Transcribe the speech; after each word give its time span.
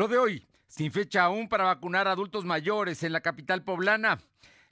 Lo 0.00 0.08
de 0.08 0.16
hoy, 0.16 0.48
sin 0.66 0.92
fecha 0.92 1.24
aún 1.24 1.46
para 1.46 1.64
vacunar 1.64 2.08
a 2.08 2.12
adultos 2.12 2.46
mayores 2.46 3.02
en 3.02 3.12
la 3.12 3.20
capital 3.20 3.64
poblana. 3.64 4.18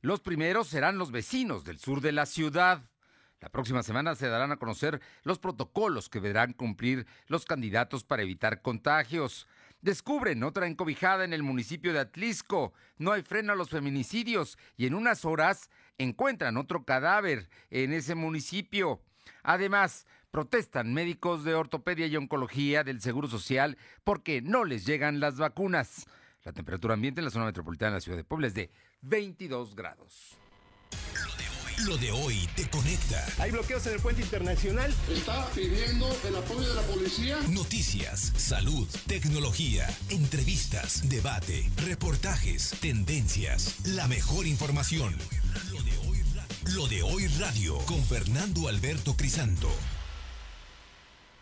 Los 0.00 0.22
primeros 0.22 0.68
serán 0.68 0.96
los 0.96 1.12
vecinos 1.12 1.64
del 1.64 1.78
sur 1.78 2.00
de 2.00 2.12
la 2.12 2.24
ciudad. 2.24 2.88
La 3.38 3.50
próxima 3.50 3.83
semana 3.83 4.14
se 4.14 4.28
darán 4.28 4.52
a 4.52 4.56
conocer 4.56 5.02
los 5.25 5.38
protocolos 5.38 6.08
que 6.08 6.20
deberán 6.20 6.54
cumplir 6.54 7.06
los 7.26 7.44
candidatos 7.44 8.04
para 8.04 8.22
evitar 8.22 8.62
contagios. 8.62 9.46
Descubren 9.82 10.43
otra 10.45 10.66
encobijada 10.66 11.27
en 11.27 11.35
el 11.35 11.43
municipio 11.43 11.93
de 11.93 12.01
Atlisco. 12.01 12.73
No 12.97 13.13
hay 13.13 13.21
freno 13.21 13.53
a 13.53 13.57
los 13.57 13.69
feminicidios 13.69 14.57
y 14.79 14.87
en 14.87 14.95
unas 14.95 15.27
horas 15.27 15.69
encuentran 15.99 16.57
otro 16.57 16.87
cadáver 16.87 17.51
en 17.69 17.93
ese 17.93 18.15
municipio. 18.15 19.03
Además, 19.43 20.07
protestan 20.39 20.95
médicos 20.95 21.43
de 21.43 21.57
ortopedia 21.57 22.07
y 22.07 22.16
oncología 22.16 22.84
del 22.84 23.00
Seguro 23.00 23.27
Social 23.27 23.77
porque 24.04 24.41
no 24.41 24.62
les 24.62 24.86
llegan 24.86 25.18
las 25.18 25.36
vacunas. 25.36 26.07
La 26.45 26.53
temperatura 26.53 26.95
ambiente 26.95 27.21
en 27.21 27.25
la 27.25 27.32
zona 27.32 27.46
metropolitana 27.46 27.90
de 27.90 27.96
la 27.96 28.00
ciudad 28.00 28.18
de 28.18 28.22
Puebla 28.22 28.46
es 28.46 28.54
de 28.54 28.71
22 29.00 29.75
grados. 29.75 30.36
Lo 31.85 31.96
de 31.96 32.12
hoy 32.12 32.48
te 32.54 32.70
conecta. 32.70 33.27
Hay 33.40 33.50
bloqueos 33.50 33.84
en 33.88 33.94
el 33.94 34.00
puente 34.00 34.22
internacional. 34.22 34.94
Está 35.10 35.44
pidiendo 35.56 36.08
el 36.24 36.36
apoyo 36.36 36.68
de 36.68 36.74
la 36.77 36.82
policía. 36.82 37.36
Noticias, 37.50 38.32
salud, 38.36 38.86
tecnología, 39.08 39.88
entrevistas, 40.08 41.08
debate, 41.08 41.68
reportajes, 41.84 42.77
tendencias, 42.80 43.74
la 43.88 44.06
mejor 44.06 44.46
información. 44.46 45.16
Lo 45.72 45.82
de 45.82 45.98
hoy, 46.06 46.22
Lo 46.77 46.86
de 46.86 47.02
hoy 47.02 47.27
radio 47.41 47.77
con 47.86 48.00
Fernando 48.05 48.68
Alberto 48.68 49.16
Crisanto. 49.16 49.68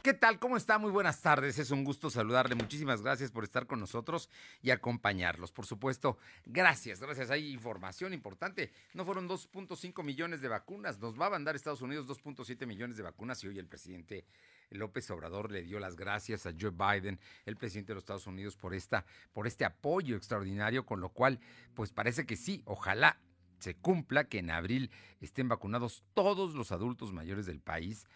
¿Qué 0.06 0.14
tal? 0.14 0.38
¿Cómo 0.38 0.56
está? 0.56 0.78
Muy 0.78 0.92
buenas 0.92 1.20
tardes. 1.20 1.58
Es 1.58 1.72
un 1.72 1.82
gusto 1.82 2.10
saludarle. 2.10 2.54
Muchísimas 2.54 3.02
gracias 3.02 3.32
por 3.32 3.42
estar 3.42 3.66
con 3.66 3.80
nosotros 3.80 4.30
y 4.62 4.70
acompañarlos. 4.70 5.50
Por 5.50 5.66
supuesto, 5.66 6.16
gracias, 6.44 7.00
gracias. 7.00 7.32
Hay 7.32 7.52
información 7.52 8.14
importante. 8.14 8.70
No 8.94 9.04
fueron 9.04 9.28
2.5 9.28 10.04
millones 10.04 10.40
de 10.40 10.46
vacunas. 10.46 11.00
Nos 11.00 11.20
va 11.20 11.26
a 11.26 11.30
mandar 11.30 11.56
Estados 11.56 11.82
Unidos 11.82 12.06
2.7 12.06 12.68
millones 12.68 12.96
de 12.96 13.02
vacunas 13.02 13.42
y 13.42 13.48
hoy 13.48 13.58
el 13.58 13.66
presidente 13.66 14.24
López 14.70 15.10
Obrador 15.10 15.50
le 15.50 15.64
dio 15.64 15.80
las 15.80 15.96
gracias 15.96 16.46
a 16.46 16.52
Joe 16.56 16.70
Biden, 16.70 17.18
el 17.44 17.56
presidente 17.56 17.88
de 17.88 17.94
los 17.96 18.02
Estados 18.02 18.28
Unidos, 18.28 18.56
por 18.56 18.74
esta, 18.74 19.04
por 19.32 19.48
este 19.48 19.64
apoyo 19.64 20.16
extraordinario, 20.16 20.86
con 20.86 21.00
lo 21.00 21.08
cual, 21.08 21.40
pues 21.74 21.90
parece 21.90 22.26
que 22.26 22.36
sí, 22.36 22.62
ojalá 22.64 23.18
se 23.58 23.74
cumpla 23.74 24.28
que 24.28 24.38
en 24.38 24.50
abril 24.50 24.92
estén 25.20 25.48
vacunados 25.48 26.04
todos 26.14 26.54
los 26.54 26.70
adultos 26.70 27.12
mayores 27.12 27.46
del 27.46 27.58
país 27.58 28.06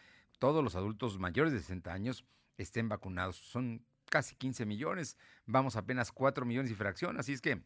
todos 0.40 0.64
los 0.64 0.74
adultos 0.74 1.20
mayores 1.20 1.52
de 1.52 1.60
60 1.60 1.92
años 1.92 2.24
estén 2.56 2.88
vacunados. 2.88 3.36
Son 3.36 3.84
casi 4.06 4.34
15 4.34 4.66
millones, 4.66 5.16
vamos 5.46 5.76
apenas 5.76 6.10
4 6.10 6.44
millones 6.44 6.72
y 6.72 6.74
fracción, 6.74 7.16
así 7.20 7.32
es 7.32 7.40
que 7.40 7.60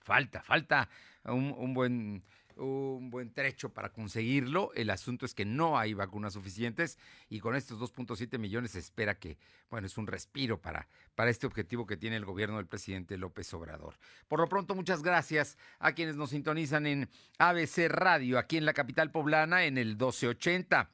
falta, 0.00 0.42
falta 0.42 0.88
un, 1.24 1.72
buen 1.74 2.24
un 2.56 3.10
buen 3.10 3.32
trecho 3.32 3.72
para 3.72 3.92
conseguirlo. 3.92 4.72
El 4.74 4.90
asunto 4.90 5.26
es 5.26 5.34
que 5.34 5.44
no 5.44 5.78
hay 5.78 5.94
vacunas 5.94 6.32
suficientes 6.32 6.98
y 7.28 7.38
con 7.38 7.54
estos 7.54 7.78
2.7 7.78 8.38
millones 8.38 8.72
se 8.72 8.78
espera 8.80 9.18
que, 9.18 9.38
bueno, 9.70 9.86
es 9.86 9.96
un 9.96 10.06
respiro 10.06 10.60
para, 10.60 10.88
para 11.14 11.30
este 11.30 11.46
objetivo 11.46 11.86
que 11.86 11.96
tiene 11.96 12.16
el 12.16 12.24
gobierno 12.24 12.56
del 12.56 12.66
presidente 12.66 13.16
López 13.18 13.52
Obrador. 13.54 13.96
Por 14.26 14.40
lo 14.40 14.48
pronto, 14.48 14.74
muchas 14.74 15.02
gracias 15.02 15.56
a 15.78 15.92
quienes 15.92 16.16
nos 16.16 16.30
sintonizan 16.30 16.86
en 16.86 17.08
ABC 17.38 17.88
Radio, 17.88 18.38
aquí 18.38 18.56
en 18.56 18.64
la 18.64 18.72
capital 18.72 19.10
poblana, 19.10 19.64
en 19.64 19.78
el 19.78 19.90
1280 19.90 20.90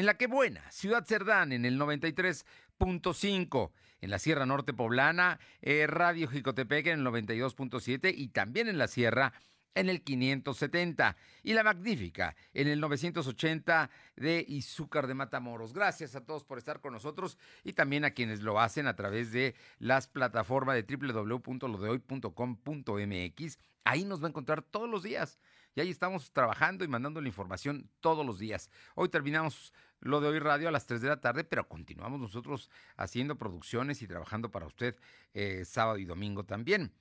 en 0.00 0.06
la 0.06 0.16
que 0.16 0.26
buena, 0.26 0.68
Ciudad 0.70 1.04
Cerdán 1.04 1.52
en 1.52 1.66
el 1.66 1.78
93.5, 1.78 3.70
en 4.00 4.10
la 4.10 4.18
Sierra 4.18 4.46
Norte 4.46 4.72
Poblana, 4.72 5.38
eh, 5.60 5.86
Radio 5.86 6.26
Jicotepec 6.26 6.86
en 6.86 7.00
el 7.00 7.06
92.7 7.06 8.14
y 8.16 8.28
también 8.28 8.68
en 8.68 8.78
la 8.78 8.88
Sierra 8.88 9.34
en 9.74 9.90
el 9.90 10.02
570 10.02 11.18
y 11.42 11.52
la 11.52 11.64
magnífica 11.64 12.34
en 12.54 12.68
el 12.68 12.80
980 12.80 13.90
de 14.16 14.42
Izúcar 14.48 15.06
de 15.06 15.12
Matamoros. 15.12 15.74
Gracias 15.74 16.16
a 16.16 16.24
todos 16.24 16.46
por 16.46 16.56
estar 16.56 16.80
con 16.80 16.94
nosotros 16.94 17.36
y 17.62 17.74
también 17.74 18.06
a 18.06 18.12
quienes 18.12 18.40
lo 18.40 18.58
hacen 18.58 18.86
a 18.86 18.96
través 18.96 19.32
de 19.32 19.54
las 19.78 20.06
plataformas 20.06 20.76
de 20.76 20.96
www.lodehoy.com.mx. 20.96 23.58
Ahí 23.84 24.06
nos 24.06 24.22
va 24.22 24.26
a 24.26 24.30
encontrar 24.30 24.62
todos 24.62 24.88
los 24.88 25.02
días 25.02 25.38
y 25.74 25.80
ahí 25.80 25.90
estamos 25.90 26.32
trabajando 26.32 26.84
y 26.84 26.88
mandando 26.88 27.20
la 27.20 27.28
información 27.28 27.88
todos 28.00 28.24
los 28.24 28.38
días. 28.38 28.70
Hoy 28.94 29.08
terminamos 29.08 29.72
lo 30.00 30.20
de 30.20 30.28
hoy 30.28 30.38
radio 30.38 30.68
a 30.68 30.72
las 30.72 30.86
3 30.86 31.00
de 31.00 31.08
la 31.08 31.20
tarde, 31.20 31.44
pero 31.44 31.68
continuamos 31.68 32.20
nosotros 32.20 32.70
haciendo 32.96 33.36
producciones 33.36 34.02
y 34.02 34.06
trabajando 34.06 34.50
para 34.50 34.66
usted 34.66 34.96
eh, 35.34 35.64
sábado 35.64 35.98
y 35.98 36.04
domingo 36.04 36.44
también. 36.44 36.92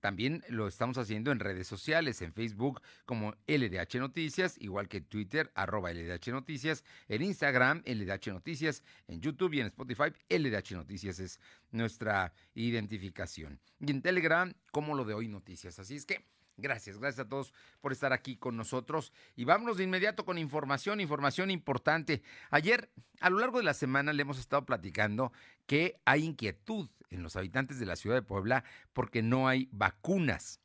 También 0.00 0.44
lo 0.48 0.68
estamos 0.68 0.96
haciendo 0.96 1.32
en 1.32 1.40
redes 1.40 1.66
sociales, 1.66 2.22
en 2.22 2.32
Facebook 2.32 2.80
como 3.04 3.34
LDH 3.48 3.98
Noticias, 3.98 4.56
igual 4.60 4.88
que 4.88 5.00
Twitter, 5.00 5.50
arroba 5.56 5.92
LDH 5.92 6.28
Noticias, 6.28 6.84
en 7.08 7.22
Instagram, 7.22 7.82
LDH 7.84 8.28
Noticias, 8.28 8.84
en 9.08 9.20
YouTube 9.20 9.54
y 9.54 9.60
en 9.60 9.66
Spotify, 9.66 10.12
LDH 10.28 10.72
Noticias 10.74 11.18
es 11.18 11.40
nuestra 11.72 12.32
identificación. 12.54 13.58
Y 13.80 13.90
en 13.90 14.02
Telegram, 14.02 14.54
como 14.70 14.94
lo 14.94 15.04
de 15.04 15.14
hoy 15.14 15.26
Noticias. 15.26 15.80
Así 15.80 15.96
es 15.96 16.06
que 16.06 16.24
Gracias, 16.60 16.98
gracias 16.98 17.24
a 17.24 17.28
todos 17.28 17.54
por 17.80 17.92
estar 17.92 18.12
aquí 18.12 18.36
con 18.36 18.56
nosotros. 18.56 19.12
Y 19.36 19.44
vámonos 19.44 19.76
de 19.76 19.84
inmediato 19.84 20.24
con 20.24 20.38
información, 20.38 21.00
información 21.00 21.52
importante. 21.52 22.20
Ayer, 22.50 22.90
a 23.20 23.30
lo 23.30 23.38
largo 23.38 23.58
de 23.58 23.64
la 23.64 23.74
semana, 23.74 24.12
le 24.12 24.22
hemos 24.22 24.40
estado 24.40 24.66
platicando 24.66 25.32
que 25.66 26.00
hay 26.04 26.24
inquietud 26.24 26.90
en 27.10 27.22
los 27.22 27.36
habitantes 27.36 27.78
de 27.78 27.86
la 27.86 27.94
ciudad 27.94 28.16
de 28.16 28.22
Puebla 28.22 28.64
porque 28.92 29.22
no 29.22 29.46
hay 29.46 29.68
vacunas. 29.70 30.60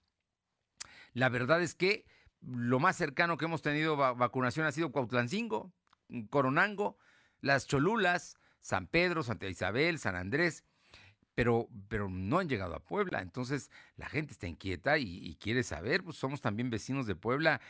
La 1.14 1.30
verdad 1.30 1.62
es 1.62 1.76
que 1.76 2.08
lo 2.42 2.80
más 2.80 2.96
cercano 2.96 3.38
que 3.38 3.46
hemos 3.46 3.62
tenido 3.62 3.96
vacunación 3.96 4.66
ha 4.66 4.72
sido 4.72 4.92
Cuautlancingo, 4.92 5.72
Coronango, 6.32 6.98
las 7.40 7.68
Cholulas, 7.68 8.40
San 8.62 8.88
Pedro, 8.88 9.22
Santa 9.22 9.48
Isabel, 9.48 10.00
San 10.00 10.16
Andrés 10.16 10.64
pero, 11.36 11.68
pero 11.88 12.10
no 12.10 12.40
han 12.40 12.50
llegado 12.50 12.76
a 12.76 12.84
Puebla. 12.84 13.22
Entonces 13.22 13.72
la 13.98 14.08
gente 14.08 14.34
está 14.34 14.48
inquieta 14.48 14.98
y, 14.98 15.36
quiere 15.40 15.64
saber, 15.64 16.04
pues 16.04 16.18
somos 16.18 16.42
también 16.42 16.70
vecinos 16.70 17.08
de 17.08 17.16
Puebla 17.16 17.62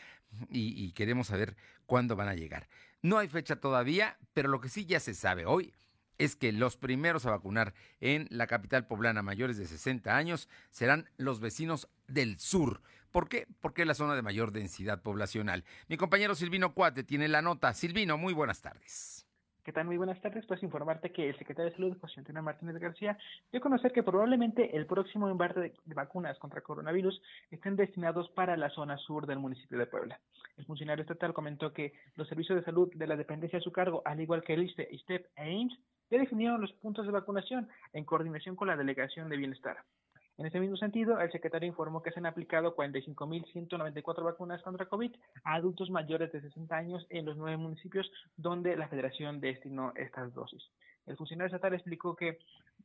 y, 0.50 0.92
queremos 0.92 1.28
saber 1.28 1.56
cuándo 1.86 2.16
van 2.16 2.28
a 2.28 2.34
llegar. 2.34 2.68
No 3.02 3.18
hay 3.18 3.28
fecha 3.28 3.56
todavía, 3.56 4.18
pero 4.32 4.48
lo 4.48 4.60
que 4.60 4.68
sí 4.68 4.86
ya 4.86 5.00
se 5.00 5.14
sabe 5.14 5.46
hoy 5.46 5.74
es 6.16 6.36
que 6.36 6.52
los 6.52 6.76
primeros 6.76 7.26
a 7.26 7.30
vacunar 7.30 7.74
en 8.00 8.28
la 8.30 8.46
capital 8.46 8.86
poblana 8.86 9.22
mayores 9.22 9.56
de 9.56 9.66
60 9.66 10.16
años 10.16 10.48
serán 10.70 11.10
los 11.16 11.40
vecinos 11.40 11.88
del 12.06 12.38
sur. 12.38 12.82
¿Por 13.10 13.28
qué? 13.28 13.46
Porque 13.60 13.82
es 13.82 13.88
la 13.88 13.94
zona 13.94 14.14
de 14.14 14.22
mayor 14.22 14.52
densidad 14.52 15.02
poblacional. 15.02 15.64
Mi 15.88 15.96
compañero 15.96 16.34
Silvino 16.34 16.74
Cuate 16.74 17.04
tiene 17.04 17.28
la 17.28 17.42
nota. 17.42 17.74
Silvino, 17.74 18.16
muy 18.16 18.32
buenas 18.32 18.60
tardes. 18.60 19.23
¿Qué 19.64 19.72
tal? 19.72 19.86
Muy 19.86 19.96
buenas 19.96 20.20
tardes. 20.20 20.44
Pues 20.44 20.62
informarte 20.62 21.10
que 21.10 21.30
el 21.30 21.38
secretario 21.38 21.70
de 21.70 21.76
Salud, 21.76 21.96
José 21.98 22.20
Antonio 22.20 22.42
Martínez 22.42 22.76
García, 22.76 23.16
dio 23.50 23.60
a 23.60 23.62
conocer 23.62 23.92
que 23.92 24.02
probablemente 24.02 24.76
el 24.76 24.84
próximo 24.84 25.26
embarque 25.30 25.72
de, 25.86 25.94
vacunas 25.94 26.38
contra 26.38 26.60
coronavirus 26.60 27.18
estén 27.50 27.74
destinados 27.74 28.28
para 28.32 28.58
la 28.58 28.68
zona 28.68 28.98
sur 28.98 29.26
del 29.26 29.38
municipio 29.38 29.78
de 29.78 29.86
Puebla. 29.86 30.20
El 30.58 30.66
funcionario 30.66 31.00
estatal 31.00 31.32
comentó 31.32 31.72
que 31.72 31.94
los 32.16 32.28
servicios 32.28 32.58
de 32.58 32.64
salud 32.66 32.92
de 32.94 33.06
la 33.06 33.16
dependencia 33.16 33.58
a 33.58 33.62
su 33.62 33.72
cargo, 33.72 34.02
al 34.04 34.20
igual 34.20 34.42
que 34.42 34.52
el 34.52 34.64
ISTE, 34.64 34.86
ISTEP 34.90 35.28
e 35.34 35.50
IMSS, 35.50 35.80
ya 36.10 36.18
definieron 36.18 36.60
los 36.60 36.72
puntos 36.74 37.06
de 37.06 37.12
vacunación 37.12 37.66
en 37.94 38.04
coordinación 38.04 38.56
con 38.56 38.68
la 38.68 38.76
Delegación 38.76 39.30
de 39.30 39.38
Bienestar. 39.38 39.78
En 40.36 40.46
ese 40.46 40.58
mismo 40.58 40.76
sentido, 40.76 41.20
el 41.20 41.30
secretario 41.30 41.68
informó 41.68 42.02
que 42.02 42.10
se 42.10 42.18
han 42.18 42.26
aplicado 42.26 42.74
45.194 42.74 44.24
vacunas 44.24 44.62
contra 44.62 44.86
COVID 44.86 45.14
a 45.44 45.54
adultos 45.54 45.90
mayores 45.90 46.32
de 46.32 46.40
60 46.40 46.76
años 46.76 47.06
en 47.10 47.24
los 47.24 47.36
nueve 47.36 47.56
municipios 47.56 48.10
donde 48.36 48.76
la 48.76 48.88
federación 48.88 49.40
destinó 49.40 49.92
estas 49.94 50.34
dosis. 50.34 50.62
El 51.06 51.16
funcionario 51.16 51.54
estatal 51.54 51.74
explicó 51.74 52.16
que 52.16 52.38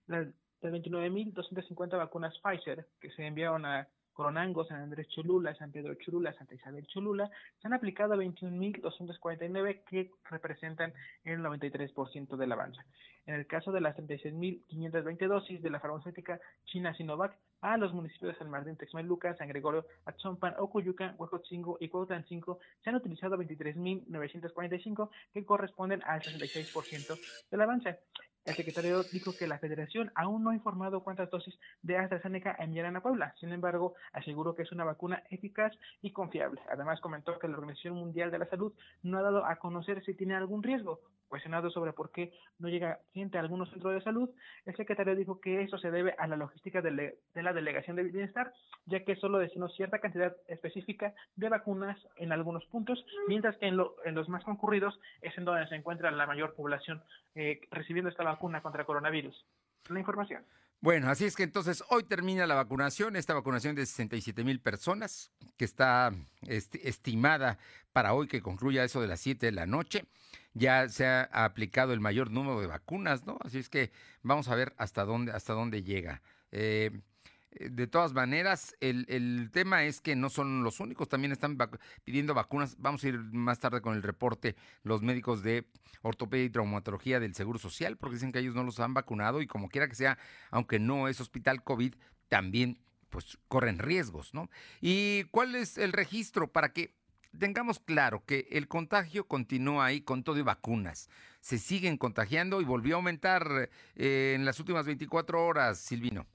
las 0.07 0.27
29.250 0.61 1.97
vacunas 1.97 2.37
Pfizer 2.39 2.85
que 2.99 3.09
se 3.11 3.25
enviaron 3.25 3.65
a 3.65 3.87
Coronango, 4.19 4.65
San 4.65 4.81
Andrés 4.81 5.07
Cholula, 5.07 5.55
San 5.55 5.71
Pedro 5.71 5.93
Cholula, 5.95 6.33
Santa 6.33 6.53
Isabel 6.53 6.85
Cholula, 6.87 7.31
se 7.61 7.67
han 7.67 7.73
aplicado 7.73 8.17
21.249 8.17 9.83
que 9.89 10.11
representan 10.29 10.91
el 11.23 11.39
93% 11.39 12.35
del 12.35 12.51
avance. 12.51 12.81
En 13.25 13.35
el 13.35 13.47
caso 13.47 13.71
de 13.71 13.79
las 13.79 13.95
36.520 13.95 15.25
dosis 15.25 15.61
de 15.61 15.69
la 15.69 15.79
farmacéutica 15.79 16.37
china 16.65 16.93
Sinovac 16.95 17.37
a 17.61 17.77
los 17.77 17.93
municipios 17.93 18.33
de 18.33 18.39
San 18.39 18.49
Martín, 18.49 18.75
Texmelucan, 18.75 19.37
San 19.37 19.47
Gregorio, 19.47 19.85
Atzompan, 20.03 20.55
Ocuyucan, 20.57 21.15
Huejotzingo 21.17 21.77
y 21.79 21.87
Cuautlancingo 21.87 22.59
se 22.83 22.89
han 22.89 22.97
utilizado 22.97 23.37
23.945 23.37 25.09
que 25.31 25.45
corresponden 25.45 26.03
al 26.03 26.21
66% 26.21 27.17
del 27.51 27.61
avance. 27.61 27.99
El 28.45 28.55
secretario 28.55 29.03
dijo 29.03 29.35
que 29.37 29.47
la 29.47 29.59
federación 29.59 30.11
aún 30.15 30.43
no 30.43 30.49
ha 30.49 30.55
informado 30.55 31.03
cuántas 31.03 31.29
dosis 31.29 31.59
de 31.81 31.97
AstraZeneca 31.97 32.55
enviarán 32.59 32.95
a 32.95 33.01
Puebla. 33.01 33.35
Sin 33.39 33.51
embargo, 33.51 33.93
aseguró 34.13 34.55
que 34.55 34.63
es 34.63 34.71
una 34.71 34.85
vacuna 34.85 35.23
eficaz 35.29 35.73
y 36.01 36.11
confiable. 36.11 36.61
Además, 36.71 36.99
comentó 37.01 37.37
que 37.37 37.47
la 37.47 37.57
Organización 37.57 37.95
Mundial 37.95 38.31
de 38.31 38.39
la 38.39 38.49
Salud 38.49 38.73
no 39.03 39.17
ha 39.17 39.21
dado 39.21 39.45
a 39.45 39.57
conocer 39.57 40.03
si 40.03 40.13
tiene 40.13 40.35
algún 40.35 40.63
riesgo. 40.63 40.99
Cuestionado 41.29 41.69
sobre 41.69 41.93
por 41.93 42.11
qué 42.11 42.33
no 42.57 42.69
llega 42.69 42.99
gente 43.13 43.37
a 43.37 43.41
algunos 43.41 43.69
centros 43.69 43.93
de 43.93 44.01
salud, 44.01 44.29
el 44.65 44.75
secretario 44.75 45.15
dijo 45.15 45.39
que 45.39 45.61
eso 45.61 45.77
se 45.77 45.91
debe 45.91 46.15
a 46.17 46.27
la 46.27 46.35
logística 46.35 46.81
de, 46.81 47.19
la 47.35 47.53
Delegación 47.53 47.95
de 47.95 48.03
Bienestar, 48.03 48.51
ya 48.87 49.05
que 49.05 49.15
solo 49.15 49.37
destinó 49.37 49.69
cierta 49.69 49.99
cantidad 49.99 50.35
específica 50.47 51.13
de 51.35 51.49
vacunas 51.49 51.97
en 52.15 52.31
algunos 52.31 52.65
puntos, 52.65 53.05
mientras 53.27 53.55
que 53.57 53.67
en, 53.67 53.77
los 53.77 54.29
más 54.29 54.43
concurridos 54.43 54.99
es 55.21 55.37
en 55.37 55.45
donde 55.45 55.67
se 55.67 55.75
encuentra 55.75 56.09
la 56.09 56.25
mayor 56.25 56.55
población 56.55 57.03
eh, 57.35 57.61
recibiendo 57.69 58.09
esta 58.09 58.23
vacuna 58.23 58.61
contra 58.61 58.85
coronavirus. 58.85 59.45
La 59.89 59.99
información. 59.99 60.43
Bueno, 60.81 61.09
así 61.09 61.25
es 61.25 61.35
que 61.35 61.43
entonces 61.43 61.83
hoy 61.89 62.03
termina 62.03 62.47
la 62.47 62.55
vacunación, 62.55 63.17
esta 63.17 63.33
vacunación 63.33 63.75
de 63.75 63.85
67 63.85 64.45
mil 64.45 64.61
personas, 64.61 65.29
que 65.57 65.65
está 65.65 66.13
estimada 66.47 67.57
para 67.91 68.13
hoy 68.13 68.29
que 68.29 68.41
concluya 68.41 68.85
eso 68.85 69.01
de 69.01 69.07
las 69.07 69.19
7 69.19 69.47
de 69.47 69.51
la 69.51 69.65
noche. 69.65 70.05
Ya 70.53 70.87
se 70.87 71.05
ha 71.05 71.23
aplicado 71.23 71.91
el 71.91 71.99
mayor 71.99 72.31
número 72.31 72.61
de 72.61 72.67
vacunas, 72.67 73.25
¿no? 73.25 73.37
Así 73.41 73.59
es 73.59 73.67
que 73.67 73.91
vamos 74.23 74.47
a 74.47 74.55
ver 74.55 74.73
hasta 74.77 75.03
dónde, 75.03 75.33
hasta 75.33 75.51
dónde 75.51 75.83
llega. 75.83 76.21
Eh, 76.51 77.01
de 77.51 77.87
todas 77.87 78.13
maneras, 78.13 78.75
el, 78.79 79.49
tema 79.51 79.83
es 79.83 80.01
que 80.01 80.15
no 80.15 80.29
son 80.29 80.63
los 80.63 80.79
únicos, 80.79 81.09
también 81.09 81.31
están 81.31 81.57
pidiendo 82.03 82.33
vacunas. 82.33 82.75
Vamos 82.79 83.03
a 83.03 83.07
ir 83.07 83.19
más 83.19 83.59
tarde 83.59 83.81
con 83.81 83.95
el 83.95 84.03
reporte, 84.03 84.55
los 84.83 85.01
médicos 85.01 85.41
de 85.41 85.67
ortopedia 86.01 86.45
y 86.45 86.49
traumatología 86.49 87.19
del 87.19 87.33
Seguro 87.33 87.59
Social, 87.59 87.97
porque 87.97 88.15
dicen 88.15 88.31
que 88.31 88.39
ellos 88.39 88.55
no 88.55 88.63
los 88.63 88.79
han 88.79 88.93
vacunado 88.93 89.41
y 89.41 89.47
como 89.47 89.69
quiera 89.69 89.87
que 89.87 89.95
sea, 89.95 90.17
aunque 90.51 90.79
no 90.79 91.07
es 91.07 91.19
hospital 91.19 91.63
COVID, 91.63 91.95
también 92.27 92.79
pues 93.09 93.39
corren 93.47 93.79
riesgos, 93.79 94.33
¿no? 94.33 94.49
¿Y 94.79 95.23
cuál 95.25 95.55
es 95.55 95.77
el 95.79 95.93
registro 95.93 96.51
para 96.51 96.71
que 96.71 96.95
tengamos 97.37 97.79
claro 97.79 98.23
que 98.25 98.47
el 98.51 98.67
contagio 98.67 99.27
continúa 99.27 99.85
ahí 99.85 100.01
con 100.01 100.23
todo 100.23 100.37
y 100.37 100.43
vacunas? 100.43 101.09
Se 101.41 101.57
siguen 101.57 101.97
contagiando 101.97 102.61
y 102.61 102.65
volvió 102.65 102.95
a 102.95 102.97
aumentar 102.97 103.69
eh, 103.95 104.33
en 104.35 104.45
las 104.45 104.59
últimas 104.59 104.85
24 104.85 105.43
horas, 105.43 105.79
Silvino. 105.79 106.27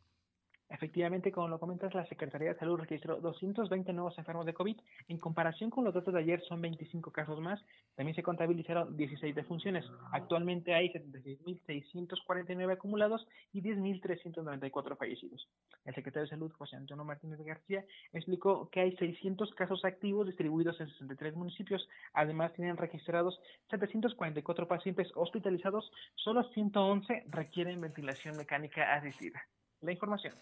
Efectivamente, 0.70 1.30
como 1.30 1.48
lo 1.48 1.60
comentas, 1.60 1.94
la 1.94 2.06
Secretaría 2.06 2.52
de 2.52 2.58
Salud 2.58 2.80
registró 2.80 3.20
220 3.20 3.92
nuevos 3.92 4.16
enfermos 4.18 4.46
de 4.46 4.54
COVID. 4.54 4.76
En 5.08 5.18
comparación 5.18 5.70
con 5.70 5.84
los 5.84 5.92
datos 5.92 6.14
de 6.14 6.20
ayer, 6.20 6.40
son 6.42 6.60
25 6.62 7.12
casos 7.12 7.38
más. 7.40 7.60
También 7.94 8.16
se 8.16 8.22
contabilizaron 8.22 8.96
16 8.96 9.34
defunciones. 9.34 9.84
Actualmente 10.10 10.74
hay 10.74 10.90
76.649 10.92 12.72
acumulados 12.72 13.26
y 13.52 13.60
10.394 13.62 14.96
fallecidos. 14.96 15.48
El 15.84 15.94
secretario 15.94 16.24
de 16.24 16.30
Salud, 16.30 16.52
José 16.52 16.76
Antonio 16.76 17.04
Martínez 17.04 17.40
García, 17.44 17.84
explicó 18.12 18.68
que 18.70 18.80
hay 18.80 18.96
600 18.96 19.54
casos 19.54 19.84
activos 19.84 20.26
distribuidos 20.26 20.80
en 20.80 20.88
63 20.88 21.36
municipios. 21.36 21.86
Además, 22.14 22.54
tienen 22.54 22.78
registrados 22.78 23.38
744 23.70 24.66
pacientes 24.66 25.10
hospitalizados. 25.14 25.92
Solo 26.14 26.42
111 26.54 27.24
requieren 27.28 27.80
ventilación 27.82 28.36
mecánica 28.36 28.94
asistida 28.94 29.42
la 29.84 29.92
información. 29.92 30.34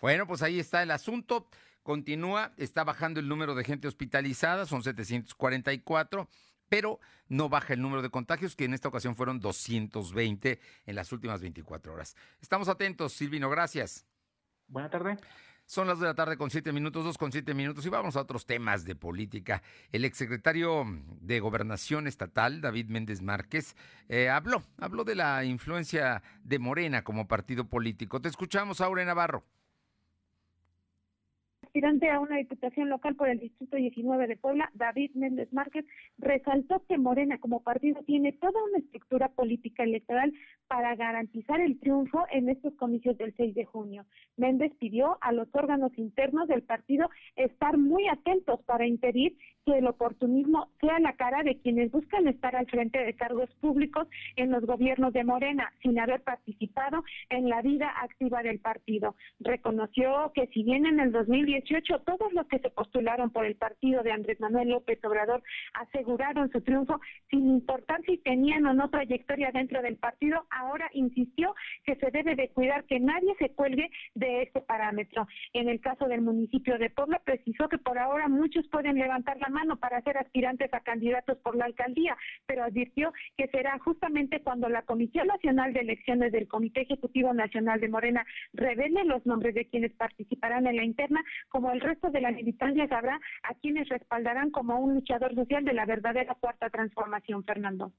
Bueno, 0.00 0.26
pues 0.26 0.42
ahí 0.42 0.58
está 0.58 0.82
el 0.82 0.90
asunto. 0.90 1.48
Continúa, 1.82 2.52
está 2.56 2.84
bajando 2.84 3.20
el 3.20 3.28
número 3.28 3.54
de 3.54 3.64
gente 3.64 3.88
hospitalizada, 3.88 4.66
son 4.66 4.82
744, 4.82 6.28
pero 6.68 7.00
no 7.28 7.48
baja 7.48 7.72
el 7.72 7.80
número 7.80 8.02
de 8.02 8.10
contagios, 8.10 8.54
que 8.54 8.64
en 8.64 8.74
esta 8.74 8.88
ocasión 8.88 9.16
fueron 9.16 9.40
220 9.40 10.60
en 10.86 10.94
las 10.94 11.10
últimas 11.10 11.40
24 11.40 11.92
horas. 11.92 12.16
Estamos 12.40 12.68
atentos, 12.68 13.14
Silvino, 13.14 13.48
gracias. 13.48 14.06
Buenas 14.68 14.90
tardes. 14.90 15.18
Son 15.70 15.86
las 15.86 16.00
de 16.00 16.06
la 16.06 16.14
tarde 16.14 16.36
con 16.36 16.50
siete 16.50 16.72
minutos, 16.72 17.04
dos 17.04 17.16
con 17.16 17.30
siete 17.30 17.54
minutos, 17.54 17.86
y 17.86 17.90
vamos 17.90 18.16
a 18.16 18.22
otros 18.22 18.44
temas 18.44 18.84
de 18.84 18.96
política. 18.96 19.62
El 19.92 20.04
exsecretario 20.04 20.84
de 21.20 21.38
Gobernación 21.38 22.08
Estatal, 22.08 22.60
David 22.60 22.88
Méndez 22.88 23.22
Márquez, 23.22 23.76
eh, 24.08 24.28
habló, 24.28 24.64
habló 24.78 25.04
de 25.04 25.14
la 25.14 25.44
influencia 25.44 26.24
de 26.42 26.58
Morena 26.58 27.04
como 27.04 27.28
partido 27.28 27.68
político. 27.68 28.20
Te 28.20 28.28
escuchamos, 28.28 28.80
Aure 28.80 29.04
Navarro 29.04 29.44
aspirante 31.70 32.10
a 32.10 32.18
una 32.18 32.36
diputación 32.36 32.88
local 32.88 33.14
por 33.14 33.28
el 33.28 33.38
Distrito 33.38 33.76
19 33.76 34.26
de 34.26 34.36
Puebla, 34.36 34.72
David 34.74 35.12
Méndez 35.14 35.52
Márquez, 35.52 35.86
resaltó 36.18 36.82
que 36.88 36.98
Morena 36.98 37.38
como 37.38 37.62
partido 37.62 38.02
tiene 38.02 38.32
toda 38.32 38.60
una 38.64 38.78
estructura 38.78 39.28
política 39.28 39.84
electoral 39.84 40.32
para 40.66 40.96
garantizar 40.96 41.60
el 41.60 41.78
triunfo 41.78 42.26
en 42.32 42.48
estos 42.48 42.74
comicios 42.74 43.16
del 43.18 43.32
6 43.36 43.54
de 43.54 43.64
junio. 43.66 44.04
Méndez 44.36 44.72
pidió 44.80 45.16
a 45.20 45.30
los 45.30 45.46
órganos 45.52 45.96
internos 45.96 46.48
del 46.48 46.62
partido 46.62 47.08
estar 47.36 47.78
muy 47.78 48.08
atentos 48.08 48.60
para 48.64 48.84
impedir 48.84 49.36
que 49.64 49.78
el 49.78 49.86
oportunismo 49.86 50.70
sea 50.80 50.98
la 50.98 51.14
cara 51.14 51.42
de 51.42 51.58
quienes 51.60 51.92
buscan 51.92 52.26
estar 52.26 52.56
al 52.56 52.66
frente 52.66 52.98
de 52.98 53.14
cargos 53.14 53.50
públicos 53.60 54.08
en 54.36 54.50
los 54.50 54.64
gobiernos 54.64 55.12
de 55.12 55.22
Morena 55.22 55.72
sin 55.82 55.98
haber 56.00 56.22
participado 56.22 57.04
en 57.28 57.48
la 57.48 57.62
vida 57.62 57.92
activa 58.02 58.42
del 58.42 58.58
partido. 58.58 59.14
Reconoció 59.38 60.32
que 60.34 60.46
si 60.48 60.64
bien 60.64 60.86
en 60.86 60.98
el 60.98 61.12
2018 61.60 62.00
todos 62.00 62.32
los 62.32 62.46
que 62.46 62.58
se 62.58 62.70
postularon 62.70 63.30
por 63.30 63.44
el 63.44 63.56
partido 63.56 64.02
de 64.02 64.12
Andrés 64.12 64.40
Manuel 64.40 64.70
López 64.70 64.98
Obrador 65.04 65.42
aseguraron 65.74 66.50
su 66.50 66.60
triunfo 66.62 67.00
sin 67.28 67.48
importar 67.48 68.00
si 68.04 68.18
tenían 68.18 68.66
o 68.66 68.74
no 68.74 68.90
trayectoria 68.90 69.50
dentro 69.52 69.82
del 69.82 69.96
partido, 69.96 70.46
ahora 70.50 70.90
insistió 70.92 71.54
que 71.84 71.96
se 71.96 72.10
debe 72.10 72.34
de 72.34 72.48
cuidar 72.50 72.84
que 72.84 73.00
nadie 73.00 73.34
se 73.38 73.50
cuelgue 73.50 73.90
de 74.14 74.42
este 74.42 74.60
parámetro. 74.60 75.26
En 75.52 75.68
el 75.68 75.80
caso 75.80 76.06
del 76.06 76.22
municipio 76.22 76.78
de 76.78 76.90
Puebla 76.90 77.20
precisó 77.24 77.68
que 77.68 77.78
por 77.78 77.98
ahora 77.98 78.28
muchos 78.28 78.66
pueden 78.68 78.96
levantar 78.96 79.38
la 79.38 79.48
mano 79.48 79.76
para 79.76 80.02
ser 80.02 80.18
aspirantes 80.18 80.72
a 80.72 80.80
candidatos 80.80 81.38
por 81.38 81.56
la 81.56 81.66
alcaldía, 81.66 82.16
pero 82.46 82.64
advirtió 82.64 83.12
que 83.36 83.48
será 83.48 83.78
justamente 83.78 84.40
cuando 84.40 84.68
la 84.68 84.82
Comisión 84.82 85.26
Nacional 85.26 85.72
de 85.72 85.80
Elecciones 85.80 86.32
del 86.32 86.48
Comité 86.48 86.82
Ejecutivo 86.82 87.32
Nacional 87.34 87.80
de 87.80 87.88
Morena 87.88 88.26
revele 88.52 89.04
los 89.04 89.24
nombres 89.26 89.54
de 89.54 89.66
quienes 89.66 89.92
participarán 89.92 90.66
en 90.66 90.76
la 90.76 90.84
interna, 90.84 91.22
como 91.50 91.70
el 91.72 91.80
resto 91.80 92.10
de 92.10 92.20
la 92.20 92.30
militancia 92.30 92.88
sabrá 92.88 93.20
a 93.42 93.54
quienes 93.54 93.88
respaldarán 93.88 94.50
como 94.50 94.78
un 94.80 94.94
luchador 94.94 95.34
social 95.34 95.64
de 95.64 95.74
la 95.74 95.84
verdadera 95.84 96.34
cuarta 96.34 96.70
transformación, 96.70 97.44
Fernando. 97.44 97.92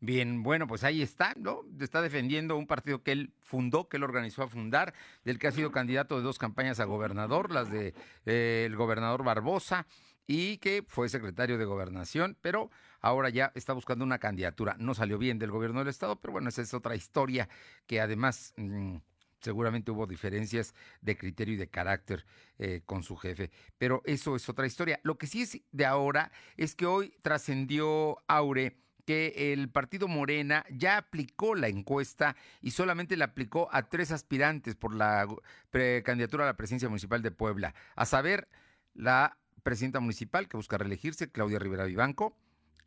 Bien, 0.00 0.42
bueno, 0.42 0.66
pues 0.66 0.82
ahí 0.82 1.00
está, 1.00 1.32
¿no? 1.36 1.60
Está 1.80 2.02
defendiendo 2.02 2.56
un 2.56 2.66
partido 2.66 3.04
que 3.04 3.12
él 3.12 3.30
fundó, 3.40 3.88
que 3.88 3.98
él 3.98 4.02
organizó 4.02 4.42
a 4.42 4.48
fundar, 4.48 4.94
del 5.24 5.38
que 5.38 5.46
ha 5.46 5.52
sido 5.52 5.70
candidato 5.70 6.16
de 6.16 6.24
dos 6.24 6.38
campañas 6.38 6.80
a 6.80 6.86
gobernador, 6.86 7.52
las 7.52 7.70
de 7.70 7.94
eh, 8.26 8.64
el 8.66 8.74
gobernador 8.74 9.22
Barbosa 9.22 9.86
y 10.26 10.58
que 10.58 10.84
fue 10.88 11.08
secretario 11.08 11.56
de 11.56 11.64
gobernación, 11.64 12.36
pero 12.40 12.70
ahora 13.00 13.28
ya 13.28 13.52
está 13.54 13.74
buscando 13.74 14.04
una 14.04 14.18
candidatura. 14.18 14.74
No 14.78 14.94
salió 14.94 15.18
bien 15.18 15.38
del 15.38 15.52
gobierno 15.52 15.78
del 15.78 15.88
estado, 15.88 16.16
pero 16.16 16.32
bueno, 16.32 16.48
esa 16.48 16.62
es 16.62 16.74
otra 16.74 16.96
historia 16.96 17.48
que 17.86 18.00
además 18.00 18.54
mm, 18.56 18.96
seguramente 19.42 19.90
hubo 19.90 20.06
diferencias 20.06 20.74
de 21.00 21.16
criterio 21.16 21.54
y 21.54 21.58
de 21.58 21.68
carácter 21.68 22.24
eh, 22.58 22.82
con 22.86 23.02
su 23.02 23.16
jefe, 23.16 23.50
pero 23.78 24.02
eso 24.04 24.36
es 24.36 24.48
otra 24.48 24.66
historia. 24.66 25.00
Lo 25.02 25.18
que 25.18 25.26
sí 25.26 25.42
es 25.42 25.60
de 25.72 25.84
ahora 25.84 26.32
es 26.56 26.74
que 26.74 26.86
hoy 26.86 27.14
trascendió 27.22 28.22
Aure 28.28 28.78
que 29.04 29.52
el 29.52 29.68
partido 29.68 30.06
Morena 30.06 30.64
ya 30.70 30.96
aplicó 30.96 31.54
la 31.54 31.68
encuesta 31.68 32.36
y 32.60 32.70
solamente 32.70 33.16
la 33.16 33.26
aplicó 33.26 33.68
a 33.72 33.88
tres 33.88 34.12
aspirantes 34.12 34.76
por 34.76 34.94
la 34.94 35.26
candidatura 36.04 36.44
a 36.44 36.46
la 36.46 36.56
presidencia 36.56 36.88
municipal 36.88 37.20
de 37.20 37.32
Puebla, 37.32 37.74
a 37.96 38.06
saber, 38.06 38.48
la 38.94 39.38
presidenta 39.62 40.00
municipal 40.00 40.48
que 40.48 40.56
busca 40.56 40.78
reelegirse, 40.78 41.30
Claudia 41.30 41.58
Rivera 41.58 41.84
Vivanco, 41.84 42.36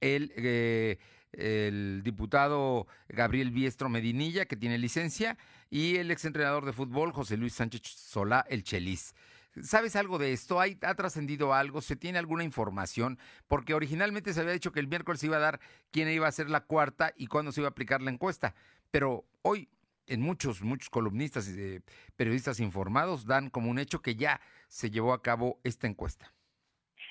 el, 0.02 0.32
eh, 0.36 1.00
el 1.38 2.01
diputado 2.04 2.88
Gabriel 3.10 3.51
Biestro 3.51 3.89
Medinilla, 3.89 4.46
que 4.46 4.56
tiene 4.56 4.77
licencia, 4.77 5.38
y 5.70 5.98
el 5.98 6.12
exentrenador 6.12 6.65
de 6.65 6.74
fútbol, 6.74 7.12
José 7.12 7.38
Luis 7.38 7.54
Sánchez 7.54 7.82
Solá, 7.84 8.46
el 8.50 8.63
Chelis. 8.63 9.13
¿Sabes 9.62 9.96
algo 9.96 10.18
de 10.18 10.34
esto? 10.34 10.60
¿Hay, 10.60 10.77
¿Ha 10.82 10.96
trascendido 10.96 11.54
algo? 11.54 11.82
¿Se 11.82 11.96
tiene 11.96 12.20
alguna 12.20 12.44
información? 12.44 13.18
Porque 13.48 13.74
originalmente 13.74 14.34
se 14.34 14.42
había 14.42 14.51
dicho 14.51 14.74
que 14.74 14.82
el 14.82 14.88
miércoles 14.88 15.22
se 15.22 15.27
iba 15.27 15.38
a 15.38 15.39
dar 15.39 15.62
quién 15.92 16.10
iba 16.10 16.27
a 16.27 16.32
ser 16.32 16.50
la 16.50 16.65
cuarta 16.65 17.13
y 17.15 17.27
cuándo 17.27 17.54
se 17.54 17.62
iba 17.62 17.70
a 17.70 17.72
aplicar 17.72 18.01
la 18.01 18.12
encuesta. 18.12 18.54
Pero 18.92 19.25
hoy, 19.44 19.70
en 20.08 20.22
muchos, 20.22 20.62
muchos 20.62 20.89
columnistas 20.89 21.48
y 21.48 21.82
periodistas 22.18 22.60
informados 22.60 23.25
dan 23.25 23.50
como 23.50 23.72
un 23.72 23.80
hecho 23.80 24.01
que 24.01 24.15
ya 24.15 24.42
se 24.68 24.92
llevó 24.92 25.13
a 25.13 25.22
cabo 25.22 25.60
esta 25.63 25.88
encuesta. 25.88 26.34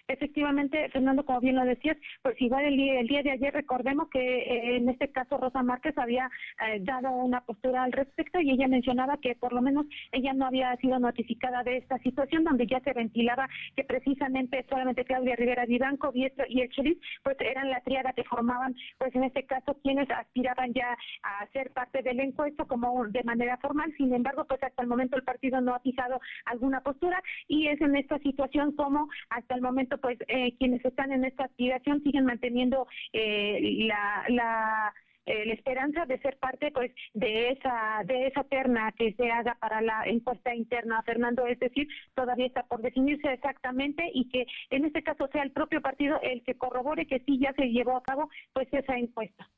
Efectivamente, 0.07 0.91
Fernando, 0.91 1.25
como 1.25 1.41
bien 1.41 1.57
lo 1.57 1.65
decías, 1.65 1.97
pues 2.21 2.39
igual 2.39 2.67
el 2.67 2.77
día, 2.77 3.01
el 3.01 3.07
día 3.07 3.23
de 3.23 3.31
ayer 3.31 3.55
recordemos 3.55 4.09
que 4.11 4.21
eh, 4.21 4.77
en 4.77 4.91
este 4.91 5.09
caso 5.09 5.39
Rosa 5.39 5.63
Márquez 5.63 5.97
había 5.97 6.31
eh, 6.67 6.79
dado 6.83 7.11
una 7.11 7.41
postura 7.41 7.85
al 7.85 7.93
respecto 7.93 8.39
y 8.39 8.51
ella 8.51 8.69
mencionaba 8.69 9.17
que 9.17 9.35
por 9.35 9.55
lo 9.55 9.63
menos 9.63 9.87
ella 10.13 10.35
no 10.35 10.45
había 10.45 10.77
sido 10.77 10.99
notificada 10.99 11.63
de 11.63 11.79
esta 11.79 11.97
situación 12.01 12.45
donde 12.45 12.67
ya 12.67 12.81
se 12.81 12.93
ventilaba 12.93 13.49
que 13.77 13.85
precisamente 13.85 14.67
solamente 14.69 15.07
Claudia 15.07 15.37
Rivera 15.37 15.65
Vivanco, 15.65 16.13
Biestro 16.13 16.45
y 16.51 16.61
el 16.61 16.69
Chelis 16.69 16.99
pues 17.23 17.37
eran 17.41 17.71
la 17.71 17.81
triada 17.81 18.13
que 18.13 18.25
formaban 18.25 18.75
pues 18.99 19.15
en 19.15 19.25
este 19.25 19.47
caso 19.47 19.75
quienes 19.83 20.11
aspiraban 20.11 20.75
ya 20.75 20.99
a 21.23 21.47
ser 21.55 21.73
parte 21.73 22.03
del 22.03 22.21
encuesto 22.21 22.67
como 22.67 23.07
de 23.07 23.25
manera 23.25 23.57
formal, 23.57 23.91
sin 23.97 24.13
embargo 24.13 24.45
pues 24.45 24.63
hasta 24.63 24.83
el 24.83 24.89
momento 24.89 25.17
el 25.17 25.25
partido 25.25 25.63
no 25.63 25.75
ha 25.75 25.81
fijado 25.81 26.21
alguna 26.45 26.83
postura 26.83 27.23
y 27.49 27.69
es 27.69 27.81
en 27.81 27.97
esta 27.97 28.19
situación 28.19 28.73
como 28.73 29.09
hasta 29.31 29.55
el 29.55 29.63
momento 29.63 29.94
pues 29.99 30.19
eh, 30.29 30.55
quienes 30.59 30.85
están 30.85 31.13
en 31.13 31.25
esta 31.25 31.45
aspiración 31.45 32.03
siguen 32.03 32.25
manteniendo 32.25 32.87
eh, 33.13 33.59
la, 33.87 34.25
la 34.29 34.95
eh, 35.27 35.47
la 35.47 35.55
esperanza 35.55 36.05
de 36.05 36.21
ser 36.21 36.37
parte 36.39 36.71
pues 36.71 36.93
de 37.15 37.51
esa 37.51 38.03
de 38.05 38.27
esa 38.27 38.45
terna 38.45 38.93
que 38.93 39.15
se 39.15 39.31
haga 39.31 39.57
para 39.59 39.81
la 39.81 40.03
encuesta 40.05 40.55
interna. 40.55 41.03
Fernando 41.03 41.47
es 41.47 41.59
decir 41.59 41.89
todavía 42.15 42.47
está 42.47 42.63
por 42.65 42.83
definirse 42.83 43.33
exactamente 43.33 44.11
y 44.13 44.29
que 44.29 44.47
en 44.69 44.85
este 44.85 45.03
caso 45.03 45.27
sea 45.33 45.43
el 45.43 45.53
propio 45.53 45.81
partido 45.81 46.21
el 46.23 46.43
que 46.43 46.59
corrobore 46.59 47.07
que 47.07 47.21
sí 47.21 47.39
ya 47.39 47.55
se 47.55 47.71
llevó 47.71 47.97
a 47.97 48.03
cabo 48.03 48.29
pues 48.53 48.69
esa 48.73 48.99
encuesta. 48.99 49.49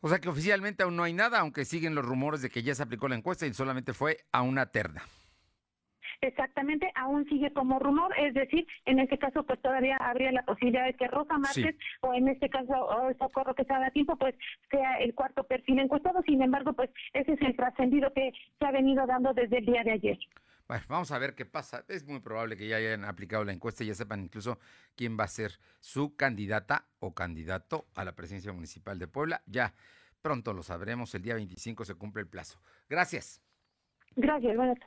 O 0.00 0.08
sea 0.08 0.20
que 0.20 0.28
oficialmente 0.28 0.84
aún 0.84 0.94
no 0.94 1.02
hay 1.02 1.12
nada 1.12 1.40
aunque 1.40 1.64
siguen 1.64 1.96
los 1.96 2.04
rumores 2.04 2.40
de 2.40 2.48
que 2.48 2.62
ya 2.62 2.76
se 2.76 2.84
aplicó 2.84 3.08
la 3.08 3.16
encuesta 3.16 3.46
y 3.46 3.54
solamente 3.54 3.92
fue 3.92 4.18
a 4.30 4.42
una 4.42 4.66
terna 4.66 5.02
exactamente 6.22 6.90
aún 6.94 7.28
sigue 7.28 7.52
como 7.52 7.78
rumor, 7.78 8.14
es 8.18 8.34
decir, 8.34 8.66
en 8.86 8.98
este 9.00 9.18
caso 9.18 9.44
pues 9.44 9.60
todavía 9.60 9.96
habría 9.96 10.32
la 10.32 10.44
posibilidad 10.44 10.86
de 10.86 10.94
que 10.94 11.08
Rosa 11.08 11.36
Márquez 11.38 11.76
o 12.00 12.14
en 12.14 12.28
este 12.28 12.48
caso 12.48 12.72
o 12.72 13.12
Socorro 13.18 13.54
que 13.54 13.64
se 13.64 13.72
haga 13.72 13.90
tiempo 13.90 14.16
pues 14.16 14.34
sea 14.70 14.98
el 14.98 15.14
cuarto 15.14 15.44
perfil 15.44 15.80
encuestado, 15.80 16.22
sin 16.22 16.42
embargo 16.42 16.72
pues 16.72 16.90
ese 17.12 17.32
es 17.32 17.42
el 17.42 17.56
trascendido 17.56 18.12
que 18.12 18.32
se 18.58 18.66
ha 18.66 18.70
venido 18.70 19.06
dando 19.06 19.34
desde 19.34 19.58
el 19.58 19.66
día 19.66 19.82
de 19.82 19.92
ayer. 19.92 20.18
Bueno, 20.68 20.84
vamos 20.88 21.10
a 21.10 21.18
ver 21.18 21.34
qué 21.34 21.44
pasa. 21.44 21.84
Es 21.88 22.06
muy 22.06 22.20
probable 22.20 22.56
que 22.56 22.68
ya 22.68 22.76
hayan 22.76 23.04
aplicado 23.04 23.44
la 23.44 23.52
encuesta 23.52 23.84
y 23.84 23.88
ya 23.88 23.94
sepan 23.94 24.22
incluso 24.22 24.58
quién 24.96 25.18
va 25.18 25.24
a 25.24 25.28
ser 25.28 25.58
su 25.80 26.16
candidata 26.16 26.86
o 27.00 27.14
candidato 27.14 27.88
a 27.94 28.04
la 28.04 28.14
presidencia 28.14 28.52
municipal 28.52 28.98
de 28.98 29.08
Puebla. 29.08 29.42
Ya 29.46 29.74
pronto 30.22 30.54
lo 30.54 30.62
sabremos. 30.62 31.14
El 31.14 31.22
día 31.22 31.34
25 31.34 31.84
se 31.84 31.94
cumple 31.94 32.22
el 32.22 32.28
plazo. 32.28 32.58
Gracias. 32.88 33.42
Gracias, 34.16 34.56
buenas 34.56 34.78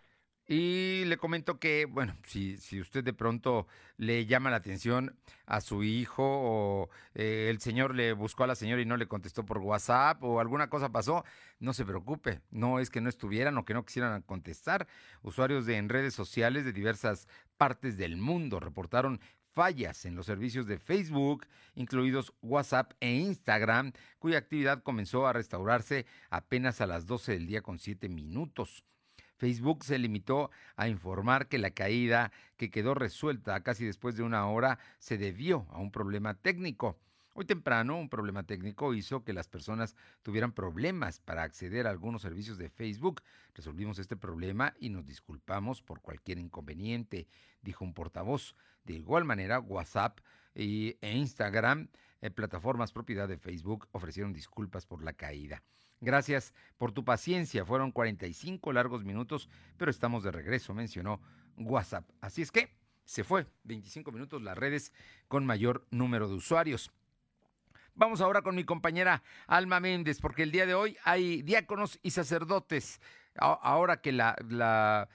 y 0.47 1.05
le 1.05 1.17
comento 1.17 1.59
que, 1.59 1.85
bueno, 1.85 2.15
si, 2.23 2.57
si 2.57 2.79
usted 2.79 3.03
de 3.03 3.13
pronto 3.13 3.67
le 3.97 4.27
llama 4.27 4.51
la 4.51 4.57
atención 4.57 5.17
a 5.47 5.59
su 5.59 5.83
hijo 5.83 6.23
o 6.23 6.89
eh, 7.15 7.47
el 7.49 7.59
señor 7.59 7.95
le 7.95 8.13
buscó 8.13 8.43
a 8.43 8.47
la 8.47 8.55
señora 8.55 8.81
y 8.81 8.85
no 8.85 8.97
le 8.97 9.07
contestó 9.07 9.43
por 9.43 9.57
WhatsApp 9.57 10.23
o 10.23 10.39
alguna 10.39 10.69
cosa 10.69 10.91
pasó, 10.91 11.23
no 11.59 11.73
se 11.73 11.83
preocupe, 11.83 12.41
no 12.51 12.79
es 12.79 12.91
que 12.91 13.01
no 13.01 13.09
estuvieran 13.09 13.57
o 13.57 13.65
que 13.65 13.73
no 13.73 13.85
quisieran 13.85 14.21
contestar. 14.21 14.87
Usuarios 15.23 15.65
de 15.65 15.77
en 15.77 15.89
redes 15.89 16.13
sociales 16.13 16.63
de 16.63 16.73
diversas 16.73 17.27
partes 17.57 17.97
del 17.97 18.17
mundo 18.17 18.59
reportaron 18.59 19.19
fallas 19.55 20.05
en 20.05 20.15
los 20.15 20.27
servicios 20.27 20.67
de 20.67 20.77
Facebook, 20.77 21.47
incluidos 21.73 22.33
WhatsApp 22.41 22.91
e 22.99 23.13
Instagram, 23.13 23.93
cuya 24.19 24.37
actividad 24.37 24.83
comenzó 24.83 25.25
a 25.25 25.33
restaurarse 25.33 26.05
apenas 26.29 26.81
a 26.81 26.87
las 26.87 27.07
12 27.07 27.31
del 27.31 27.47
día 27.47 27.61
con 27.61 27.79
7 27.79 28.09
minutos. 28.09 28.83
Facebook 29.37 29.83
se 29.83 29.99
limitó 29.99 30.49
a 30.75 30.87
informar 30.87 31.47
que 31.47 31.57
la 31.57 31.71
caída, 31.71 32.31
que 32.57 32.71
quedó 32.71 32.93
resuelta 32.93 33.61
casi 33.61 33.85
después 33.85 34.15
de 34.15 34.23
una 34.23 34.47
hora, 34.47 34.79
se 34.99 35.17
debió 35.17 35.67
a 35.71 35.79
un 35.79 35.91
problema 35.91 36.33
técnico. 36.33 36.97
Hoy 37.37 37.43
temprano, 37.43 37.99
un 37.99 38.07
problema 38.07 38.43
técnico 38.43 38.93
hizo 38.93 39.25
que 39.25 39.33
las 39.33 39.49
personas 39.49 39.97
tuvieran 40.23 40.53
problemas 40.53 41.19
para 41.19 41.43
acceder 41.43 41.85
a 41.85 41.89
algunos 41.89 42.21
servicios 42.21 42.57
de 42.57 42.69
Facebook. 42.69 43.21
Resolvimos 43.53 43.99
este 43.99 44.15
problema 44.15 44.73
y 44.79 44.89
nos 44.89 45.05
disculpamos 45.05 45.81
por 45.81 45.99
cualquier 45.99 46.39
inconveniente, 46.39 47.27
dijo 47.61 47.83
un 47.83 47.93
portavoz. 47.93 48.55
De 48.85 48.93
igual 48.93 49.25
manera, 49.25 49.59
WhatsApp 49.59 50.19
e 50.53 50.97
Instagram, 51.01 51.89
eh, 52.21 52.31
plataformas 52.31 52.93
propiedad 52.93 53.27
de 53.27 53.37
Facebook, 53.37 53.89
ofrecieron 53.91 54.31
disculpas 54.31 54.85
por 54.85 55.03
la 55.03 55.11
caída. 55.11 55.61
Gracias 56.05 56.53
por 56.77 56.91
tu 56.91 57.03
paciencia. 57.03 57.65
Fueron 57.65 57.91
45 57.91 58.71
largos 58.71 59.03
minutos, 59.03 59.49
pero 59.75 59.89
estamos 59.89 60.23
de 60.23 60.31
regreso, 60.31 60.75
mencionó 60.75 61.19
WhatsApp. 61.57 62.07
Así 62.21 62.43
es 62.43 62.51
que 62.51 62.69
se 63.05 63.23
fue 63.23 63.47
25 63.63 64.11
minutos 64.11 64.43
las 64.43 64.55
redes 64.55 64.93
con 65.27 65.47
mayor 65.47 65.87
número 65.89 66.27
de 66.27 66.35
usuarios. 66.35 66.91
Vamos 67.95 68.21
ahora 68.21 68.43
con 68.43 68.55
mi 68.55 68.65
compañera 68.65 69.23
Alma 69.47 69.79
Méndez, 69.79 70.19
porque 70.21 70.43
el 70.43 70.51
día 70.51 70.67
de 70.67 70.75
hoy 70.75 70.95
hay 71.03 71.41
diáconos 71.41 71.99
y 72.03 72.11
sacerdotes. 72.11 73.01
Ahora 73.37 73.99
que 73.99 74.11
la, 74.11 75.09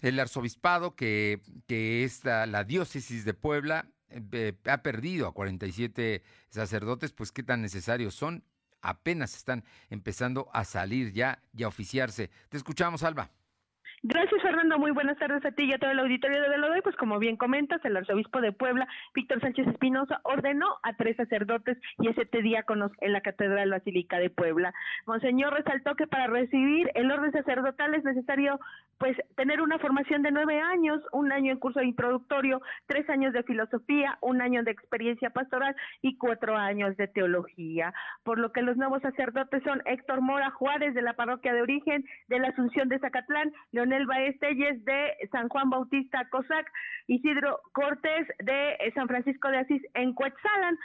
el 0.00 0.20
arzobispado, 0.20 0.94
que, 0.94 1.40
que 1.66 2.04
es 2.04 2.22
la, 2.26 2.64
diócesis 2.64 3.24
de 3.24 3.32
Puebla, 3.32 3.88
eh, 4.10 4.52
ha 4.66 4.82
perdido 4.82 5.26
a 5.26 5.32
47 5.32 6.22
sacerdotes, 6.50 7.12
pues 7.12 7.32
qué 7.32 7.42
tan 7.42 7.62
necesarios 7.62 8.14
son 8.14 8.44
apenas 8.82 9.34
están 9.34 9.64
empezando 9.88 10.48
a 10.52 10.64
salir 10.64 11.12
ya 11.12 11.42
y 11.52 11.62
a 11.62 11.68
oficiarse. 11.68 12.30
Te 12.48 12.56
escuchamos, 12.56 13.02
Alba. 13.02 13.30
Fernando. 14.60 14.78
Muy 14.78 14.90
buenas 14.90 15.16
tardes 15.16 15.44
a 15.46 15.52
ti 15.52 15.64
y 15.64 15.72
a 15.72 15.78
todo 15.78 15.90
el 15.90 15.98
auditorio 16.00 16.42
de 16.42 16.48
Velodoy. 16.48 16.82
Pues 16.82 16.94
como 16.96 17.18
bien 17.18 17.36
comentas, 17.36 17.82
el 17.84 17.96
arzobispo 17.96 18.42
de 18.42 18.52
Puebla, 18.52 18.86
Víctor 19.14 19.40
Sánchez 19.40 19.66
Espinosa, 19.68 20.20
ordenó 20.22 20.66
a 20.82 20.92
tres 20.96 21.16
sacerdotes 21.16 21.78
y 21.98 22.12
siete 22.12 22.42
diáconos 22.42 22.92
en 23.00 23.14
la 23.14 23.22
Catedral 23.22 23.70
Basílica 23.70 24.18
de 24.18 24.28
Puebla. 24.28 24.74
Monseñor 25.06 25.54
resaltó 25.54 25.94
que 25.94 26.06
para 26.06 26.26
recibir 26.26 26.90
el 26.94 27.10
orden 27.10 27.32
sacerdotal 27.32 27.94
es 27.94 28.04
necesario 28.04 28.60
pues 28.98 29.16
tener 29.34 29.62
una 29.62 29.78
formación 29.78 30.22
de 30.22 30.30
nueve 30.30 30.60
años, 30.60 31.00
un 31.12 31.32
año 31.32 31.52
en 31.52 31.58
curso 31.58 31.80
introductorio, 31.80 32.60
tres 32.86 33.08
años 33.08 33.32
de 33.32 33.42
filosofía, 33.44 34.18
un 34.20 34.42
año 34.42 34.62
de 34.62 34.72
experiencia 34.72 35.30
pastoral 35.30 35.74
y 36.02 36.18
cuatro 36.18 36.54
años 36.54 36.94
de 36.98 37.08
teología. 37.08 37.94
Por 38.24 38.38
lo 38.38 38.52
que 38.52 38.60
los 38.60 38.76
nuevos 38.76 39.00
sacerdotes 39.00 39.62
son 39.62 39.80
Héctor 39.86 40.20
Mora 40.20 40.50
Juárez 40.50 40.92
de 40.92 41.00
la 41.00 41.14
parroquia 41.14 41.54
de 41.54 41.62
origen 41.62 42.04
de 42.28 42.40
la 42.40 42.48
Asunción 42.48 42.90
de 42.90 42.98
Zacatlán, 42.98 43.52
Leonel 43.72 44.06
De 44.50 45.14
San 45.30 45.48
Juan 45.48 45.70
Bautista 45.70 46.28
Cosac, 46.28 46.66
Isidro 47.06 47.60
Cortés 47.72 48.26
de 48.40 48.72
eh, 48.72 48.92
San 48.94 49.06
Francisco 49.06 49.48
de 49.48 49.58
Asís 49.58 49.82
en 49.94 50.12
Cuetzalan. 50.12 50.76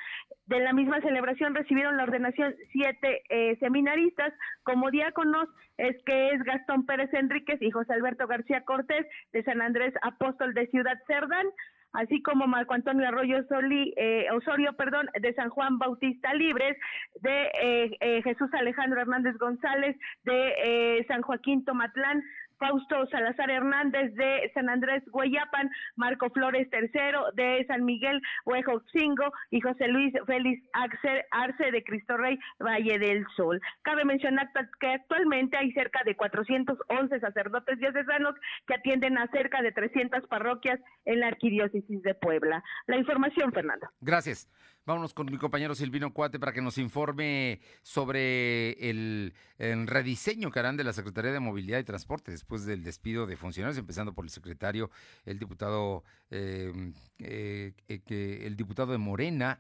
De 0.45 0.59
la 0.59 0.71
misma 0.71 1.01
celebración 1.01 1.55
recibieron 1.55 1.97
la 1.97 2.03
ordenación 2.03 2.53
siete 2.71 3.23
eh, 3.29 3.57
seminaristas 3.59 4.33
como 4.61 4.91
diáconos, 4.91 5.49
es 5.77 5.95
que 6.05 6.29
es 6.29 6.43
Gastón 6.43 6.85
Pérez 6.85 7.11
Enríquez 7.13 7.59
y 7.59 7.71
José 7.71 7.93
Alberto 7.93 8.27
García 8.27 8.63
Cortés 8.65 9.07
de 9.33 9.43
San 9.43 9.61
Andrés 9.61 9.95
Apóstol 10.03 10.53
de 10.53 10.67
Ciudad 10.67 10.97
Cerdán 11.07 11.47
así 11.93 12.21
como 12.21 12.45
Marco 12.45 12.73
Antonio 12.73 13.07
Arroyo 13.07 13.37
eh, 13.37 14.27
Osorio, 14.33 14.73
perdón, 14.73 15.09
de 15.17 15.33
San 15.33 15.49
Juan 15.49 15.79
Bautista 15.79 16.33
Libres, 16.33 16.77
de 17.21 18.21
Jesús 18.21 18.49
Alejandro 18.51 18.99
Hernández 18.99 19.37
González, 19.37 19.95
de 20.25 21.05
San 21.07 21.21
Joaquín 21.21 21.63
Tomatlán, 21.63 22.21
Fausto 22.57 23.05
Salazar 23.07 23.49
Hernández 23.49 24.13
de 24.15 24.51
San 24.53 24.69
Andrés 24.69 25.03
Guayapan, 25.11 25.69
Marco 25.95 26.29
Flores 26.29 26.67
III 26.71 27.33
de 27.33 27.65
San 27.67 27.85
Miguel 27.85 28.21
Huejotzingo 28.45 29.31
y 29.51 29.61
José 29.61 29.87
Luis 29.87 30.13
Félix 30.25 30.63
Arce 30.73 31.71
de 31.71 31.83
Cristo 31.83 32.17
Rey 32.17 32.37
Valle 32.59 32.99
del 32.99 33.25
Sol. 33.35 33.61
Cabe 33.81 34.05
mencionar 34.05 34.49
que 34.79 34.87
actualmente 34.87 35.57
hay 35.57 35.71
cerca 35.73 36.01
de 36.05 36.15
411 36.15 37.19
sacerdotes 37.19 37.79
diocesanos 37.79 38.35
que 38.67 38.75
atienden 38.75 39.17
a 39.17 39.27
cerca 39.27 39.61
de 39.61 39.71
300 39.71 40.27
parroquias 40.27 40.79
en 41.05 41.19
la 41.19 41.27
arquidiócesis 41.27 42.01
de 42.01 42.15
Puebla. 42.15 42.63
La 42.87 42.97
información, 42.97 43.51
Fernando. 43.51 43.87
Gracias. 44.01 44.49
Vámonos 44.85 45.15
con 45.15 45.25
mi 45.25 45.39
compañero 45.39 45.73
Silvino 45.73 46.13
Cuate 46.13 46.39
para 46.39 46.53
que 46.53 46.61
nos 46.61 46.77
informe 46.77 47.59
sobre 47.81 48.73
el, 48.87 49.33
rediseño 49.57 50.51
que 50.51 50.59
harán 50.59 50.77
de 50.77 50.83
la 50.83 50.93
Secretaría 50.93 51.31
de 51.31 51.39
Movilidad 51.39 51.79
y 51.79 51.83
Transporte 51.83 52.29
después 52.31 52.65
del 52.67 52.83
despido 52.83 53.25
de 53.25 53.35
funcionarios, 53.35 53.79
empezando 53.79 54.13
por 54.13 54.25
el 54.25 54.29
secretario, 54.29 54.91
el 55.25 55.39
diputado, 55.39 56.03
em, 56.29 56.93
eh, 57.17 57.73
eh, 57.87 57.99
que 58.05 58.45
el 58.45 58.55
diputado 58.55 58.91
de 58.91 58.99
Morena. 58.99 59.57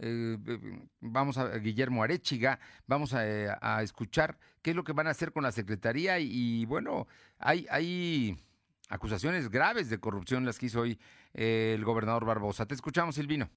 Eh, 0.00 0.36
vamos 1.00 1.38
a 1.38 1.56
Guillermo 1.58 2.02
Arechiga, 2.02 2.58
vamos 2.88 3.14
a, 3.14 3.80
escuchar 3.80 4.36
qué 4.60 4.70
es 4.70 4.76
lo 4.76 4.82
que 4.82 4.92
van 4.92 5.06
a 5.06 5.10
hacer 5.10 5.30
con 5.30 5.44
la 5.44 5.52
Secretaría 5.52 6.18
y, 6.18 6.64
bueno, 6.64 7.06
hay, 7.38 7.64
hay 7.70 8.36
acusaciones 8.88 9.50
graves 9.50 9.88
de 9.88 10.00
corrupción 10.00 10.44
las 10.44 10.58
que 10.58 10.66
hizo 10.66 10.80
hoy 10.80 10.98
el 11.32 11.84
gobernador 11.84 12.24
Barbosa. 12.24 12.66
Te 12.66 12.74
escuchamos, 12.74 13.14
Silvino. 13.14 13.48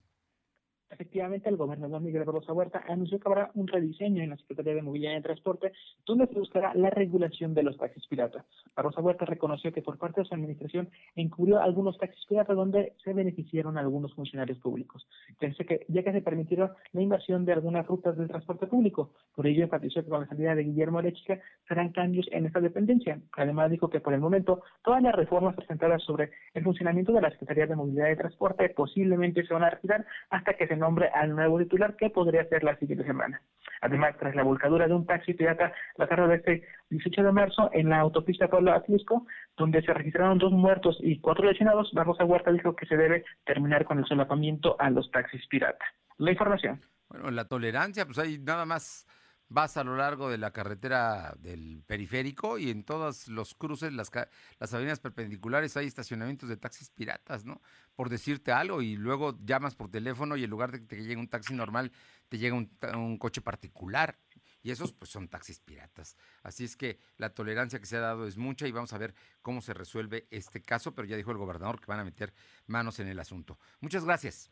Efectivamente, 0.89 1.49
el 1.49 1.57
gobernador 1.57 2.01
Miguel 2.01 2.23
Barroso 2.23 2.53
Huerta 2.53 2.83
anunció 2.87 3.19
que 3.19 3.27
habrá 3.27 3.51
un 3.55 3.67
rediseño 3.67 4.23
en 4.23 4.29
la 4.29 4.37
Secretaría 4.37 4.75
de 4.75 4.81
Movilidad 4.81 5.17
y 5.17 5.21
Transporte, 5.21 5.73
donde 6.05 6.27
se 6.27 6.39
buscará 6.39 6.73
la 6.75 6.89
regulación 6.89 7.53
de 7.53 7.63
los 7.63 7.77
taxis 7.77 8.07
piratas. 8.07 8.45
Barroso 8.75 9.01
Huerta 9.01 9.25
reconoció 9.25 9.73
que 9.73 9.81
por 9.81 9.97
parte 9.97 10.21
de 10.21 10.27
su 10.27 10.33
administración 10.33 10.89
encubrió 11.15 11.59
algunos 11.59 11.97
taxis 11.97 12.25
piratas 12.25 12.55
donde 12.55 12.93
se 13.03 13.13
beneficiaron 13.13 13.77
algunos 13.77 14.13
funcionarios 14.13 14.59
públicos, 14.59 15.05
que, 15.39 15.85
ya 15.89 16.03
que 16.03 16.11
se 16.11 16.21
permitieron 16.21 16.71
la 16.93 17.01
inversión 17.01 17.43
de 17.43 17.53
algunas 17.53 17.85
rutas 17.85 18.17
del 18.17 18.29
transporte 18.29 18.67
público. 18.67 19.11
Por 19.35 19.45
ello, 19.45 19.63
enfatizó 19.63 20.03
que 20.03 20.09
con 20.09 20.21
la 20.21 20.27
salida 20.27 20.55
de 20.55 20.63
Guillermo 20.63 21.01
Lechica 21.01 21.39
serán 21.67 21.91
cambios 21.91 22.27
en 22.31 22.45
esta 22.45 22.61
dependencia. 22.61 23.19
Además, 23.33 23.69
dijo 23.69 23.89
que 23.89 23.99
por 23.99 24.13
el 24.13 24.21
momento 24.21 24.63
todas 24.83 25.03
las 25.03 25.13
reformas 25.13 25.55
presentadas 25.55 26.01
sobre 26.03 26.31
el 26.53 26.63
funcionamiento 26.63 27.11
de 27.11 27.21
la 27.21 27.31
Secretaría 27.31 27.67
de 27.67 27.75
Movilidad 27.75 28.09
y 28.09 28.15
Transporte 28.15 28.69
posiblemente 28.69 29.45
se 29.45 29.53
van 29.53 29.63
a 29.63 29.69
retirar 29.69 30.05
hasta 30.29 30.53
que 30.53 30.67
se 30.67 30.76
nombre 30.77 31.09
al 31.13 31.35
nuevo 31.35 31.59
titular 31.59 31.95
que 31.95 32.09
podría 32.09 32.47
ser 32.47 32.63
la 32.63 32.77
siguiente 32.77 33.05
semana. 33.05 33.41
Además, 33.81 34.15
tras 34.19 34.35
la 34.35 34.43
volcadura 34.43 34.87
de 34.87 34.93
un 34.93 35.05
taxi 35.05 35.33
pirata 35.33 35.71
la 35.97 36.07
tarde 36.07 36.27
de 36.27 36.35
este 36.35 36.67
18 36.89 37.23
de 37.23 37.31
marzo 37.31 37.69
en 37.73 37.89
la 37.89 37.99
autopista 37.99 38.47
Puebla 38.47 38.75
Atlisco, 38.75 39.27
donde 39.55 39.81
se 39.81 39.93
registraron 39.93 40.37
dos 40.37 40.51
muertos 40.51 40.97
y 41.01 41.19
cuatro 41.19 41.45
lesionados, 41.45 41.91
Barbosa 41.93 42.25
Huerta 42.25 42.51
dijo 42.51 42.75
que 42.75 42.85
se 42.85 42.97
debe 42.97 43.23
terminar 43.45 43.85
con 43.85 43.99
el 43.99 44.05
solapamiento 44.05 44.75
a 44.79 44.89
los 44.89 45.11
taxis 45.11 45.45
pirata. 45.47 45.85
La 46.17 46.31
información. 46.31 46.81
Bueno, 47.09 47.31
la 47.31 47.45
tolerancia, 47.45 48.05
pues 48.05 48.17
hay 48.19 48.37
nada 48.39 48.65
más 48.65 49.05
vas 49.49 49.77
a 49.77 49.83
lo 49.83 49.95
largo 49.95 50.29
de 50.29 50.37
la 50.37 50.51
carretera 50.51 51.33
del 51.39 51.83
periférico 51.85 52.57
y 52.57 52.69
en 52.69 52.83
todos 52.83 53.27
los 53.27 53.55
cruces, 53.55 53.93
las, 53.93 54.11
las 54.59 54.73
avenidas 54.73 54.99
perpendiculares, 54.99 55.77
hay 55.77 55.87
estacionamientos 55.87 56.49
de 56.49 56.57
taxis 56.57 56.89
piratas, 56.89 57.45
¿no? 57.45 57.61
Por 57.95 58.09
decirte 58.09 58.51
algo, 58.51 58.81
y 58.81 58.95
luego 58.95 59.37
llamas 59.43 59.75
por 59.75 59.89
teléfono 59.89 60.35
y 60.35 60.43
en 60.43 60.49
lugar 60.49 60.71
de 60.71 60.79
que 60.79 60.85
te 60.85 60.95
llegue 60.97 61.15
un 61.15 61.29
taxi 61.29 61.53
normal, 61.53 61.91
te 62.29 62.37
llega 62.37 62.55
un, 62.55 63.17
coche 63.17 63.41
particular. 63.41 64.17
Y 64.63 64.71
esos 64.71 64.91
pues 64.91 65.11
son 65.11 65.29
taxis 65.29 65.61
piratas. 65.61 66.17
Así 66.43 66.65
es 66.65 66.75
que 66.75 66.99
la 67.15 67.29
tolerancia 67.29 67.79
que 67.79 67.85
se 67.85 67.95
ha 67.95 68.01
dado 68.01 68.27
es 68.27 68.37
mucha 68.37 68.67
y 68.67 68.71
vamos 68.71 68.91
a 68.91 68.97
ver 68.97 69.13
cómo 69.41 69.61
se 69.61 69.73
resuelve 69.73 70.27
este 70.29 70.61
caso, 70.61 70.93
pero 70.93 71.07
ya 71.07 71.15
dijo 71.15 71.31
el 71.31 71.37
gobernador 71.37 71.79
que 71.79 71.85
van 71.85 71.99
a 71.99 72.03
meter 72.03 72.33
manos 72.65 72.99
en 72.99 73.07
el 73.07 73.19
asunto. 73.19 73.59
Muchas 73.79 74.03
gracias. 74.03 74.51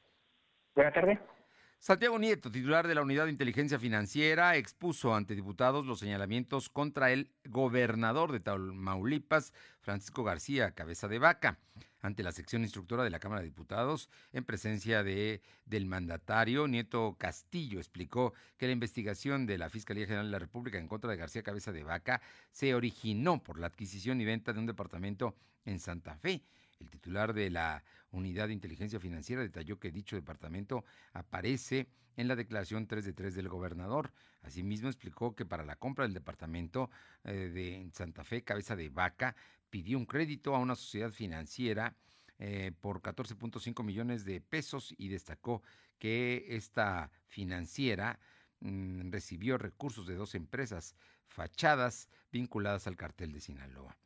Buenas 0.74 0.94
tardes. 0.94 1.20
Santiago 1.80 2.18
Nieto, 2.18 2.50
titular 2.50 2.88
de 2.88 2.96
la 2.96 3.04
Unidad 3.04 3.26
de 3.26 3.32
Inteligencia 3.32 3.78
Financiera, 3.78 4.56
expuso 4.56 5.14
ante 5.14 5.36
diputados 5.36 5.86
los 5.86 6.00
señalamientos 6.00 6.70
contra 6.70 7.12
el 7.12 7.32
gobernador 7.44 8.32
de 8.32 8.40
Tamaulipas, 8.40 9.54
Francisco 9.82 10.24
García 10.24 10.72
Cabeza 10.72 11.08
de 11.08 11.20
Vaca, 11.20 11.60
ante 12.02 12.24
la 12.24 12.32
sección 12.32 12.64
instructora 12.64 13.04
de 13.04 13.12
la 13.12 13.20
Cámara 13.20 13.42
de 13.42 13.48
Diputados, 13.48 14.10
en 14.32 14.46
presencia 14.46 15.04
de, 15.04 15.44
del 15.66 15.86
mandatario 15.86 16.68
Nieto 16.68 17.18
Castillo, 17.20 17.78
explicó 17.78 18.34
que 18.58 18.66
la 18.66 18.74
investigación 18.74 19.46
de 19.46 19.60
la 19.60 19.70
Fiscalía 19.70 20.08
General 20.08 20.26
de 20.26 20.32
la 20.32 20.40
República 20.40 20.80
en 20.80 20.88
contra 20.88 21.12
de 21.12 21.18
García 21.18 21.44
Cabeza 21.44 21.72
de 21.72 21.84
Vaca 21.84 22.22
se 22.52 22.74
originó 22.74 23.44
por 23.44 23.60
la 23.60 23.68
adquisición 23.68 24.20
y 24.22 24.26
venta 24.26 24.54
de 24.54 24.60
un 24.60 24.66
departamento 24.66 25.36
en 25.66 25.80
Santa 25.80 26.18
Fe 26.18 26.44
el 26.80 26.90
titular 26.90 27.34
de 27.34 27.50
la 27.50 27.84
Unidad 28.12 28.48
de 28.48 28.54
Inteligencia 28.54 29.00
Financiera 29.00 29.42
detalló 29.42 29.80
que 29.80 29.92
dicho 29.92 30.16
departamento 30.16 30.86
aparece 31.14 31.88
en 32.18 32.28
la 32.28 32.36
declaración 32.36 32.88
3 32.88 33.06
de 33.06 33.14
3 33.14 33.36
del 33.36 33.50
gobernador. 33.50 34.14
Asimismo 34.42 34.88
explicó 34.88 35.36
que 35.36 35.46
para 35.46 35.66
la 35.66 35.76
compra 35.76 36.06
del 36.06 36.14
departamento 36.14 36.90
eh, 37.24 37.50
de 37.54 37.90
Santa 37.94 38.24
Fe, 38.24 38.44
Cabeza 38.44 38.76
de 38.76 38.90
Vaca, 38.90 39.36
pidió 39.70 39.98
un 39.98 40.06
crédito 40.06 40.56
a 40.56 40.60
una 40.60 40.76
sociedad 40.76 41.12
financiera 41.12 41.96
eh, 42.38 42.72
por 42.80 43.02
14.5 43.02 43.84
millones 43.84 44.26
de 44.26 44.42
pesos 44.42 44.94
y 44.98 45.10
destacó 45.10 45.64
que 46.00 46.46
esta 46.50 47.12
financiera 47.28 48.20
mm, 48.60 49.12
recibió 49.12 49.58
recursos 49.58 50.06
de 50.06 50.16
dos 50.16 50.36
empresas 50.36 50.96
fachadas 51.28 52.10
vinculadas 52.32 52.88
al 52.88 52.98
cartel 52.98 53.32
de 53.32 53.40
Sinaloa. 53.40 53.98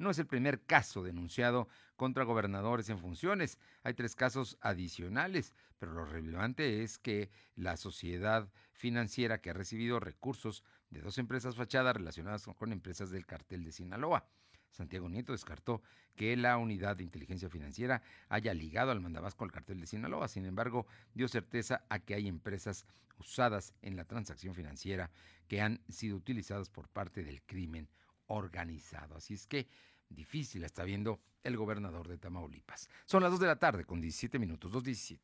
No 0.00 0.08
es 0.08 0.18
el 0.18 0.26
primer 0.26 0.62
caso 0.62 1.02
denunciado 1.02 1.68
contra 1.94 2.24
gobernadores 2.24 2.88
en 2.88 2.98
funciones. 2.98 3.58
Hay 3.82 3.92
tres 3.92 4.16
casos 4.16 4.56
adicionales, 4.62 5.52
pero 5.78 5.92
lo 5.92 6.06
relevante 6.06 6.82
es 6.82 6.96
que 6.96 7.30
la 7.54 7.76
sociedad 7.76 8.50
financiera 8.72 9.42
que 9.42 9.50
ha 9.50 9.52
recibido 9.52 10.00
recursos 10.00 10.64
de 10.88 11.02
dos 11.02 11.18
empresas 11.18 11.54
fachadas 11.54 11.94
relacionadas 11.94 12.46
con 12.56 12.72
empresas 12.72 13.10
del 13.10 13.26
cartel 13.26 13.62
de 13.62 13.72
Sinaloa. 13.72 14.26
Santiago 14.70 15.10
Nieto 15.10 15.32
descartó 15.32 15.82
que 16.16 16.34
la 16.34 16.56
unidad 16.56 16.96
de 16.96 17.04
inteligencia 17.04 17.50
financiera 17.50 18.00
haya 18.30 18.54
ligado 18.54 18.92
al 18.92 19.02
mandabasco 19.02 19.44
al 19.44 19.52
cartel 19.52 19.80
de 19.80 19.86
Sinaloa. 19.86 20.28
Sin 20.28 20.46
embargo, 20.46 20.86
dio 21.12 21.28
certeza 21.28 21.84
a 21.90 21.98
que 21.98 22.14
hay 22.14 22.26
empresas 22.26 22.86
usadas 23.18 23.74
en 23.82 23.96
la 23.96 24.06
transacción 24.06 24.54
financiera 24.54 25.10
que 25.46 25.60
han 25.60 25.82
sido 25.90 26.16
utilizadas 26.16 26.70
por 26.70 26.88
parte 26.88 27.22
del 27.22 27.42
crimen 27.42 27.90
organizado. 28.30 29.16
Así 29.16 29.34
es 29.34 29.46
que 29.46 29.68
difícil 30.10 30.64
está 30.64 30.84
viendo 30.84 31.20
el 31.42 31.56
gobernador 31.56 32.08
de 32.08 32.18
Tamaulipas. 32.18 32.88
Son 33.06 33.22
las 33.22 33.30
2 33.30 33.40
de 33.40 33.46
la 33.46 33.58
tarde 33.58 33.84
con 33.84 34.00
17 34.00 34.38
minutos, 34.38 34.72
2.17. 34.72 35.18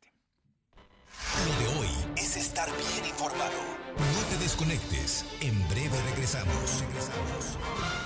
Lo 1.47 1.61
de 1.61 1.79
hoy 1.79 1.89
es 2.17 2.37
estar 2.37 2.69
bien 2.69 3.07
informado. 3.07 3.53
No 3.97 4.29
te 4.29 4.39
desconectes. 4.39 5.25
En 5.41 5.57
breve 5.69 6.01
regresamos. 6.11 6.81
Regresamos. 6.81 8.06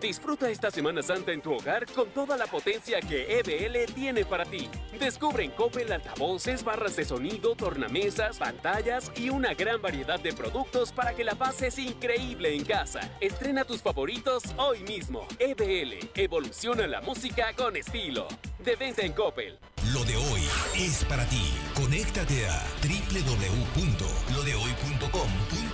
Disfruta 0.00 0.50
esta 0.50 0.70
Semana 0.70 1.02
Santa 1.02 1.32
en 1.32 1.40
tu 1.40 1.54
hogar 1.54 1.86
con 1.86 2.10
toda 2.10 2.36
la 2.36 2.46
potencia 2.46 3.00
que 3.00 3.40
EBL 3.40 3.92
tiene 3.94 4.24
para 4.24 4.44
ti. 4.44 4.68
Descubre 4.98 5.42
en 5.42 5.50
Coppel 5.52 5.90
altavoces, 5.90 6.62
barras 6.62 6.96
de 6.96 7.04
sonido, 7.04 7.56
tornamesas, 7.56 8.38
pantallas 8.38 9.10
y 9.16 9.30
una 9.30 9.54
gran 9.54 9.80
variedad 9.80 10.20
de 10.20 10.34
productos 10.34 10.92
para 10.92 11.14
que 11.14 11.24
la 11.24 11.34
pases 11.34 11.78
increíble 11.78 12.54
en 12.54 12.64
casa. 12.64 13.10
Estrena 13.20 13.64
tus 13.64 13.82
favoritos 13.82 14.42
hoy 14.58 14.82
mismo. 14.82 15.26
EBL, 15.38 16.10
evoluciona 16.14 16.86
la 16.86 17.00
música 17.00 17.54
con 17.56 17.76
estilo. 17.76 18.28
De 18.58 18.76
venta 18.76 19.02
en 19.02 19.12
Coppel. 19.12 19.58
Lo 19.92 20.04
de 20.04 20.16
hoy 20.16 20.42
es 20.74 21.04
para 21.04 21.24
ti. 21.26 21.52
Conéctate 21.74 22.48
a 22.48 22.64
www.lodehoy.com.mx 22.82 25.65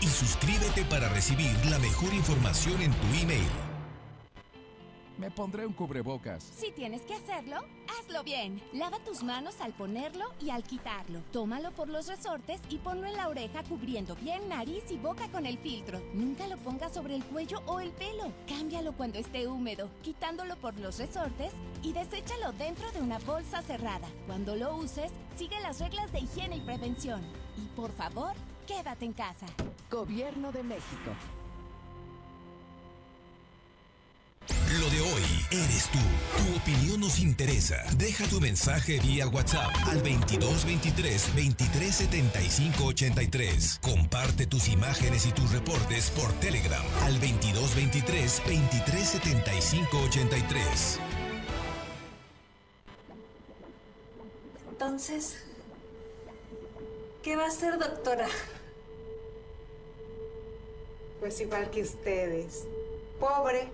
y 0.00 0.06
suscríbete 0.06 0.84
para 0.84 1.08
recibir 1.08 1.54
la 1.66 1.78
mejor 1.78 2.12
información 2.14 2.80
en 2.82 2.92
tu 2.92 3.06
email. 3.22 3.48
Me 5.18 5.32
pondré 5.32 5.66
un 5.66 5.72
cubrebocas. 5.72 6.44
Si 6.44 6.70
tienes 6.70 7.02
que 7.02 7.14
hacerlo, 7.14 7.56
hazlo 7.98 8.22
bien. 8.22 8.62
Lava 8.72 9.00
tus 9.00 9.24
manos 9.24 9.60
al 9.60 9.72
ponerlo 9.72 10.26
y 10.40 10.50
al 10.50 10.62
quitarlo. 10.62 11.22
Tómalo 11.32 11.72
por 11.72 11.88
los 11.88 12.06
resortes 12.06 12.60
y 12.70 12.76
ponlo 12.76 13.04
en 13.08 13.16
la 13.16 13.28
oreja 13.28 13.64
cubriendo 13.64 14.14
bien 14.14 14.48
nariz 14.48 14.84
y 14.90 14.96
boca 14.96 15.28
con 15.32 15.44
el 15.44 15.58
filtro. 15.58 16.00
Nunca 16.14 16.46
lo 16.46 16.56
pongas 16.58 16.94
sobre 16.94 17.16
el 17.16 17.24
cuello 17.24 17.60
o 17.66 17.80
el 17.80 17.90
pelo. 17.90 18.32
Cámbialo 18.46 18.92
cuando 18.92 19.18
esté 19.18 19.48
húmedo, 19.48 19.90
quitándolo 20.02 20.54
por 20.56 20.78
los 20.78 20.98
resortes 20.98 21.52
y 21.82 21.92
deséchalo 21.92 22.52
dentro 22.52 22.88
de 22.92 23.00
una 23.00 23.18
bolsa 23.18 23.60
cerrada. 23.62 24.06
Cuando 24.28 24.54
lo 24.54 24.76
uses, 24.76 25.10
sigue 25.36 25.58
las 25.60 25.80
reglas 25.80 26.12
de 26.12 26.20
higiene 26.20 26.58
y 26.58 26.60
prevención. 26.60 27.22
Y 27.56 27.66
por 27.74 27.90
favor, 27.90 28.34
quédate 28.68 29.06
en 29.06 29.14
casa. 29.14 29.46
Gobierno 29.90 30.52
de 30.52 30.62
México. 30.62 31.10
Lo 34.80 34.90
de 34.90 35.00
hoy 35.00 35.22
eres 35.50 35.88
tú. 35.90 35.98
Tu 36.36 36.56
opinión 36.56 37.00
nos 37.00 37.18
interesa. 37.18 37.76
Deja 37.96 38.26
tu 38.26 38.38
mensaje 38.40 39.00
vía 39.00 39.26
WhatsApp 39.26 39.70
al 39.86 40.02
2223 40.02 41.34
2375 41.34 42.84
83. 42.84 43.78
Comparte 43.80 44.46
tus 44.46 44.68
imágenes 44.68 45.24
y 45.26 45.32
tus 45.32 45.50
reportes 45.50 46.10
por 46.10 46.30
Telegram 46.34 46.84
al 47.04 47.14
2223 47.14 48.42
2375 48.44 49.98
83. 49.98 51.00
Entonces, 54.70 55.42
¿qué 57.22 57.36
va 57.36 57.46
a 57.46 57.50
ser, 57.50 57.78
doctora? 57.78 58.28
Pues 61.20 61.40
igual 61.40 61.70
que 61.70 61.82
ustedes. 61.82 62.66
Pobre 63.18 63.68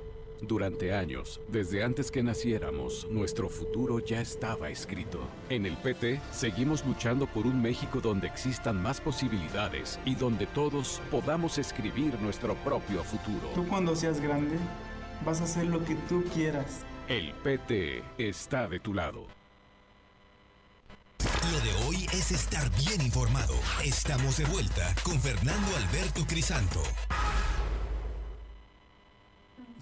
durante 0.47 0.95
años, 0.95 1.41
desde 1.49 1.83
antes 1.83 2.11
que 2.11 2.23
naciéramos, 2.23 3.07
nuestro 3.11 3.49
futuro 3.49 3.99
ya 4.01 4.21
estaba 4.21 4.69
escrito. 4.69 5.21
En 5.49 5.65
el 5.65 5.77
PT, 5.77 6.21
seguimos 6.33 6.85
luchando 6.85 7.27
por 7.27 7.47
un 7.47 7.63
México 7.63 8.01
donde 8.01 8.27
existan 8.27 8.81
más 8.83 9.01
posibilidades 9.01 9.99
y 10.05 10.15
donde 10.15 10.47
todos 10.47 11.01
podamos 11.11 11.59
escribir 11.59 12.21
nuestro 12.21 12.55
propio 12.57 13.03
futuro. 13.05 13.49
Tú 13.55 13.67
cuando 13.69 13.97
seas 13.97 14.21
grande, 14.21 14.57
vas 15.25 15.41
a 15.41 15.45
hacer 15.45 15.67
lo 15.67 15.85
que 15.85 15.95
tú 16.09 16.23
quieras. 16.35 16.81
El 17.09 17.33
PT 17.35 18.03
está 18.19 18.69
de 18.69 18.81
tu 18.81 18.95
lado. 18.95 19.27
Lo 21.53 21.61
de 21.61 21.87
hoy 21.87 22.07
es 22.13 22.33
estar 22.33 22.71
bien 22.77 23.01
informado. 23.03 23.55
Estamos 23.85 24.37
de 24.39 24.45
vuelta 24.47 24.95
con 25.03 25.21
Fernando 25.21 25.69
Alberto 25.77 26.27
Crisanto. 26.27 26.83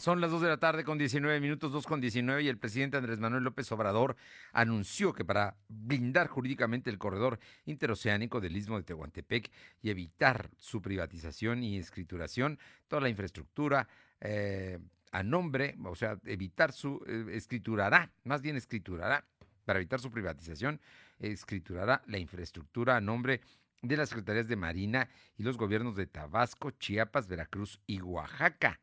Son 0.02 0.20
las 0.20 0.32
2 0.32 0.42
de 0.42 0.48
la 0.48 0.56
tarde 0.56 0.82
con 0.82 0.98
19 0.98 1.38
minutos, 1.38 1.70
2 1.70 1.86
con 1.86 2.00
19, 2.00 2.42
y 2.42 2.48
el 2.48 2.58
presidente 2.58 2.96
Andrés 2.96 3.20
Manuel 3.20 3.44
López 3.44 3.70
Obrador 3.70 4.16
anunció 4.52 5.12
que 5.12 5.24
para 5.24 5.54
blindar 5.68 6.26
jurídicamente 6.26 6.90
el 6.90 6.98
corredor 6.98 7.38
interoceánico 7.66 8.40
del 8.40 8.56
Istmo 8.56 8.78
de 8.78 8.82
Tehuantepec 8.82 9.52
y 9.80 9.90
evitar 9.90 10.50
su 10.56 10.82
privatización 10.82 11.62
y 11.62 11.78
escrituración, 11.78 12.58
toda 12.88 13.00
la 13.00 13.10
infraestructura 13.10 13.86
eh, 14.20 14.80
a 15.12 15.22
nombre, 15.22 15.76
o 15.84 15.94
sea, 15.94 16.18
evitar 16.24 16.72
su, 16.72 17.00
eh, 17.06 17.36
escriturará, 17.36 18.10
más 18.24 18.42
bien 18.42 18.56
escriturará, 18.56 19.24
para 19.64 19.78
evitar 19.78 20.00
su 20.00 20.10
privatización, 20.10 20.80
escriturará 21.20 22.02
la 22.06 22.18
infraestructura 22.18 22.96
a 22.96 23.00
nombre 23.00 23.40
de 23.82 23.96
las 23.96 24.08
Secretarías 24.08 24.48
de 24.48 24.56
Marina 24.56 25.08
y 25.36 25.44
los 25.44 25.56
gobiernos 25.56 25.94
de 25.94 26.08
Tabasco, 26.08 26.72
Chiapas, 26.72 27.28
Veracruz 27.28 27.78
y 27.86 28.00
Oaxaca. 28.00 28.80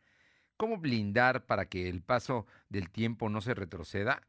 ¿Cómo 0.59 0.77
blindar 0.77 1.45
para 1.45 1.69
que 1.69 1.87
el 1.87 2.01
paso 2.01 2.45
del 2.67 2.89
tiempo 2.89 3.29
no 3.29 3.39
se 3.39 3.53
retroceda? 3.53 4.21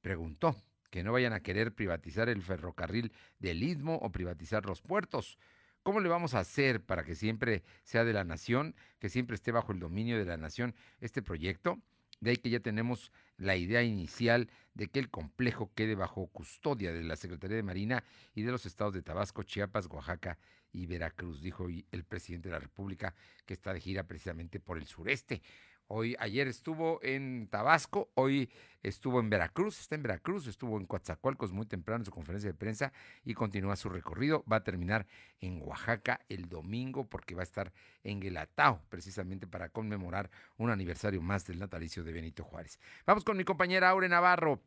Preguntó 0.00 0.56
que 0.88 1.02
no 1.02 1.12
vayan 1.12 1.34
a 1.34 1.40
querer 1.40 1.74
privatizar 1.74 2.30
el 2.30 2.40
ferrocarril 2.42 3.12
del 3.40 3.62
istmo 3.62 3.96
o 3.96 4.10
privatizar 4.10 4.64
los 4.64 4.80
puertos. 4.80 5.36
¿Cómo 5.82 6.00
le 6.00 6.08
vamos 6.08 6.32
a 6.32 6.38
hacer 6.38 6.82
para 6.82 7.04
que 7.04 7.14
siempre 7.14 7.62
sea 7.84 8.06
de 8.06 8.14
la 8.14 8.24
nación, 8.24 8.74
que 8.98 9.10
siempre 9.10 9.34
esté 9.34 9.52
bajo 9.52 9.72
el 9.72 9.78
dominio 9.78 10.16
de 10.16 10.24
la 10.24 10.38
nación 10.38 10.74
este 10.98 11.20
proyecto? 11.20 11.78
De 12.20 12.30
ahí 12.30 12.36
que 12.38 12.48
ya 12.48 12.60
tenemos 12.60 13.12
la 13.36 13.56
idea 13.56 13.82
inicial 13.82 14.48
de 14.72 14.88
que 14.88 14.98
el 14.98 15.10
complejo 15.10 15.72
quede 15.74 15.94
bajo 15.94 16.28
custodia 16.28 16.90
de 16.90 17.04
la 17.04 17.16
Secretaría 17.16 17.56
de 17.58 17.62
Marina 17.62 18.02
y 18.34 18.44
de 18.44 18.50
los 18.50 18.64
estados 18.64 18.94
de 18.94 19.02
Tabasco, 19.02 19.42
Chiapas, 19.42 19.88
Oaxaca 19.90 20.38
y 20.76 20.86
Veracruz, 20.86 21.40
dijo 21.40 21.68
el 21.68 22.04
presidente 22.04 22.50
de 22.50 22.52
la 22.52 22.60
República, 22.60 23.14
que 23.46 23.54
está 23.54 23.72
de 23.72 23.80
gira 23.80 24.04
precisamente 24.04 24.60
por 24.60 24.76
el 24.76 24.86
sureste. 24.86 25.40
Hoy, 25.88 26.16
ayer 26.18 26.48
estuvo 26.48 27.00
en 27.02 27.46
Tabasco, 27.48 28.10
hoy 28.14 28.50
estuvo 28.82 29.20
en 29.20 29.30
Veracruz, 29.30 29.80
está 29.80 29.94
en 29.94 30.02
Veracruz, 30.02 30.48
estuvo 30.48 30.76
en 30.78 30.84
Coatzacoalcos 30.84 31.52
muy 31.52 31.64
temprano 31.64 32.02
en 32.02 32.04
su 32.04 32.10
conferencia 32.10 32.50
de 32.50 32.58
prensa 32.58 32.92
y 33.24 33.34
continúa 33.34 33.76
su 33.76 33.88
recorrido. 33.88 34.44
Va 34.50 34.56
a 34.56 34.64
terminar 34.64 35.06
en 35.40 35.62
Oaxaca 35.62 36.20
el 36.28 36.48
domingo 36.48 37.08
porque 37.08 37.36
va 37.36 37.42
a 37.42 37.44
estar 37.44 37.72
en 38.02 38.20
Guelatao, 38.20 38.82
precisamente 38.88 39.46
para 39.46 39.68
conmemorar 39.68 40.28
un 40.58 40.70
aniversario 40.70 41.22
más 41.22 41.46
del 41.46 41.60
natalicio 41.60 42.02
de 42.02 42.12
Benito 42.12 42.44
Juárez. 42.44 42.80
Vamos 43.06 43.24
con 43.24 43.36
mi 43.36 43.44
compañera 43.44 43.88
Aure 43.88 44.08
Navarro 44.08 44.60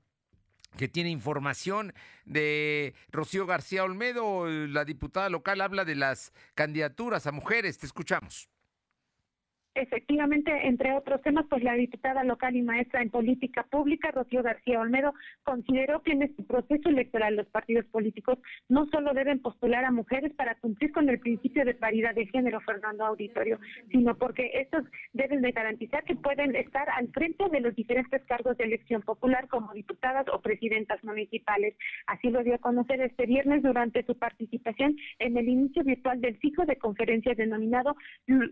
que 0.77 0.87
tiene 0.87 1.09
información 1.09 1.93
de 2.25 2.93
Rocío 3.11 3.45
García 3.45 3.83
Olmedo, 3.83 4.47
la 4.47 4.85
diputada 4.85 5.29
local, 5.29 5.61
habla 5.61 5.85
de 5.85 5.95
las 5.95 6.31
candidaturas 6.55 7.27
a 7.27 7.31
mujeres. 7.31 7.77
Te 7.77 7.85
escuchamos. 7.85 8.49
Efectivamente, 9.79 10.51
entre 10.67 10.91
otros 10.93 11.21
temas, 11.21 11.45
pues 11.49 11.63
la 11.63 11.73
diputada 11.73 12.25
local 12.25 12.53
y 12.53 12.61
maestra 12.61 13.01
en 13.01 13.09
política 13.09 13.63
pública, 13.63 14.11
Rocío 14.11 14.43
García 14.43 14.81
Olmedo, 14.81 15.13
consideró 15.43 16.03
que 16.03 16.11
en 16.11 16.23
este 16.23 16.43
proceso 16.43 16.89
electoral 16.89 17.37
los 17.37 17.47
partidos 17.47 17.85
políticos 17.85 18.39
no 18.67 18.87
solo 18.87 19.13
deben 19.13 19.41
postular 19.41 19.85
a 19.85 19.91
mujeres 19.91 20.33
para 20.33 20.55
cumplir 20.55 20.91
con 20.91 21.07
el 21.07 21.19
principio 21.19 21.63
de 21.63 21.75
paridad 21.75 22.13
de 22.13 22.25
género, 22.27 22.59
Fernando 22.59 23.05
Auditorio, 23.05 23.57
sino 23.89 24.17
porque 24.17 24.51
estos 24.55 24.83
deben 25.13 25.41
de 25.41 25.51
garantizar 25.51 26.03
que 26.03 26.17
pueden 26.17 26.57
estar 26.57 26.89
al 26.89 27.07
frente 27.13 27.47
de 27.49 27.61
los 27.61 27.73
diferentes 27.73 28.21
cargos 28.25 28.57
de 28.57 28.65
elección 28.65 29.01
popular 29.01 29.47
como 29.47 29.73
diputadas 29.73 30.25
o 30.33 30.41
presidentas 30.41 31.01
municipales. 31.05 31.73
Así 32.05 32.29
lo 32.29 32.43
dio 32.43 32.55
a 32.55 32.59
conocer 32.59 32.99
este 32.99 33.25
viernes 33.25 33.63
durante 33.63 34.03
su 34.03 34.17
participación 34.17 34.97
en 35.19 35.37
el 35.37 35.47
inicio 35.47 35.85
virtual 35.85 36.19
del 36.19 36.37
ciclo 36.39 36.65
de 36.65 36.75
conferencias 36.75 37.37
denominado 37.37 37.95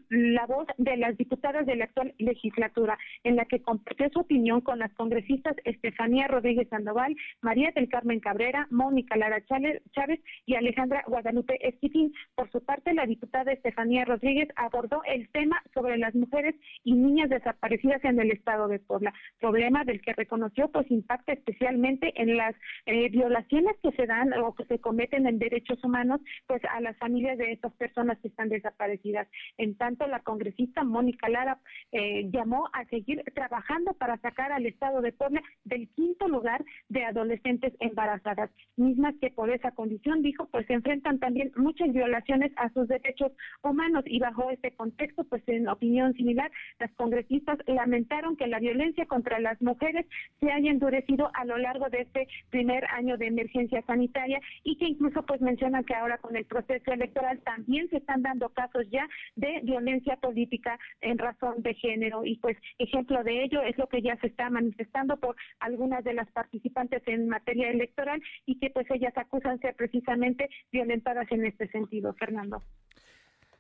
La 0.10 0.46
Voz 0.46 0.68
de 0.78 0.96
las 0.96 1.17
diputadas 1.18 1.66
de 1.66 1.76
la 1.76 1.86
actual 1.86 2.14
legislatura, 2.18 2.98
en 3.24 3.36
la 3.36 3.46
que 3.46 3.62
compartió 3.62 4.10
su 4.10 4.20
opinión 4.20 4.62
con 4.62 4.80
las 4.80 4.94
congresistas 4.94 5.56
Estefanía 5.64 6.28
Rodríguez 6.28 6.68
Sandoval, 6.70 7.16
María 7.42 7.72
del 7.76 7.90
Carmen 7.90 8.20
Cabrera, 8.20 8.68
Mónica 8.72 9.16
Lara 9.16 9.44
Chávez 9.46 10.22
y 10.46 10.56
Alejandra 10.56 11.04
Guadalupe 11.08 11.58
Esquitín. 11.68 12.14
Por 12.36 12.52
su 12.52 12.64
parte, 12.64 12.94
la 12.94 13.06
diputada 13.06 13.52
Estefanía 13.52 14.06
Rodríguez 14.06 14.50
abordó 14.56 15.02
el 15.06 15.30
tema 15.30 15.62
sobre 15.74 15.98
las 15.98 16.14
mujeres 16.16 16.56
y 16.84 16.94
niñas 16.94 17.30
desaparecidas 17.30 18.04
en 18.04 18.20
el 18.20 18.32
estado 18.32 18.68
de 18.68 18.80
Puebla, 18.80 19.14
problema 19.40 19.84
del 19.84 20.02
que 20.02 20.14
reconoció 20.14 20.70
pues 20.70 20.90
impacta 20.92 21.34
especialmente 21.34 22.14
en 22.22 22.38
las 22.38 22.56
eh, 22.86 23.10
violaciones 23.10 23.76
que 23.82 23.92
se 23.92 24.06
dan 24.06 24.34
o 24.34 24.54
que 24.56 24.66
se 24.66 24.80
cometen 24.80 25.28
en 25.28 25.40
derechos 25.40 25.84
humanos 25.84 26.22
pues 26.48 26.62
a 26.66 26.82
las 26.82 26.98
familias 26.98 27.38
de 27.38 27.52
estas 27.52 27.74
personas 27.74 28.18
que 28.20 28.28
están 28.28 28.50
desaparecidas. 28.50 29.28
En 29.58 29.76
tanto, 29.76 30.08
la 30.08 30.20
congresista 30.22 30.84
Mónica 30.84 31.07
Lara 31.30 31.60
eh, 31.92 32.30
llamó 32.32 32.70
a 32.74 32.86
seguir 32.86 33.24
trabajando 33.34 33.94
para 33.94 34.18
sacar 34.18 34.52
al 34.52 34.66
Estado 34.66 35.02
de 35.02 35.12
Puebla 35.12 35.42
del 35.66 35.88
quinto 35.90 36.28
lugar 36.28 36.64
de 36.90 37.06
adolescentes 37.06 37.74
embarazadas, 37.80 38.50
mismas 38.76 39.16
que 39.22 39.32
por 39.32 39.50
esa 39.50 39.72
condición, 39.72 40.22
dijo, 40.22 40.48
pues 40.52 40.66
se 40.68 40.74
enfrentan 40.74 41.20
también 41.20 41.52
muchas 41.56 41.92
violaciones 41.94 42.52
a 42.58 42.70
sus 42.70 42.88
derechos 42.88 43.32
humanos. 43.64 44.04
Y 44.06 44.20
bajo 44.20 44.50
este 44.50 44.72
contexto, 44.72 45.24
pues 45.26 45.44
en 45.48 45.68
opinión 45.68 46.14
similar, 46.14 46.52
las 46.80 46.92
congresistas 46.96 47.58
lamentaron 47.66 48.36
que 48.36 48.48
la 48.48 48.60
violencia 48.60 49.06
contra 49.06 49.40
las 49.40 49.62
mujeres 49.62 50.06
se 50.40 50.52
haya 50.52 50.72
endurecido 50.72 51.30
a 51.34 51.46
lo 51.46 51.58
largo 51.58 51.90
de 51.90 52.02
este 52.02 52.28
primer 52.50 52.86
año 52.86 53.18
de 53.18 53.28
emergencia 53.28 53.82
sanitaria 53.84 54.40
y 54.64 54.78
que 54.78 54.86
incluso 54.86 55.24
pues 55.26 55.42
mencionan 55.42 55.84
que 55.84 55.96
ahora 55.96 56.18
con 56.18 56.36
el 56.36 56.46
proceso 56.46 56.92
electoral 56.92 57.40
también 57.42 57.90
se 57.90 57.98
están 57.98 58.22
dando 58.22 58.50
casos 58.50 58.86
ya 58.90 59.08
de 59.36 59.62
violencia 59.64 60.16
política 60.18 60.80
en 61.02 61.18
razón 61.18 61.62
de 61.62 61.74
género 61.74 62.26
y 62.26 62.38
pues 62.38 62.58
ejemplo 62.78 63.24
de 63.24 63.44
ello 63.44 63.62
es 63.62 63.78
lo 63.78 63.88
que 63.88 64.02
ya 64.02 64.18
se 64.18 64.28
está 64.28 64.50
manifestando 64.50 65.18
por 65.18 65.36
algunas 65.60 66.04
de 66.04 66.14
las 66.14 66.30
participantes 66.32 67.04
en 67.08 67.30
materia 67.30 67.70
electoral 67.70 68.22
y 68.46 68.60
que 68.60 68.70
pues 68.70 68.90
ellas 68.92 69.14
acusan 69.16 69.60
ser 69.60 69.76
precisamente 69.76 70.50
violentadas 70.72 71.32
en 71.32 71.46
este 71.46 71.68
sentido, 71.70 72.14
Fernando. 72.14 72.64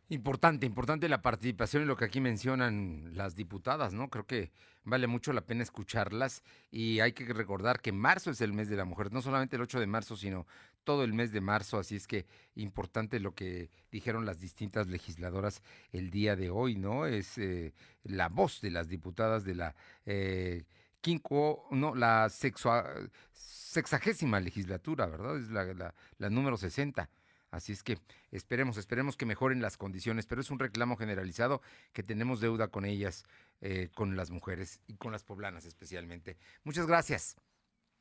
Importante, 0.09 0.65
importante 0.65 1.09
la 1.09 1.21
participación 1.21 1.83
y 1.83 1.85
lo 1.85 1.97
que 1.97 2.05
aquí 2.05 2.21
mencionan 2.21 3.13
las 3.13 3.35
diputadas, 3.35 3.93
¿no? 3.93 4.09
Creo 4.09 4.25
que 4.25 4.51
vale 4.85 5.05
mucho 5.05 5.33
la 5.33 5.41
pena 5.41 5.63
escucharlas 5.63 6.43
y 6.71 7.01
hay 7.01 7.11
que 7.11 7.25
recordar 7.33 7.81
que 7.81 7.91
marzo 7.91 8.31
es 8.31 8.39
el 8.39 8.53
mes 8.53 8.69
de 8.69 8.77
la 8.77 8.85
mujer, 8.85 9.11
no 9.11 9.21
solamente 9.21 9.57
el 9.57 9.63
8 9.63 9.81
de 9.81 9.87
marzo, 9.87 10.15
sino 10.15 10.47
todo 10.87 11.03
el 11.03 11.13
mes 11.13 11.31
de 11.31 11.41
marzo, 11.41 11.77
así 11.77 11.97
es 11.97 12.07
que 12.07 12.25
importante 12.55 13.19
lo 13.19 13.35
que 13.35 13.69
dijeron 13.91 14.25
las 14.25 14.39
distintas 14.39 14.87
legisladoras 14.87 15.61
el 15.91 16.09
día 16.09 16.35
de 16.35 16.49
hoy, 16.49 16.77
¿no? 16.77 17.05
Es 17.05 17.37
eh, 17.37 17.73
la 18.03 18.29
voz 18.29 18.61
de 18.61 18.71
las 18.71 18.87
diputadas 18.87 19.43
de 19.43 19.55
la 19.55 19.75
eh, 20.05 20.63
quinco, 21.01 21.67
no, 21.71 21.93
la 21.93 22.29
sexagésima 22.29 24.39
legislatura, 24.39 25.05
¿verdad? 25.05 25.37
Es 25.37 25.49
la 25.49 25.93
número 26.29 26.57
60 26.57 27.09
Así 27.51 27.71
es 27.71 27.81
que 27.81 27.97
esperemos, 28.31 28.77
esperemos 28.77 29.15
que 29.15 29.25
mejoren 29.25 29.61
las 29.61 29.77
condiciones, 29.77 30.25
pero 30.25 30.41
es 30.41 30.51
un 30.51 30.59
reclamo 30.59 30.97
generalizado 30.97 31.61
que 31.93 32.03
tenemos 32.03 32.41
deuda 32.41 32.67
con 32.67 32.85
ellas, 32.85 33.25
eh, 33.61 33.89
con 33.95 34.17
las 34.17 34.31
mujeres 34.31 34.81
y 34.87 34.95
con 34.95 35.11
las 35.11 35.23
poblanas 35.23 35.65
especialmente. 35.65 36.37
Muchas 36.63 36.87
gracias. 36.87 37.37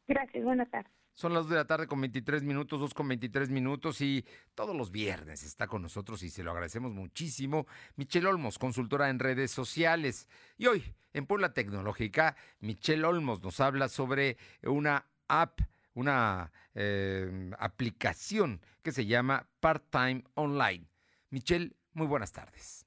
Gracias, 0.08 0.44
buenas 0.44 0.68
tardes. 0.70 0.92
Son 1.16 1.32
las 1.32 1.44
2 1.44 1.50
de 1.50 1.56
la 1.56 1.66
tarde 1.66 1.86
con 1.86 1.98
23 1.98 2.42
minutos, 2.42 2.78
2 2.78 2.92
con 2.92 3.08
23 3.08 3.48
minutos 3.48 4.02
y 4.02 4.22
todos 4.54 4.76
los 4.76 4.90
viernes 4.90 5.42
está 5.44 5.66
con 5.66 5.80
nosotros 5.80 6.22
y 6.22 6.28
se 6.28 6.42
lo 6.42 6.50
agradecemos 6.50 6.92
muchísimo. 6.92 7.66
Michelle 7.96 8.26
Olmos, 8.26 8.58
consultora 8.58 9.08
en 9.08 9.18
redes 9.18 9.50
sociales. 9.50 10.28
Y 10.58 10.66
hoy, 10.66 10.94
en 11.14 11.24
Puebla 11.24 11.54
Tecnológica, 11.54 12.36
Michelle 12.60 13.02
Olmos 13.04 13.42
nos 13.42 13.60
habla 13.60 13.88
sobre 13.88 14.36
una 14.62 15.06
app 15.26 15.60
una 15.94 16.52
eh, 16.74 17.50
aplicación 17.58 18.60
que 18.82 18.92
se 18.92 19.06
llama 19.06 19.48
Part-Time 19.60 20.24
Online. 20.34 20.86
Michelle, 21.30 21.74
muy 21.94 22.06
buenas 22.06 22.32
tardes. 22.32 22.85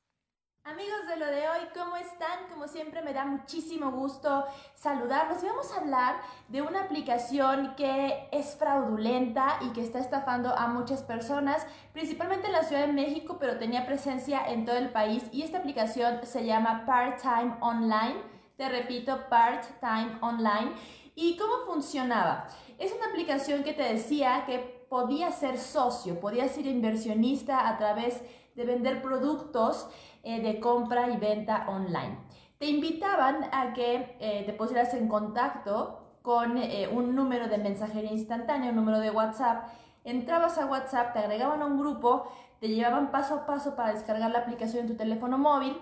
Amigos 0.71 1.07
de 1.07 1.17
lo 1.17 1.25
de 1.25 1.49
hoy, 1.49 1.67
¿cómo 1.73 1.95
están? 1.95 2.47
Como 2.47 2.67
siempre 2.67 3.01
me 3.01 3.11
da 3.11 3.25
muchísimo 3.25 3.89
gusto 3.89 4.45
saludarlos 4.75 5.41
y 5.41 5.47
vamos 5.47 5.71
a 5.71 5.79
hablar 5.79 6.17
de 6.47 6.61
una 6.61 6.81
aplicación 6.81 7.73
que 7.75 8.29
es 8.31 8.55
fraudulenta 8.55 9.57
y 9.61 9.69
que 9.69 9.81
está 9.81 9.97
estafando 9.97 10.55
a 10.55 10.67
muchas 10.67 11.01
personas, 11.01 11.65
principalmente 11.91 12.47
en 12.47 12.53
la 12.53 12.63
Ciudad 12.63 12.85
de 12.85 12.93
México, 12.93 13.37
pero 13.39 13.57
tenía 13.57 13.87
presencia 13.87 14.47
en 14.47 14.65
todo 14.65 14.77
el 14.77 14.91
país 14.91 15.23
y 15.31 15.41
esta 15.41 15.57
aplicación 15.57 16.19
se 16.23 16.45
llama 16.45 16.83
Part-Time 16.85 17.55
Online. 17.61 18.21
Te 18.55 18.69
repito, 18.69 19.27
Part-Time 19.27 20.19
Online. 20.21 20.73
¿Y 21.15 21.35
cómo 21.37 21.65
funcionaba? 21.65 22.45
Es 22.77 22.93
una 22.93 23.07
aplicación 23.07 23.63
que 23.63 23.73
te 23.73 23.91
decía 23.91 24.43
que 24.45 24.85
podías 24.87 25.39
ser 25.39 25.57
socio, 25.57 26.19
podías 26.19 26.51
ser 26.51 26.67
inversionista 26.67 27.67
a 27.67 27.77
través 27.79 28.21
de 28.55 28.65
vender 28.65 29.01
productos 29.01 29.87
eh, 30.23 30.41
de 30.41 30.59
compra 30.59 31.09
y 31.09 31.17
venta 31.17 31.65
online. 31.67 32.17
Te 32.57 32.67
invitaban 32.67 33.45
a 33.51 33.73
que 33.73 34.17
eh, 34.19 34.43
te 34.45 34.53
pusieras 34.53 34.93
en 34.93 35.07
contacto 35.07 36.19
con 36.21 36.57
eh, 36.57 36.89
un 36.91 37.15
número 37.15 37.47
de 37.47 37.57
mensajería 37.57 38.11
instantánea, 38.11 38.69
un 38.69 38.75
número 38.75 38.99
de 38.99 39.11
WhatsApp. 39.11 39.69
Entrabas 40.03 40.57
a 40.57 40.65
WhatsApp, 40.65 41.13
te 41.13 41.19
agregaban 41.19 41.61
a 41.61 41.65
un 41.65 41.77
grupo, 41.77 42.31
te 42.59 42.67
llevaban 42.67 43.11
paso 43.11 43.35
a 43.35 43.45
paso 43.45 43.75
para 43.75 43.93
descargar 43.93 44.31
la 44.31 44.39
aplicación 44.39 44.81
en 44.81 44.87
tu 44.87 44.95
teléfono 44.95 45.37
móvil 45.37 45.77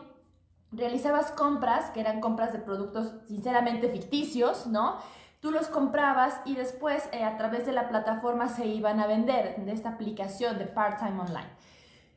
realizabas 0.72 1.32
compras, 1.32 1.90
que 1.92 2.00
eran 2.00 2.22
compras 2.22 2.54
de 2.54 2.60
productos 2.60 3.14
sinceramente 3.28 3.90
ficticios, 3.90 4.68
¿no? 4.68 4.98
Tú 5.40 5.52
los 5.52 5.68
comprabas 5.68 6.42
y 6.46 6.56
después 6.56 7.08
eh, 7.12 7.24
a 7.24 7.38
través 7.38 7.66
de 7.66 7.72
la 7.72 7.90
plataforma 7.90 8.50
se 8.50 8.66
iban 8.66 9.00
a 9.00 9.08
vender 9.08 9.56
de 9.58 9.72
esta 9.72 9.90
aplicación 9.90 10.58
de 10.58 10.66
part-time 10.66 11.20
online. 11.20 11.50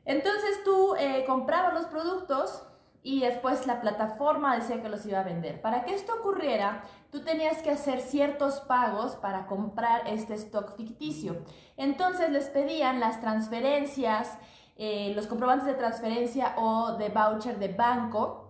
Entonces 0.05 0.65
tú 0.65 0.95
eh, 0.97 1.25
comprabas 1.27 1.75
los 1.75 1.87
productos 1.87 2.63
y 3.03 3.21
después 3.21 3.67
la 3.67 3.81
plataforma 3.81 4.57
decía 4.57 4.83
que 4.83 4.89
los 4.89 5.07
iba 5.07 5.21
a 5.21 5.25
vender. 5.25 5.61
Para 5.61 5.85
que 5.85 5.95
esto 5.95 6.15
ocurriera, 6.15 6.83
tú 7.11 7.23
tenías 7.23 7.63
que 7.63 7.71
hacer 7.71 8.01
ciertos 8.01 8.61
pagos 8.61 9.17
para 9.17 9.47
comprar 9.47 10.07
este 10.07 10.35
stock 10.35 10.77
ficticio. 10.77 11.37
Entonces 11.77 12.31
les 12.31 12.47
pedían 12.47 13.01
las 13.01 13.21
transferencias, 13.21 14.37
eh, 14.77 15.13
los 15.15 15.27
comprobantes 15.27 15.67
de 15.67 15.75
transferencia 15.75 16.55
o 16.57 16.93
de 16.93 17.09
voucher 17.09 17.59
de 17.59 17.69
banco 17.69 18.47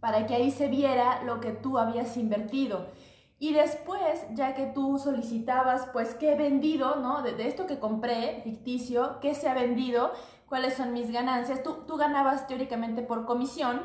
para 0.00 0.26
que 0.26 0.34
ahí 0.34 0.50
se 0.50 0.68
viera 0.68 1.22
lo 1.24 1.40
que 1.40 1.52
tú 1.52 1.78
habías 1.78 2.16
invertido. 2.16 2.86
Y 3.40 3.52
después, 3.52 4.26
ya 4.32 4.54
que 4.54 4.66
tú 4.66 4.98
solicitabas, 4.98 5.88
pues, 5.92 6.14
qué 6.14 6.32
he 6.32 6.34
vendido, 6.34 6.96
¿no? 6.96 7.22
De, 7.22 7.46
esto 7.46 7.66
que 7.66 7.78
compré, 7.78 8.40
ficticio, 8.42 9.20
qué 9.20 9.34
se 9.34 9.48
ha 9.48 9.54
vendido, 9.54 10.10
cuáles 10.48 10.74
son 10.74 10.92
mis 10.92 11.10
ganancias, 11.10 11.62
tú, 11.62 11.84
tú 11.86 11.96
ganabas 11.96 12.46
teóricamente 12.46 13.02
por 13.02 13.24
comisión. 13.24 13.82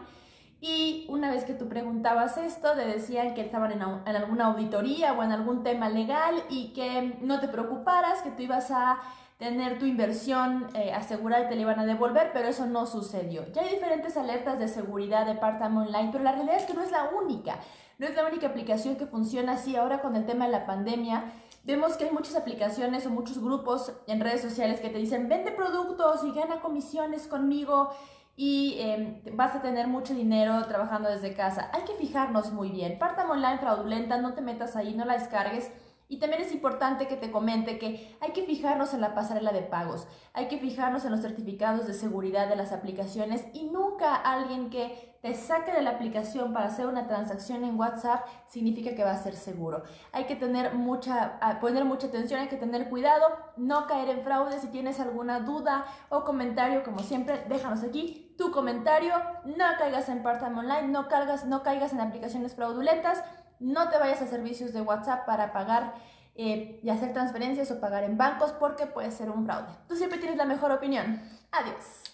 Y 0.62 1.06
una 1.10 1.30
vez 1.30 1.43
que 1.43 1.54
tú 1.54 1.67
preguntabas 1.67 2.38
esto, 2.38 2.71
te 2.71 2.86
decían 2.86 3.34
que 3.34 3.41
estaban 3.41 3.73
en, 3.73 3.82
en, 3.82 4.15
alguna 4.15 4.45
auditoría 4.45 5.12
o 5.12 5.21
en 5.21 5.34
algún 5.34 5.62
tema 5.62 5.89
legal 5.89 6.36
y 6.49 6.71
que 6.71 7.17
no 7.21 7.41
te 7.41 7.49
preocuparas, 7.49 8.21
que 8.21 8.32
tú 8.32 8.43
ibas 8.43 8.71
a 8.71 8.97
tener 9.38 9.78
tu 9.78 9.86
inversión 9.86 10.67
eh, 10.73 10.93
asegurada 10.93 11.43
y 11.43 11.49
te 11.49 11.56
la 11.56 11.62
iban 11.63 11.80
a 11.80 11.86
devolver, 11.86 12.32
pero 12.32 12.47
eso 12.47 12.65
no 12.65 12.86
sucedió. 12.86 13.45
Ya 13.52 13.62
hay 13.62 13.69
diferentes 13.71 14.15
alertas 14.15 14.58
de 14.58 14.69
seguridad 14.69 15.26
de 15.26 15.36
Partam 15.36 15.78
Online, 15.78 16.10
pero 16.13 16.23
la 16.23 16.32
realidad 16.32 16.56
es 16.56 16.65
que 16.65 16.73
no 16.73 16.82
es 16.82 16.91
la 16.91 17.10
única. 17.10 17.58
No 17.99 18.08
es 18.08 18.15
la 18.15 18.26
única 18.26 18.47
aplicación 18.47 18.95
que 18.95 19.06
funciona 19.06 19.54
así. 19.54 19.76
Ahora 19.76 20.02
con 20.02 20.15
el 20.15 20.26
tema 20.26 20.45
de 20.45 20.52
la 20.52 20.65
pandemia, 20.65 21.26
vemos 21.63 21.97
que 21.97 22.06
hay 22.06 22.12
muchas 22.12 22.36
aplicaciones 22.36 23.06
o 23.06 23.10
muchos 23.10 23.39
grupos 23.39 23.93
en 24.08 24.19
redes 24.19 24.41
sociales 24.41 24.80
que 24.80 24.89
te 24.89 24.97
dicen, 24.97 25.30
vende 25.30 25.52
productos 25.52 26.23
y 26.23 26.32
gana 26.32 26.62
comisiones 26.62 27.28
conmigo 27.28 27.89
y 28.36 28.78
em, 28.80 29.21
vas 29.36 29.56
a 29.56 29.62
tener 29.62 29.88
mucho 29.88 30.13
dinero 30.13 30.65
trabajando 30.67 31.10
desde 31.10 31.34
casa. 31.34 31.69
Hay 31.73 31.84
que 31.84 31.93
fijarnos 31.93 32.52
muy 32.52 32.69
bien. 32.69 32.97
Partam 32.97 33.30
Online 33.30 33.60
fraudulenta, 33.60 34.17
no 34.17 34.34
te 34.34 34.41
metas 34.41 34.76
ahí, 34.76 34.93
no 34.93 35.06
la 35.06 35.13
descargues 35.13 35.71
y 36.10 36.17
también 36.17 36.41
es 36.41 36.52
importante 36.52 37.08
que 37.08 37.15
te 37.15 37.32
comente 37.32 37.80
que 37.80 38.15
hay 38.19 38.32
que 38.34 38.43
fijarnos 38.43 38.93
en 38.93 39.02
la 39.02 39.15
pasarela 39.15 39.52
de 39.52 39.62
pagos, 39.62 40.08
hay 40.34 40.47
que 40.47 40.60
fijarnos 40.60 41.06
en 41.06 41.12
los 41.12 41.21
certificados 41.21 41.88
de 41.88 41.93
seguridad 41.93 42.49
de 42.49 42.56
las 42.56 42.71
aplicaciones 42.71 43.45
y 43.54 43.63
nunca 43.65 44.13
alguien 44.13 44.69
que 44.69 45.12
te 45.23 45.33
saque 45.33 45.71
de 45.71 45.81
la 45.81 45.91
aplicación 45.91 46.53
para 46.53 46.67
hacer 46.67 46.86
una 46.86 47.07
transacción 47.07 47.63
en 47.63 47.79
WhatsApp 47.79 48.27
significa 48.47 48.93
que 48.93 49.03
va 49.03 49.13
a 49.13 49.17
ser 49.17 49.33
seguro. 49.33 49.81
Hay 50.12 50.25
que 50.25 50.36
tener 50.36 50.75
mucha, 50.75 51.39
poner 51.59 51.86
mucha 51.86 52.05
atención, 52.05 52.41
hay 52.41 52.49
que 52.49 52.57
tener 52.57 52.89
cuidado, 52.89 53.25
no 53.57 53.88
caer 53.88 54.09
en 54.09 54.21
fraude. 54.21 54.59
Si 54.59 54.67
tienes 54.67 54.99
alguna 54.99 55.39
duda 55.39 55.86
o 56.09 56.23
comentario, 56.23 56.83
como 56.83 56.99
siempre, 56.99 57.45
déjanos 57.49 57.83
aquí 57.83 58.36
tu 58.38 58.51
comentario. 58.51 59.13
No 59.45 59.65
caigas 59.79 60.09
en 60.09 60.21
part-time 60.21 60.59
online, 60.59 60.89
no, 60.89 61.07
cargas, 61.07 61.45
no 61.45 61.63
caigas 61.63 61.93
en 61.93 62.01
aplicaciones 62.01 62.53
fraudulentas 62.53 63.23
no 63.63 63.89
te 63.89 63.97
vayas 63.97 64.21
a 64.21 64.27
servicios 64.27 64.73
de 64.73 64.81
WhatsApp 64.81 65.25
para 65.25 65.53
pagar 65.53 65.95
eh, 66.36 66.79
y 66.83 66.89
hacer 66.89 67.13
transferencias 67.13 67.71
o 67.71 67.79
pagar 67.79 68.03
en 68.03 68.17
bancos 68.17 68.51
porque 68.51 68.86
puede 68.88 69.12
ser 69.12 69.29
un 69.29 69.45
fraude. 69.45 69.73
Tú 69.88 69.95
siempre 69.95 70.19
tienes 70.19 70.38
la 70.38 70.45
mejor 70.45 70.71
opinión. 70.71 71.21
Adiós. 71.51 72.12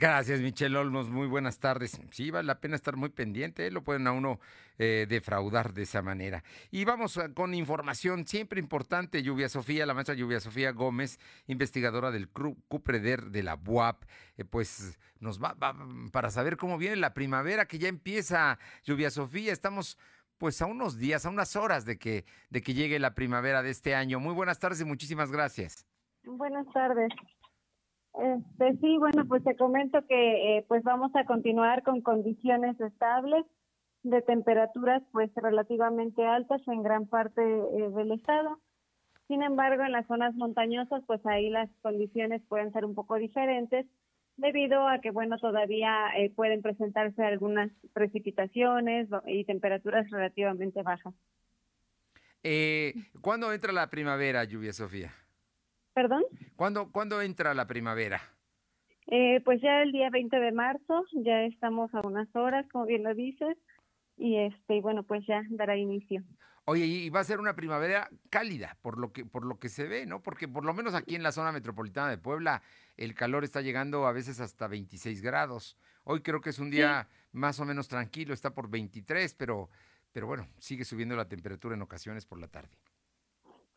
Gracias, 0.00 0.40
Michelle 0.40 0.78
Olmos. 0.78 1.10
Muy 1.10 1.26
buenas 1.26 1.58
tardes. 1.58 2.00
Sí, 2.10 2.30
vale 2.30 2.46
la 2.46 2.58
pena 2.58 2.74
estar 2.74 2.96
muy 2.96 3.10
pendiente. 3.10 3.66
¿eh? 3.66 3.70
Lo 3.70 3.84
pueden 3.84 4.06
a 4.06 4.12
uno 4.12 4.40
eh, 4.78 5.04
defraudar 5.06 5.74
de 5.74 5.82
esa 5.82 6.00
manera. 6.00 6.42
Y 6.70 6.86
vamos 6.86 7.20
con 7.34 7.52
información 7.52 8.26
siempre 8.26 8.60
importante. 8.60 9.22
Lluvia 9.22 9.50
Sofía, 9.50 9.84
la 9.84 9.92
maestra 9.92 10.14
Lluvia 10.14 10.40
Sofía 10.40 10.72
Gómez, 10.72 11.18
investigadora 11.48 12.10
del 12.10 12.30
CUPREDER 12.30 13.30
de 13.30 13.42
la 13.42 13.60
UAP, 13.62 14.04
pues 14.48 14.98
nos 15.18 15.38
va, 15.38 15.52
va 15.52 15.76
para 16.10 16.30
saber 16.30 16.56
cómo 16.56 16.78
viene 16.78 16.96
la 16.96 17.12
primavera 17.12 17.66
que 17.66 17.78
ya 17.78 17.88
empieza. 17.88 18.58
Lluvia 18.84 19.10
Sofía, 19.10 19.52
estamos 19.52 19.98
pues 20.38 20.62
a 20.62 20.64
unos 20.66 20.96
días, 20.96 21.26
a 21.26 21.28
unas 21.28 21.56
horas 21.56 21.84
de 21.84 21.98
que, 21.98 22.24
de 22.48 22.62
que 22.62 22.72
llegue 22.72 22.98
la 23.00 23.14
primavera 23.14 23.62
de 23.62 23.68
este 23.68 23.94
año. 23.94 24.18
Muy 24.18 24.32
buenas 24.32 24.58
tardes 24.60 24.80
y 24.80 24.86
muchísimas 24.86 25.30
gracias. 25.30 25.86
Buenas 26.24 26.66
tardes. 26.72 27.10
Este, 28.20 28.76
sí, 28.80 28.98
bueno, 28.98 29.26
pues 29.26 29.42
te 29.44 29.56
comento 29.56 30.06
que 30.06 30.58
eh, 30.58 30.64
pues 30.68 30.82
vamos 30.82 31.10
a 31.14 31.24
continuar 31.24 31.82
con 31.82 32.02
condiciones 32.02 32.78
estables 32.80 33.46
de 34.02 34.20
temperaturas 34.22 35.02
pues 35.12 35.30
relativamente 35.34 36.26
altas 36.26 36.60
en 36.68 36.82
gran 36.82 37.06
parte 37.06 37.42
eh, 37.42 37.90
del 37.90 38.12
estado. 38.12 38.58
Sin 39.26 39.42
embargo, 39.42 39.84
en 39.84 39.92
las 39.92 40.06
zonas 40.06 40.34
montañosas 40.34 41.02
pues 41.06 41.24
ahí 41.24 41.48
las 41.48 41.70
condiciones 41.82 42.42
pueden 42.48 42.72
ser 42.72 42.84
un 42.84 42.94
poco 42.94 43.16
diferentes 43.16 43.86
debido 44.36 44.88
a 44.88 45.00
que, 45.00 45.10
bueno, 45.10 45.38
todavía 45.38 46.08
eh, 46.16 46.30
pueden 46.30 46.62
presentarse 46.62 47.22
algunas 47.22 47.70
precipitaciones 47.92 49.08
y 49.26 49.44
temperaturas 49.44 50.10
relativamente 50.10 50.82
bajas. 50.82 51.14
Eh, 52.42 52.94
¿Cuándo 53.20 53.52
entra 53.52 53.72
la 53.72 53.90
primavera, 53.90 54.44
Lluvia 54.44 54.72
Sofía? 54.72 55.12
¿Perdón? 55.94 56.22
¿Cuándo, 56.56 56.90
¿cuándo 56.92 57.20
entra 57.22 57.54
la 57.54 57.66
primavera? 57.66 58.20
Eh, 59.06 59.40
pues 59.44 59.60
ya 59.60 59.82
el 59.82 59.92
día 59.92 60.08
20 60.10 60.38
de 60.38 60.52
marzo, 60.52 61.04
ya 61.12 61.42
estamos 61.42 61.92
a 61.94 62.00
unas 62.06 62.28
horas, 62.36 62.66
como 62.70 62.86
bien 62.86 63.02
lo 63.02 63.14
dices, 63.14 63.56
y 64.16 64.36
este, 64.36 64.80
bueno, 64.80 65.02
pues 65.02 65.26
ya 65.26 65.42
dará 65.50 65.76
inicio. 65.76 66.22
Oye, 66.66 66.84
y 66.84 67.10
va 67.10 67.20
a 67.20 67.24
ser 67.24 67.40
una 67.40 67.56
primavera 67.56 68.08
cálida, 68.28 68.76
por 68.82 68.98
lo 68.98 69.12
que, 69.12 69.24
por 69.24 69.44
lo 69.44 69.58
que 69.58 69.68
se 69.68 69.88
ve, 69.88 70.06
¿no? 70.06 70.22
Porque 70.22 70.46
por 70.46 70.64
lo 70.64 70.74
menos 70.74 70.94
aquí 70.94 71.16
en 71.16 71.24
la 71.24 71.32
zona 71.32 71.50
metropolitana 71.50 72.10
de 72.10 72.18
Puebla, 72.18 72.62
el 72.96 73.14
calor 73.14 73.42
está 73.42 73.62
llegando 73.62 74.06
a 74.06 74.12
veces 74.12 74.40
hasta 74.40 74.68
26 74.68 75.22
grados. 75.22 75.76
Hoy 76.04 76.20
creo 76.20 76.40
que 76.40 76.50
es 76.50 76.60
un 76.60 76.70
día 76.70 77.08
más 77.32 77.58
o 77.58 77.64
menos 77.64 77.88
tranquilo, 77.88 78.34
está 78.34 78.54
por 78.54 78.70
23, 78.70 79.34
pero, 79.34 79.70
pero 80.12 80.28
bueno, 80.28 80.46
sigue 80.58 80.84
subiendo 80.84 81.16
la 81.16 81.28
temperatura 81.28 81.74
en 81.74 81.82
ocasiones 81.82 82.26
por 82.26 82.38
la 82.38 82.46
tarde. 82.46 82.76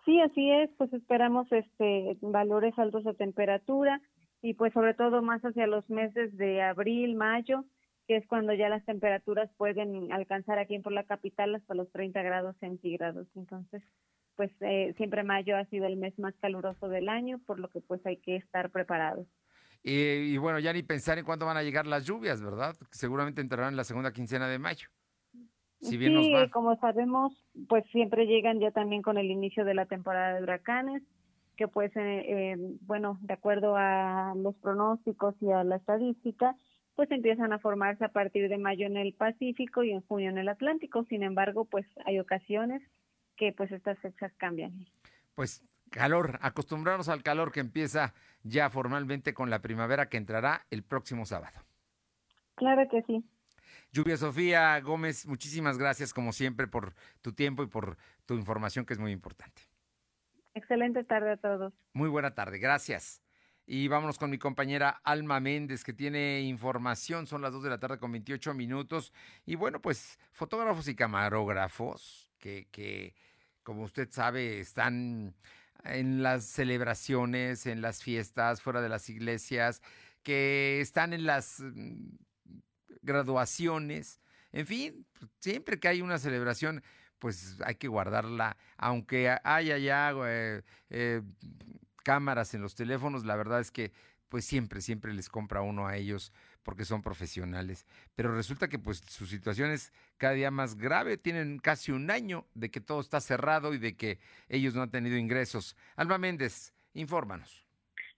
Sí, 0.05 0.19
así 0.19 0.51
es, 0.51 0.69
pues 0.77 0.91
esperamos 0.93 1.47
este 1.51 2.17
valores 2.21 2.77
altos 2.77 3.03
de 3.05 3.13
temperatura 3.13 4.01
y 4.41 4.53
pues 4.55 4.73
sobre 4.73 4.93
todo 4.93 5.21
más 5.21 5.41
hacia 5.43 5.67
los 5.67 5.89
meses 5.89 6.35
de 6.37 6.61
abril, 6.61 7.15
mayo, 7.15 7.63
que 8.07 8.17
es 8.17 8.27
cuando 8.27 8.53
ya 8.53 8.67
las 8.67 8.83
temperaturas 8.85 9.49
pueden 9.57 10.11
alcanzar 10.11 10.59
aquí 10.59 10.77
por 10.79 10.91
la 10.91 11.05
capital 11.05 11.55
hasta 11.55 11.73
los 11.73 11.89
30 11.91 12.21
grados 12.21 12.55
centígrados. 12.59 13.27
Entonces, 13.35 13.81
pues 14.35 14.51
eh, 14.59 14.93
siempre 14.97 15.23
mayo 15.23 15.55
ha 15.55 15.65
sido 15.65 15.85
el 15.85 15.95
mes 15.95 16.17
más 16.19 16.35
caluroso 16.41 16.89
del 16.89 17.07
año, 17.07 17.39
por 17.45 17.59
lo 17.59 17.69
que 17.69 17.79
pues 17.79 18.05
hay 18.05 18.17
que 18.17 18.35
estar 18.35 18.69
preparados. 18.71 19.27
Y, 19.85 20.37
bueno, 20.37 20.59
ya 20.59 20.71
ni 20.71 20.81
pensar 20.81 21.17
en 21.17 21.25
cuándo 21.25 21.45
van 21.45 21.57
a 21.57 21.63
llegar 21.63 21.85
las 21.85 22.05
lluvias, 22.05 22.41
¿verdad? 22.41 22.73
Seguramente 22.89 23.41
entrarán 23.41 23.73
en 23.73 23.77
la 23.77 23.83
segunda 23.83 24.13
quincena 24.13 24.47
de 24.47 24.57
mayo. 24.57 24.87
Si 25.83 25.97
bien 25.97 26.23
sí, 26.23 26.33
como 26.51 26.77
sabemos, 26.77 27.33
pues 27.67 27.83
siempre 27.91 28.25
llegan 28.25 28.59
ya 28.59 28.71
también 28.71 29.01
con 29.01 29.17
el 29.17 29.29
inicio 29.29 29.65
de 29.65 29.73
la 29.73 29.85
temporada 29.85 30.33
de 30.33 30.43
huracanes, 30.43 31.03
que 31.57 31.67
pues, 31.67 31.95
eh, 31.95 32.25
eh, 32.27 32.55
bueno, 32.81 33.19
de 33.21 33.33
acuerdo 33.33 33.75
a 33.75 34.33
los 34.35 34.55
pronósticos 34.55 35.35
y 35.41 35.51
a 35.51 35.63
la 35.63 35.75
estadística, 35.75 36.55
pues 36.95 37.11
empiezan 37.11 37.53
a 37.53 37.59
formarse 37.59 38.05
a 38.05 38.09
partir 38.09 38.49
de 38.49 38.57
mayo 38.57 38.85
en 38.85 38.97
el 38.97 39.13
Pacífico 39.13 39.83
y 39.83 39.91
en 39.91 40.01
junio 40.01 40.29
en 40.29 40.37
el 40.37 40.47
Atlántico. 40.47 41.03
Sin 41.09 41.21
embargo, 41.21 41.65
pues 41.65 41.85
hay 42.05 42.19
ocasiones 42.19 42.81
que 43.35 43.51
pues 43.51 43.71
estas 43.71 43.99
fechas 43.99 44.31
cambian. 44.37 44.85
Pues 45.35 45.63
calor, 45.89 46.39
acostumbrarnos 46.41 47.09
al 47.09 47.23
calor 47.23 47.51
que 47.51 47.59
empieza 47.59 48.13
ya 48.43 48.69
formalmente 48.69 49.33
con 49.33 49.49
la 49.49 49.61
primavera 49.61 50.07
que 50.07 50.17
entrará 50.17 50.61
el 50.69 50.83
próximo 50.83 51.25
sábado. 51.25 51.59
Claro 52.55 52.87
que 52.89 53.01
sí. 53.03 53.23
Lluvia 53.93 54.17
Sofía 54.17 54.79
Gómez, 54.81 55.27
muchísimas 55.27 55.77
gracias 55.77 56.15
como 56.15 56.33
siempre 56.33 56.65
por 56.65 56.95
tu 57.21 57.31
tiempo 57.31 57.61
y 57.61 57.67
por 57.67 57.95
tu 58.25 58.33
información 58.33 58.87
que 58.87 58.93
es 58.93 58.99
muy 58.99 59.11
importante. 59.11 59.61
Excelente 60.55 61.03
tarde 61.03 61.33
a 61.33 61.37
todos. 61.37 61.73
Muy 61.93 62.09
buena 62.09 62.33
tarde, 62.33 62.57
gracias. 62.57 63.21
Y 63.67 63.87
vámonos 63.87 64.17
con 64.17 64.31
mi 64.31 64.39
compañera 64.39 64.99
Alma 65.03 65.39
Méndez, 65.39 65.83
que 65.83 65.93
tiene 65.93 66.41
información. 66.41 67.27
Son 67.27 67.43
las 67.43 67.53
2 67.53 67.63
de 67.63 67.69
la 67.69 67.79
tarde 67.79 67.99
con 67.99 68.11
28 68.11 68.55
minutos. 68.55 69.13
Y 69.45 69.55
bueno, 69.55 69.79
pues 69.79 70.19
fotógrafos 70.31 70.87
y 70.87 70.95
camarógrafos 70.95 72.31
que, 72.39 72.67
que 72.71 73.13
como 73.61 73.83
usted 73.83 74.09
sabe, 74.09 74.59
están 74.59 75.35
en 75.83 76.23
las 76.23 76.45
celebraciones, 76.45 77.67
en 77.67 77.81
las 77.83 78.01
fiestas, 78.01 78.59
fuera 78.59 78.81
de 78.81 78.89
las 78.89 79.07
iglesias, 79.07 79.83
que 80.23 80.81
están 80.81 81.13
en 81.13 81.27
las 81.27 81.59
mm, 81.59 82.15
graduaciones. 83.03 84.19
En 84.51 84.65
fin, 84.65 85.05
siempre 85.39 85.79
que 85.79 85.87
hay 85.87 86.01
una 86.01 86.17
celebración, 86.17 86.83
pues 87.19 87.57
hay 87.63 87.75
que 87.75 87.87
guardarla, 87.87 88.57
aunque 88.77 89.33
haya 89.43 89.77
ya 89.77 90.13
eh, 90.25 90.61
eh, 90.89 91.21
cámaras 92.03 92.53
en 92.53 92.61
los 92.61 92.75
teléfonos, 92.75 93.25
la 93.25 93.35
verdad 93.35 93.61
es 93.61 93.71
que 93.71 93.93
pues 94.27 94.45
siempre, 94.45 94.81
siempre 94.81 95.13
les 95.13 95.29
compra 95.29 95.61
uno 95.61 95.87
a 95.87 95.95
ellos 95.95 96.33
porque 96.63 96.85
son 96.85 97.03
profesionales. 97.03 97.85
Pero 98.15 98.33
resulta 98.33 98.67
que 98.67 98.79
pues 98.79 99.03
su 99.07 99.27
situación 99.27 99.69
es 99.69 99.93
cada 100.17 100.33
día 100.33 100.49
más 100.49 100.75
grave. 100.75 101.17
Tienen 101.17 101.59
casi 101.59 101.91
un 101.91 102.09
año 102.09 102.47
de 102.55 102.71
que 102.71 102.81
todo 102.81 102.99
está 102.99 103.21
cerrado 103.21 103.75
y 103.75 103.77
de 103.77 103.95
que 103.95 104.19
ellos 104.49 104.73
no 104.73 104.81
han 104.81 104.89
tenido 104.89 105.17
ingresos. 105.17 105.77
Alma 105.95 106.17
Méndez, 106.17 106.73
infórmanos. 106.93 107.62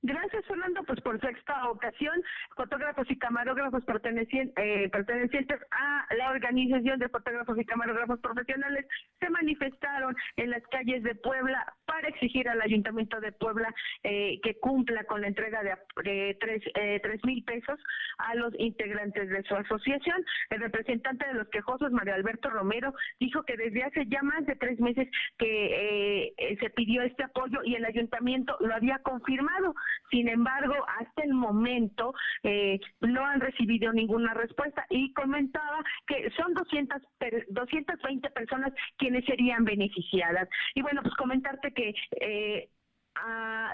Gracias, 0.06 0.46
Fernando. 0.46 0.84
Pues 0.84 1.02
por 1.02 1.20
sexta 1.20 1.68
ocasión, 1.68 2.22
fotógrafos 2.56 3.10
y 3.10 3.18
camarógrafos 3.18 3.82
eh, 3.82 4.90
pertenecientes, 4.92 5.60
a 5.72 6.16
la 6.16 6.30
Organización 6.30 7.00
de 7.00 7.10
Fotógrafos 7.10 7.58
y 7.58 7.66
Camarógrafos 7.66 8.20
Profesionales 8.20 8.86
se 9.20 9.30
manifestaron 9.32 10.16
en 10.38 10.52
las 10.52 10.62
calles 10.68 11.02
de 11.02 11.16
Puebla 11.16 11.74
para 11.88 12.08
exigir 12.10 12.48
al 12.48 12.62
Ayuntamiento 12.62 13.20
de 13.20 13.32
Puebla 13.32 13.74
eh, 14.04 14.40
que 14.44 14.60
cumpla 14.60 15.06
con 15.06 15.22
la 15.22 15.28
entrega 15.28 15.64
de 15.64 16.38
tres, 16.40 16.62
eh, 16.76 17.00
tres 17.02 17.26
mil 17.26 17.44
pesos 17.44 17.80
a 18.20 18.36
los 18.36 18.54
integrantes 18.60 19.28
de 19.30 19.42
su 19.42 19.56
asociación. 19.56 20.24
El 20.52 20.60
representante 20.60 21.26
de 21.26 21.34
los 21.34 21.50
quejosos, 21.50 21.92
Mario 21.92 22.14
Alberto 22.14 22.52
Romero, 22.52 22.94
dijo 23.20 23.42
que 23.42 23.58
desde 23.58 23.84
hace 23.84 24.06
ya 24.06 24.22
más 24.22 24.46
de 24.46 24.56
tres 24.56 24.80
meses 24.80 25.08
que 25.40 26.32
se 26.60 26.70
pidió 26.70 27.02
este 27.02 27.24
apoyo 27.24 27.62
y 27.64 27.74
el 27.74 27.86
Ayuntamiento 27.86 28.56
lo 28.60 28.76
había 28.76 29.00
confirmado. 29.00 29.74
Sin 30.10 30.28
embargo, 30.30 30.76
hasta 31.00 31.24
el 31.24 31.34
momento 31.34 32.14
eh, 32.44 32.80
no 33.02 33.26
han 33.26 33.40
recibido 33.40 33.92
ninguna 33.92 34.34
respuesta 34.34 34.86
y 34.90 35.14
comentaba 35.14 35.84
que 36.08 36.30
son 36.32 36.54
200, 36.54 37.02
220 37.50 38.30
personas 38.32 38.74
quienes 38.98 39.26
serían 39.26 39.64
beneficiadas. 39.64 40.48
Y 40.74 40.82
bueno, 40.82 41.02
pues 41.02 41.16
comentarte 41.16 41.74
que 41.74 41.94
eh, 42.20 42.70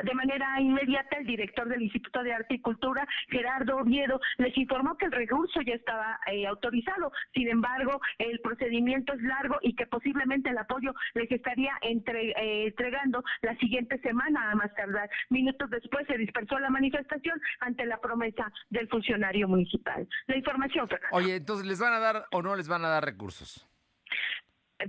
de 0.04 0.13
manera 0.13 0.60
inmediata 0.60 1.17
el 1.17 1.25
director 1.25 1.67
del 1.67 1.82
Instituto 1.82 2.23
de 2.23 2.34
Arte 2.34 2.56
y 2.56 2.62
Cultura, 2.62 3.08
Gerardo 3.30 3.77
Oviedo, 3.77 4.19
les 4.38 4.56
informó 4.58 4.97
que 4.97 5.06
el 5.06 5.12
recurso 5.12 5.62
ya 5.62 5.73
estaba 5.73 6.19
eh, 6.27 6.47
autorizado. 6.47 7.12
Sin 7.34 7.47
embargo, 7.47 7.99
el 8.17 8.39
procedimiento 8.39 9.13
es 9.13 9.21
largo 9.21 9.58
y 9.62 9.75
que 9.75 9.88
posiblemente 9.88 10.49
el 10.49 10.58
apoyo 10.58 10.93
les 11.13 11.32
estaría 11.32 11.73
eh, 11.82 12.65
entregando 12.67 13.23
la 13.41 13.56
siguiente 13.58 13.99
semana 13.99 14.51
a 14.51 14.56
más 14.56 14.73
tardar. 14.75 15.10
Minutos 15.30 15.69
después 15.69 16.06
se 16.08 16.17
dispersó 16.17 16.60
la 16.60 16.69
manifestación 16.69 17.39
ante 17.60 17.86
la 17.86 17.99
promesa 17.99 18.51
del 18.69 18.88
funcionario 18.89 19.47
municipal. 19.47 20.08
La 20.27 20.38
información. 20.38 20.89
Oye, 21.12 21.36
entonces, 21.36 21.65
¿les 21.65 21.80
van 21.80 21.93
a 21.93 21.99
dar 21.99 22.25
o 22.32 22.41
no 22.41 22.56
les 22.56 22.67
van 22.67 22.86
a 22.86 22.89
dar 22.89 23.06
recursos? 23.06 23.67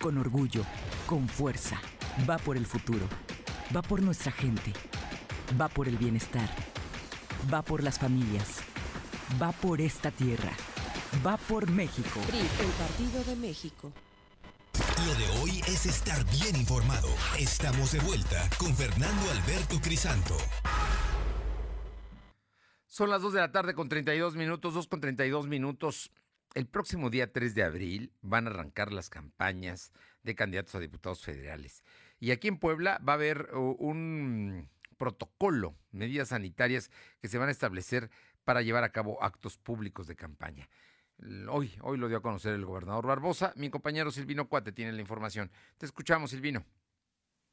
con 0.00 0.18
orgullo, 0.18 0.64
con 1.06 1.28
fuerza. 1.28 1.80
Va 2.28 2.38
por 2.38 2.56
el 2.56 2.66
futuro, 2.66 3.06
va 3.74 3.82
por 3.82 4.02
nuestra 4.02 4.32
gente, 4.32 4.72
va 5.60 5.68
por 5.68 5.88
el 5.88 5.96
bienestar 5.96 6.71
va 7.50 7.62
por 7.62 7.82
las 7.82 7.98
familias, 7.98 8.60
va 9.40 9.52
por 9.52 9.80
esta 9.80 10.10
tierra, 10.10 10.52
va 11.24 11.36
por 11.36 11.70
México. 11.70 12.20
el 12.30 12.72
Partido 12.72 13.24
de 13.24 13.36
México. 13.36 13.92
Lo 15.06 15.14
de 15.14 15.40
hoy 15.40 15.60
es 15.66 15.86
estar 15.86 16.24
bien 16.30 16.56
informado. 16.56 17.08
Estamos 17.38 17.92
de 17.92 18.00
vuelta 18.00 18.48
con 18.58 18.74
Fernando 18.74 19.30
Alberto 19.30 19.80
Crisanto. 19.80 20.36
Son 22.86 23.10
las 23.10 23.22
2 23.22 23.32
de 23.32 23.40
la 23.40 23.52
tarde 23.52 23.74
con 23.74 23.88
32 23.88 24.36
minutos, 24.36 24.74
2 24.74 24.86
con 24.86 25.00
32 25.00 25.46
minutos. 25.46 26.10
El 26.54 26.66
próximo 26.66 27.10
día 27.10 27.32
3 27.32 27.54
de 27.54 27.64
abril 27.64 28.12
van 28.20 28.46
a 28.46 28.50
arrancar 28.50 28.92
las 28.92 29.08
campañas 29.08 29.92
de 30.22 30.34
candidatos 30.34 30.74
a 30.74 30.80
diputados 30.80 31.22
federales. 31.22 31.82
Y 32.20 32.30
aquí 32.30 32.48
en 32.48 32.58
Puebla 32.58 33.00
va 33.06 33.14
a 33.14 33.16
haber 33.16 33.48
uh, 33.54 33.76
un 33.78 34.68
protocolo, 35.02 35.74
medidas 35.90 36.28
sanitarias 36.28 36.88
que 37.20 37.26
se 37.26 37.36
van 37.36 37.48
a 37.48 37.50
establecer 37.50 38.08
para 38.44 38.62
llevar 38.62 38.84
a 38.84 38.92
cabo 38.92 39.20
actos 39.20 39.58
públicos 39.58 40.06
de 40.06 40.14
campaña. 40.14 40.68
Hoy, 41.48 41.72
hoy 41.80 41.98
lo 41.98 42.06
dio 42.06 42.18
a 42.18 42.22
conocer 42.22 42.54
el 42.54 42.64
gobernador 42.64 43.08
Barbosa. 43.08 43.52
Mi 43.56 43.68
compañero 43.68 44.12
Silvino 44.12 44.48
Cuate 44.48 44.70
tiene 44.70 44.92
la 44.92 45.00
información. 45.00 45.50
Te 45.76 45.86
escuchamos, 45.86 46.30
Silvino. 46.30 46.64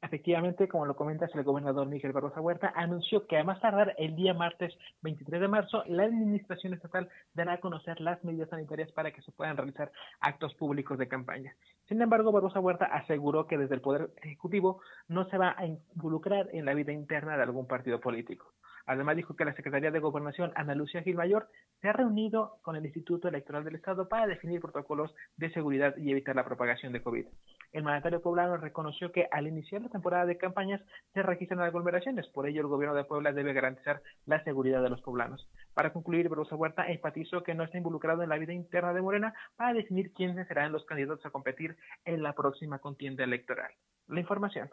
Efectivamente, 0.01 0.69
como 0.69 0.85
lo 0.85 0.95
comentas, 0.95 1.29
el 1.35 1.43
gobernador 1.43 1.85
Miguel 1.87 2.13
Barrosa 2.13 2.39
Huerta 2.39 2.71
anunció 2.73 3.27
que 3.27 3.37
a 3.37 3.43
más 3.43 3.59
tardar 3.59 3.95
el 3.97 4.15
día 4.15 4.33
martes 4.33 4.73
23 5.01 5.41
de 5.41 5.47
marzo, 5.49 5.83
la 5.87 6.03
administración 6.03 6.73
estatal 6.73 7.09
dará 7.33 7.53
a 7.53 7.59
conocer 7.59 7.99
las 7.99 8.23
medidas 8.23 8.49
sanitarias 8.49 8.91
para 8.93 9.11
que 9.11 9.21
se 9.21 9.33
puedan 9.33 9.57
realizar 9.57 9.91
actos 10.21 10.53
públicos 10.55 10.97
de 10.97 11.09
campaña. 11.09 11.53
Sin 11.89 12.01
embargo, 12.01 12.31
Barrosa 12.31 12.61
Huerta 12.61 12.85
aseguró 12.85 13.45
que 13.45 13.57
desde 13.57 13.75
el 13.75 13.81
Poder 13.81 14.09
Ejecutivo 14.23 14.81
no 15.09 15.27
se 15.29 15.37
va 15.37 15.53
a 15.57 15.65
involucrar 15.65 16.47
en 16.53 16.63
la 16.63 16.73
vida 16.73 16.93
interna 16.93 17.35
de 17.35 17.43
algún 17.43 17.67
partido 17.67 17.99
político. 17.99 18.53
Además 18.85 19.17
dijo 19.17 19.35
que 19.35 19.45
la 19.45 19.53
Secretaría 19.53 19.91
de 19.91 19.99
Gobernación, 19.99 20.51
Ana 20.55 20.75
Lucía 20.75 21.03
Gilmayor, 21.03 21.47
se 21.81 21.89
ha 21.89 21.93
reunido 21.93 22.57
con 22.63 22.75
el 22.75 22.85
Instituto 22.85 23.27
Electoral 23.27 23.63
del 23.63 23.75
Estado 23.75 24.07
para 24.07 24.25
definir 24.27 24.61
protocolos 24.61 25.13
de 25.37 25.51
seguridad 25.51 25.95
y 25.97 26.09
evitar 26.09 26.35
la 26.35 26.45
propagación 26.45 26.93
de 26.93 27.01
COVID. 27.03 27.27
El 27.71 27.83
mandatario 27.83 28.21
poblano 28.21 28.57
reconoció 28.57 29.11
que 29.11 29.27
al 29.31 29.47
iniciar 29.47 29.81
la 29.81 29.89
temporada 29.89 30.25
de 30.25 30.37
campañas 30.37 30.81
se 31.13 31.21
registran 31.21 31.61
aglomeraciones, 31.61 32.27
por 32.27 32.47
ello 32.47 32.61
el 32.61 32.67
gobierno 32.67 32.95
de 32.95 33.03
Puebla 33.03 33.31
debe 33.31 33.53
garantizar 33.53 34.01
la 34.25 34.43
seguridad 34.43 34.81
de 34.81 34.89
los 34.89 35.01
poblanos. 35.01 35.47
Para 35.73 35.93
concluir, 35.93 36.29
Rosa 36.29 36.55
Huerta 36.55 36.87
enfatizó 36.87 37.43
que 37.43 37.53
no 37.53 37.63
está 37.63 37.77
involucrado 37.77 38.23
en 38.23 38.29
la 38.29 38.37
vida 38.37 38.53
interna 38.53 38.93
de 38.93 39.01
Morena 39.01 39.33
para 39.55 39.73
definir 39.73 40.13
quiénes 40.13 40.47
serán 40.47 40.71
los 40.71 40.85
candidatos 40.85 41.25
a 41.25 41.29
competir 41.29 41.77
en 42.05 42.23
la 42.23 42.33
próxima 42.33 42.79
contienda 42.79 43.23
electoral. 43.23 43.71
La 44.07 44.19
información. 44.19 44.69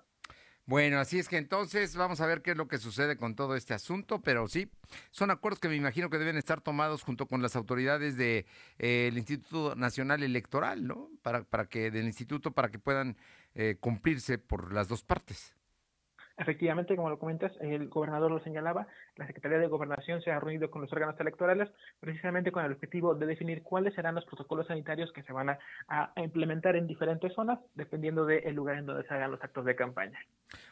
Bueno, 0.68 0.98
así 0.98 1.20
es 1.20 1.28
que 1.28 1.36
entonces 1.36 1.94
vamos 1.94 2.20
a 2.20 2.26
ver 2.26 2.42
qué 2.42 2.50
es 2.50 2.56
lo 2.56 2.66
que 2.66 2.78
sucede 2.78 3.16
con 3.16 3.36
todo 3.36 3.54
este 3.54 3.72
asunto, 3.72 4.20
pero 4.20 4.48
sí, 4.48 4.68
son 5.12 5.30
acuerdos 5.30 5.60
que 5.60 5.68
me 5.68 5.76
imagino 5.76 6.10
que 6.10 6.18
deben 6.18 6.36
estar 6.36 6.60
tomados 6.60 7.04
junto 7.04 7.26
con 7.26 7.40
las 7.40 7.54
autoridades 7.54 8.16
del 8.16 8.44
de, 8.44 8.46
eh, 8.78 9.12
Instituto 9.14 9.76
Nacional 9.76 10.24
Electoral, 10.24 10.84
¿no? 10.84 11.08
Para, 11.22 11.44
para 11.44 11.66
que 11.66 11.92
del 11.92 12.06
instituto 12.06 12.50
para 12.50 12.68
que 12.68 12.80
puedan 12.80 13.16
eh, 13.54 13.76
cumplirse 13.78 14.38
por 14.38 14.72
las 14.72 14.88
dos 14.88 15.04
partes. 15.04 15.55
Efectivamente, 16.38 16.96
como 16.96 17.08
lo 17.08 17.18
comentas, 17.18 17.50
el 17.60 17.88
gobernador 17.88 18.30
lo 18.30 18.40
señalaba, 18.40 18.86
la 19.16 19.26
Secretaría 19.26 19.58
de 19.58 19.68
Gobernación 19.68 20.20
se 20.20 20.30
ha 20.30 20.38
reunido 20.38 20.70
con 20.70 20.82
los 20.82 20.92
órganos 20.92 21.18
electorales 21.18 21.70
precisamente 21.98 22.52
con 22.52 22.62
el 22.62 22.72
objetivo 22.72 23.14
de 23.14 23.24
definir 23.24 23.62
cuáles 23.62 23.94
serán 23.94 24.14
los 24.14 24.26
protocolos 24.26 24.66
sanitarios 24.66 25.10
que 25.12 25.22
se 25.22 25.32
van 25.32 25.50
a, 25.50 26.12
implementar 26.16 26.76
en 26.76 26.86
diferentes 26.86 27.32
zonas, 27.32 27.58
dependiendo 27.74 28.26
del 28.26 28.54
lugar 28.54 28.76
en 28.76 28.86
donde 28.86 29.06
se 29.08 29.14
hagan 29.14 29.30
los 29.30 29.42
actos 29.42 29.64
de 29.64 29.76
campaña. 29.76 30.18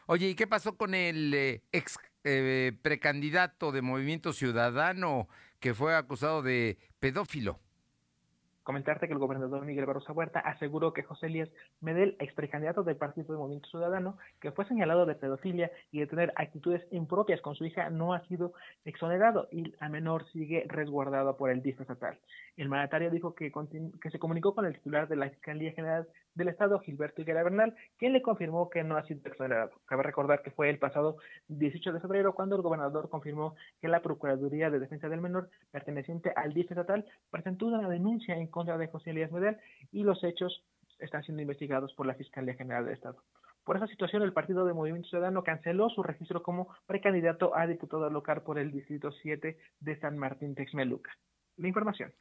Oye, 0.05 0.29
¿y 0.29 0.35
qué 0.35 0.45
pasó 0.45 0.77
con 0.77 0.93
el 0.93 1.33
eh, 1.33 1.63
ex 1.71 1.97
eh, 2.23 2.73
precandidato 2.81 3.71
de 3.71 3.81
Movimiento 3.81 4.33
Ciudadano 4.33 5.27
que 5.59 5.73
fue 5.73 5.95
acusado 5.95 6.43
de 6.43 6.77
pedófilo? 6.99 7.59
Comentarte 8.65 9.05
que 9.05 9.13
el 9.13 9.19
gobernador 9.19 9.63
Miguel 9.63 9.85
Barroso 9.85 10.11
Huerta 10.11 10.39
aseguró 10.39 10.91
que 10.91 11.03
José 11.03 11.27
Elías 11.27 11.51
Medel, 11.81 12.15
ex 12.17 12.33
precandidato 12.33 12.81
del 12.81 12.95
Partido 12.95 13.31
de 13.31 13.37
Movimiento 13.37 13.69
Ciudadano, 13.69 14.17
que 14.41 14.51
fue 14.51 14.65
señalado 14.65 15.05
de 15.05 15.13
pedofilia 15.13 15.71
y 15.91 15.99
de 15.99 16.07
tener 16.07 16.33
actitudes 16.35 16.81
impropias 16.89 17.41
con 17.41 17.53
su 17.53 17.63
hija, 17.63 17.91
no 17.91 18.15
ha 18.15 18.25
sido 18.25 18.53
exonerado 18.83 19.47
y 19.51 19.71
a 19.79 19.87
menor 19.87 20.25
sigue 20.31 20.65
resguardado 20.67 21.37
por 21.37 21.51
el 21.51 21.61
DIF 21.61 21.79
estatal. 21.79 22.17
El 22.57 22.69
mandatario 22.69 23.11
dijo 23.11 23.35
que, 23.35 23.51
que 24.01 24.09
se 24.09 24.17
comunicó 24.17 24.55
con 24.55 24.65
el 24.65 24.73
titular 24.73 25.07
de 25.07 25.15
la 25.15 25.29
Fiscalía 25.29 25.71
General 25.73 26.07
del 26.35 26.49
Estado, 26.49 26.79
Gilberto 26.79 27.21
Higuera 27.21 27.43
Bernal, 27.43 27.75
quien 27.97 28.13
le 28.13 28.21
confirmó 28.21 28.69
que 28.69 28.83
no 28.83 28.97
ha 28.97 29.05
sido 29.05 29.21
exonerado. 29.25 29.71
Cabe 29.85 30.03
recordar 30.03 30.41
que 30.41 30.51
fue 30.51 30.69
el 30.69 30.77
pasado 30.77 31.17
18 31.47 31.93
de 31.93 31.99
febrero 31.99 32.33
cuando 32.33 32.55
el 32.55 32.61
gobernador 32.61 33.09
confirmó 33.09 33.55
que 33.81 33.87
la 33.87 34.01
Procuraduría 34.01 34.69
de 34.69 34.79
Defensa 34.79 35.09
del 35.09 35.21
Menor, 35.21 35.49
perteneciente 35.71 36.31
al 36.35 36.53
DIF 36.53 36.71
estatal, 36.71 37.05
presentó 37.31 37.67
una 37.67 37.89
denuncia 37.89 38.35
en 38.35 38.47
contra 38.47 38.77
de 38.77 38.87
José 38.87 39.11
Elías 39.11 39.31
Medel 39.31 39.57
y 39.91 40.03
los 40.03 40.23
hechos 40.23 40.63
están 40.99 41.23
siendo 41.23 41.41
investigados 41.41 41.93
por 41.93 42.05
la 42.05 42.15
Fiscalía 42.15 42.55
General 42.55 42.85
del 42.85 42.93
Estado. 42.93 43.17
Por 43.63 43.77
esa 43.77 43.87
situación, 43.87 44.21
el 44.21 44.33
Partido 44.33 44.63
de 44.65 44.73
Movimiento 44.73 45.09
Ciudadano 45.09 45.43
canceló 45.43 45.89
su 45.89 46.03
registro 46.03 46.43
como 46.43 46.67
precandidato 46.85 47.55
a 47.55 47.65
diputado 47.65 48.09
local 48.11 48.43
por 48.43 48.59
el 48.59 48.71
Distrito 48.71 49.11
7 49.11 49.57
de 49.79 49.99
San 49.99 50.17
Martín 50.19 50.53
Texmeluca. 50.53 51.11
La 51.57 51.67
información. 51.67 52.13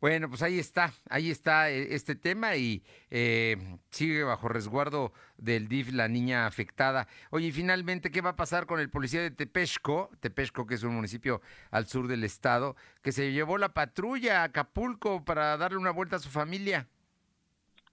Bueno, 0.00 0.30
pues 0.30 0.40
ahí 0.40 0.58
está, 0.58 0.94
ahí 1.10 1.30
está 1.30 1.70
eh, 1.70 1.94
este 1.94 2.14
tema 2.14 2.56
y 2.56 2.82
eh, 3.10 3.78
sigue 3.90 4.24
bajo 4.24 4.48
resguardo 4.48 5.12
del 5.36 5.68
DIF 5.68 5.92
la 5.92 6.08
niña 6.08 6.46
afectada. 6.46 7.06
Oye, 7.28 7.48
y 7.48 7.52
finalmente, 7.52 8.10
¿qué 8.10 8.22
va 8.22 8.30
a 8.30 8.36
pasar 8.36 8.64
con 8.64 8.80
el 8.80 8.88
policía 8.88 9.20
de 9.20 9.30
Tepesco? 9.30 10.10
Tepesco, 10.20 10.66
que 10.66 10.76
es 10.76 10.84
un 10.84 10.94
municipio 10.94 11.42
al 11.70 11.86
sur 11.86 12.08
del 12.08 12.24
estado, 12.24 12.76
que 13.02 13.12
se 13.12 13.32
llevó 13.32 13.58
la 13.58 13.74
patrulla 13.74 14.40
a 14.40 14.44
Acapulco 14.44 15.22
para 15.22 15.58
darle 15.58 15.76
una 15.76 15.90
vuelta 15.90 16.16
a 16.16 16.20
su 16.20 16.30
familia 16.30 16.88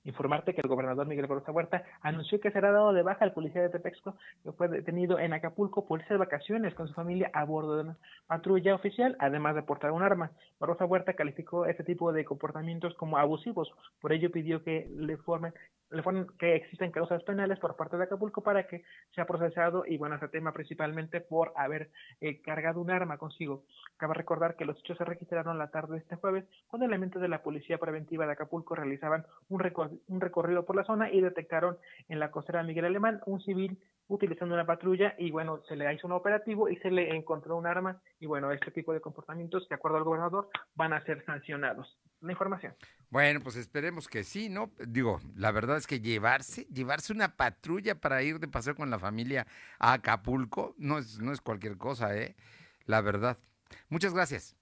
informarte 0.07 0.53
que 0.53 0.61
el 0.61 0.69
gobernador 0.69 1.05
Miguel 1.05 1.27
Barroso 1.27 1.51
Huerta 1.51 1.83
anunció 2.01 2.39
que 2.39 2.51
será 2.51 2.71
dado 2.71 2.93
de 2.93 3.03
baja 3.03 3.25
al 3.25 3.33
policía 3.33 3.61
de 3.61 3.69
Tepexco 3.69 4.15
que 4.43 4.51
fue 4.53 4.67
detenido 4.69 5.19
en 5.19 5.33
Acapulco 5.33 5.85
por 5.85 5.99
irse 5.99 6.13
de 6.13 6.19
vacaciones 6.19 6.73
con 6.73 6.87
su 6.87 6.93
familia 6.93 7.29
a 7.33 7.43
bordo 7.43 7.75
de 7.75 7.83
una 7.83 7.97
patrulla 8.27 8.73
oficial, 8.73 9.15
además 9.19 9.55
de 9.55 9.63
portar 9.63 9.91
un 9.91 10.03
arma. 10.03 10.31
Barroso 10.59 10.85
Huerta 10.85 11.13
calificó 11.13 11.65
este 11.65 11.83
tipo 11.83 12.13
de 12.13 12.25
comportamientos 12.25 12.93
como 12.95 13.17
abusivos, 13.17 13.71
por 14.01 14.13
ello 14.13 14.31
pidió 14.31 14.63
que 14.63 14.87
le 14.95 15.17
formen 15.17 15.53
le 15.89 16.03
que 16.37 16.55
existen 16.55 16.91
causas 16.91 17.23
penales 17.23 17.59
por 17.59 17.75
parte 17.75 17.97
de 17.97 18.03
Acapulco 18.03 18.41
para 18.41 18.67
que 18.67 18.83
sea 19.15 19.25
procesado 19.25 19.85
y 19.85 19.97
bueno, 19.97 20.15
ese 20.15 20.27
tema 20.27 20.51
principalmente 20.51 21.21
por 21.21 21.53
haber 21.55 21.89
eh, 22.19 22.41
cargado 22.41 22.81
un 22.81 22.91
arma 22.91 23.17
consigo. 23.17 23.63
Cabe 23.95 24.13
recordar 24.13 24.55
que 24.55 24.65
los 24.65 24.77
hechos 24.79 24.97
se 24.97 25.05
registraron 25.05 25.57
la 25.57 25.69
tarde 25.69 25.93
de 25.93 25.99
este 25.99 26.17
jueves 26.17 26.45
cuando 26.67 26.85
elementos 26.85 27.21
de 27.21 27.29
la 27.29 27.41
Policía 27.41 27.77
Preventiva 27.77 28.25
de 28.25 28.33
Acapulco 28.33 28.75
realizaban 28.75 29.25
un, 29.49 29.61
un 30.07 30.21
recorrido 30.21 30.65
por 30.65 30.75
la 30.75 30.83
zona 30.83 31.11
y 31.11 31.21
detectaron 31.21 31.77
en 32.09 32.19
la 32.19 32.31
costera 32.31 32.63
Miguel 32.63 32.85
Alemán 32.85 33.21
un 33.25 33.41
civil 33.41 33.77
utilizando 34.07 34.55
una 34.55 34.65
patrulla 34.65 35.15
y 35.17 35.31
bueno, 35.31 35.61
se 35.67 35.75
le 35.75 35.93
hizo 35.93 36.07
un 36.07 36.13
operativo 36.13 36.69
y 36.69 36.77
se 36.77 36.89
le 36.89 37.15
encontró 37.15 37.57
un 37.57 37.67
arma 37.67 38.01
y 38.19 38.25
bueno, 38.25 38.51
este 38.51 38.71
tipo 38.71 38.93
de 38.93 39.01
comportamientos, 39.01 39.67
de 39.67 39.75
acuerdo 39.75 39.97
al 39.97 40.03
gobernador, 40.03 40.49
van 40.75 40.93
a 40.93 41.03
ser 41.03 41.23
sancionados. 41.25 41.97
La 42.21 42.31
información. 42.31 42.73
Bueno, 43.09 43.41
pues 43.41 43.57
esperemos 43.57 44.07
que 44.07 44.23
sí, 44.23 44.49
¿no? 44.49 44.71
Digo, 44.87 45.19
la 45.35 45.51
verdad 45.51 45.77
es 45.77 45.85
que 45.85 45.99
llevarse, 45.99 46.65
llevarse 46.65 47.13
una 47.13 47.35
patrulla 47.35 47.95
para 47.95 48.23
ir 48.23 48.39
de 48.39 48.47
paseo 48.47 48.75
con 48.75 48.89
la 48.89 48.97
familia 48.97 49.45
a 49.77 49.93
Acapulco 49.93 50.73
no 50.77 50.97
es, 50.97 51.19
no 51.19 51.31
es 51.31 51.41
cualquier 51.41 51.77
cosa, 51.77 52.17
¿eh? 52.17 52.35
La 52.85 53.01
verdad. 53.01 53.37
Muchas 53.89 54.13
gracias. 54.13 54.55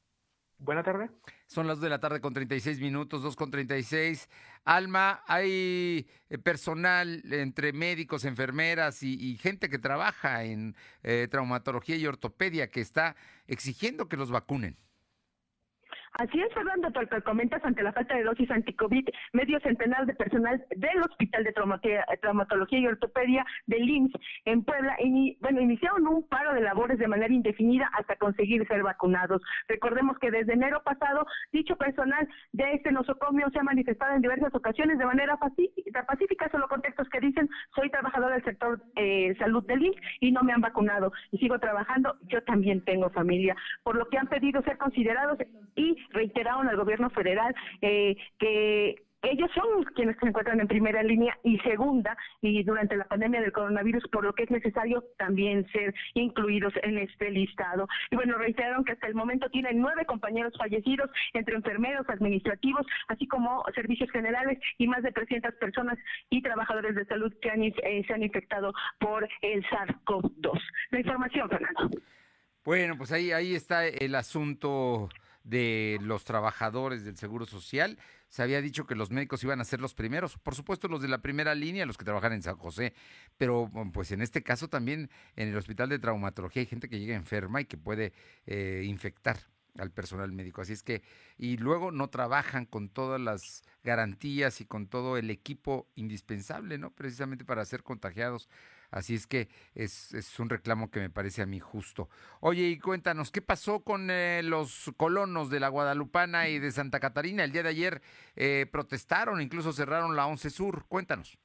Buena 0.57 0.83
tarde. 0.83 1.09
Son 1.47 1.67
las 1.67 1.77
2 1.77 1.83
de 1.83 1.89
la 1.89 1.99
tarde 1.99 2.21
con 2.21 2.33
36 2.33 2.79
minutos, 2.79 3.21
2 3.21 3.35
con 3.35 3.51
36. 3.51 4.29
Alma, 4.63 5.21
hay 5.27 6.07
eh, 6.29 6.37
personal 6.37 7.21
entre 7.31 7.73
médicos, 7.73 8.25
enfermeras 8.25 9.03
y, 9.03 9.37
gente 9.37 9.69
que 9.69 9.77
trabaja 9.77 10.43
en 10.43 10.75
eh, 11.03 11.27
traumatología 11.29 11.97
y 11.97 12.07
ortopedia 12.07 12.69
que 12.69 12.81
está 12.81 13.15
exigiendo 13.47 14.07
que 14.07 14.17
los 14.17 14.31
vacunen. 14.31 14.77
Así 16.17 16.39
es, 16.39 16.53
Fernando, 16.53 16.89
tal 16.91 17.09
que 17.09 17.21
comentas, 17.21 17.63
ante 17.65 17.83
la 17.83 17.91
falta 17.91 18.15
de 18.15 18.23
dosis 18.23 18.49
anticovid, 18.49 19.05
medio 19.33 19.59
centenar 19.59 20.05
de 20.05 20.15
personal 20.15 20.63
del 20.77 21.01
Hospital 21.01 21.43
de 21.43 21.53
Traumatología 22.21 22.79
y 22.79 22.87
Ortopedia 22.87 23.45
del 23.67 23.89
IMSS 23.89 24.13
en 24.45 24.63
Puebla, 24.63 24.95
bueno, 25.41 25.59
iniciaron 25.59 26.07
un 26.07 26.25
paro 26.27 26.53
de 26.53 26.61
labores 26.61 26.99
de 26.99 27.09
manera 27.09 27.33
indefinida 27.33 27.89
hasta 27.99 28.15
conseguir 28.15 28.65
ser 28.67 28.81
vacunados. 28.83 29.41
Recordemos 29.67 30.17
que 30.19 30.31
desde 30.31 30.53
enero 30.53 30.81
pasado, 30.83 31.25
dicho 31.51 31.75
personal 31.75 32.27
de 32.53 32.73
este 32.73 32.93
nosocomio 32.93 33.49
se 33.51 33.59
ha 33.59 33.63
manifestado 33.63 34.15
en 34.15 34.21
diversas 34.21 34.55
ocasiones 34.55 34.97
de 34.97 35.05
manera 35.05 35.37
pacífica, 35.37 36.49
solo 36.49 36.69
contextos 36.69 37.09
que 37.09 37.19
dicen, 37.19 37.49
soy 37.75 37.89
trabajador 37.89 38.31
del 38.31 38.43
sector 38.45 38.81
eh, 38.95 39.35
salud 39.37 39.65
del 39.65 39.83
IMSS 39.83 40.01
y 40.21 40.31
no 40.31 40.43
me 40.43 40.53
han 40.53 40.61
vacunado 40.61 41.11
y 41.31 41.39
sigo 41.39 41.59
trabajando, 41.59 42.17
yo 42.27 42.41
también 42.43 42.85
tengo 42.85 43.09
familia, 43.09 43.55
por 43.83 43.97
lo 43.97 44.07
que 44.07 44.17
han 44.17 44.27
pedido 44.27 44.61
ser 44.63 44.77
considerados 44.77 45.37
y 45.75 46.04
reiteraron 46.11 46.67
al 46.67 46.77
gobierno 46.77 47.09
federal 47.09 47.53
eh, 47.81 48.15
que 48.39 49.05
ellos 49.25 49.49
son 49.55 49.83
quienes 49.95 50.17
se 50.17 50.27
encuentran 50.27 50.59
en 50.59 50.67
primera 50.67 51.01
línea 51.01 51.37
y 51.43 51.57
segunda 51.59 52.15
y 52.41 52.63
durante 52.63 52.95
la 52.95 53.05
pandemia 53.05 53.41
del 53.41 53.51
coronavirus, 53.51 54.07
por 54.11 54.23
lo 54.23 54.33
que 54.33 54.43
es 54.43 54.51
necesario 54.51 55.03
también 55.17 55.67
ser 55.71 55.93
incluidos 56.13 56.73
en 56.83 56.99
este 56.99 57.31
listado. 57.31 57.87
Y 58.11 58.15
bueno, 58.15 58.37
reiteraron 58.37 58.83
que 58.83 58.91
hasta 58.91 59.07
el 59.07 59.15
momento 59.15 59.49
tienen 59.49 59.79
nueve 59.79 60.05
compañeros 60.05 60.53
fallecidos, 60.57 61.09
entre 61.33 61.55
enfermeros, 61.55 62.07
administrativos, 62.07 62.85
así 63.07 63.27
como 63.27 63.63
servicios 63.73 64.11
generales 64.11 64.59
y 64.77 64.87
más 64.87 65.01
de 65.01 65.11
300 65.11 65.55
personas 65.55 65.97
y 66.29 66.41
trabajadores 66.41 66.95
de 66.95 67.05
salud 67.05 67.33
que 67.41 67.49
han, 67.49 67.63
eh, 67.63 68.03
se 68.05 68.13
han 68.13 68.23
infectado 68.23 68.73
por 68.99 69.27
el 69.41 69.63
SARS-CoV-2. 69.65 70.61
La 70.91 70.99
información, 70.99 71.49
Fernando. 71.49 71.89
Bueno, 72.63 72.95
pues 72.97 73.11
ahí, 73.11 73.31
ahí 73.31 73.55
está 73.55 73.87
el 73.87 74.15
asunto 74.15 75.09
de 75.45 75.97
los 76.01 76.25
trabajadores 76.25 77.05
del 77.05 77.15
Seguro 77.15 77.45
Social. 77.45 77.97
Se 78.27 78.41
había 78.43 78.61
dicho 78.61 78.85
que 78.85 78.95
los 78.95 79.11
médicos 79.11 79.43
iban 79.43 79.61
a 79.61 79.63
ser 79.63 79.79
los 79.79 79.93
primeros, 79.93 80.37
por 80.37 80.55
supuesto 80.55 80.89
los 80.89 81.01
de 81.01 81.07
la 81.07 81.19
primera 81.19 81.55
línea, 81.55 81.85
los 81.85 81.97
que 81.97 82.03
trabajan 82.03 82.33
en 82.33 82.41
San 82.41 82.57
José, 82.57 82.93
pero 83.37 83.71
pues 83.93 84.11
en 84.11 84.21
este 84.21 84.43
caso 84.43 84.67
también 84.67 85.09
en 85.35 85.47
el 85.47 85.55
Hospital 85.55 85.87
de 85.89 85.99
Traumatología 85.99 86.61
hay 86.61 86.65
gente 86.65 86.89
que 86.89 86.99
llega 86.99 87.15
enferma 87.15 87.61
y 87.61 87.65
que 87.65 87.77
puede 87.77 88.11
eh, 88.47 88.83
infectar 88.85 89.37
al 89.77 89.91
personal 89.91 90.31
médico. 90.31 90.61
Así 90.61 90.73
es 90.73 90.83
que, 90.83 91.03
y 91.37 91.57
luego 91.57 91.91
no 91.91 92.09
trabajan 92.09 92.65
con 92.65 92.89
todas 92.89 93.21
las 93.21 93.63
garantías 93.83 94.61
y 94.61 94.65
con 94.65 94.87
todo 94.87 95.17
el 95.17 95.29
equipo 95.29 95.87
indispensable, 95.95 96.77
¿no? 96.77 96.91
Precisamente 96.91 97.45
para 97.45 97.65
ser 97.65 97.83
contagiados 97.83 98.49
Así 98.91 99.15
es 99.15 99.27
que 99.27 99.49
es, 99.73 100.13
es, 100.13 100.39
un 100.39 100.49
reclamo 100.49 100.89
que 100.89 100.99
me 100.99 101.09
parece 101.09 101.41
a 101.41 101.45
mí 101.45 101.59
justo. 101.59 102.09
Oye, 102.39 102.63
y 102.63 102.79
cuéntanos, 102.79 103.31
¿qué 103.31 103.41
pasó 103.41 103.81
con 103.81 104.09
eh, 104.09 104.41
los 104.43 104.91
colonos 104.97 105.49
de 105.49 105.59
la 105.59 105.69
Guadalupana 105.69 106.47
y 106.47 106.59
de 106.59 106.71
Santa 106.71 106.99
Catarina? 106.99 107.43
El 107.43 107.51
día 107.51 107.63
de 107.63 107.69
ayer 107.69 108.01
eh, 108.35 108.67
protestaron, 108.71 109.41
incluso 109.41 109.73
cerraron 109.73 110.15
la 110.15 110.27
11 110.27 110.49
Sur. 110.49 110.85
Cuéntanos. 110.87 111.37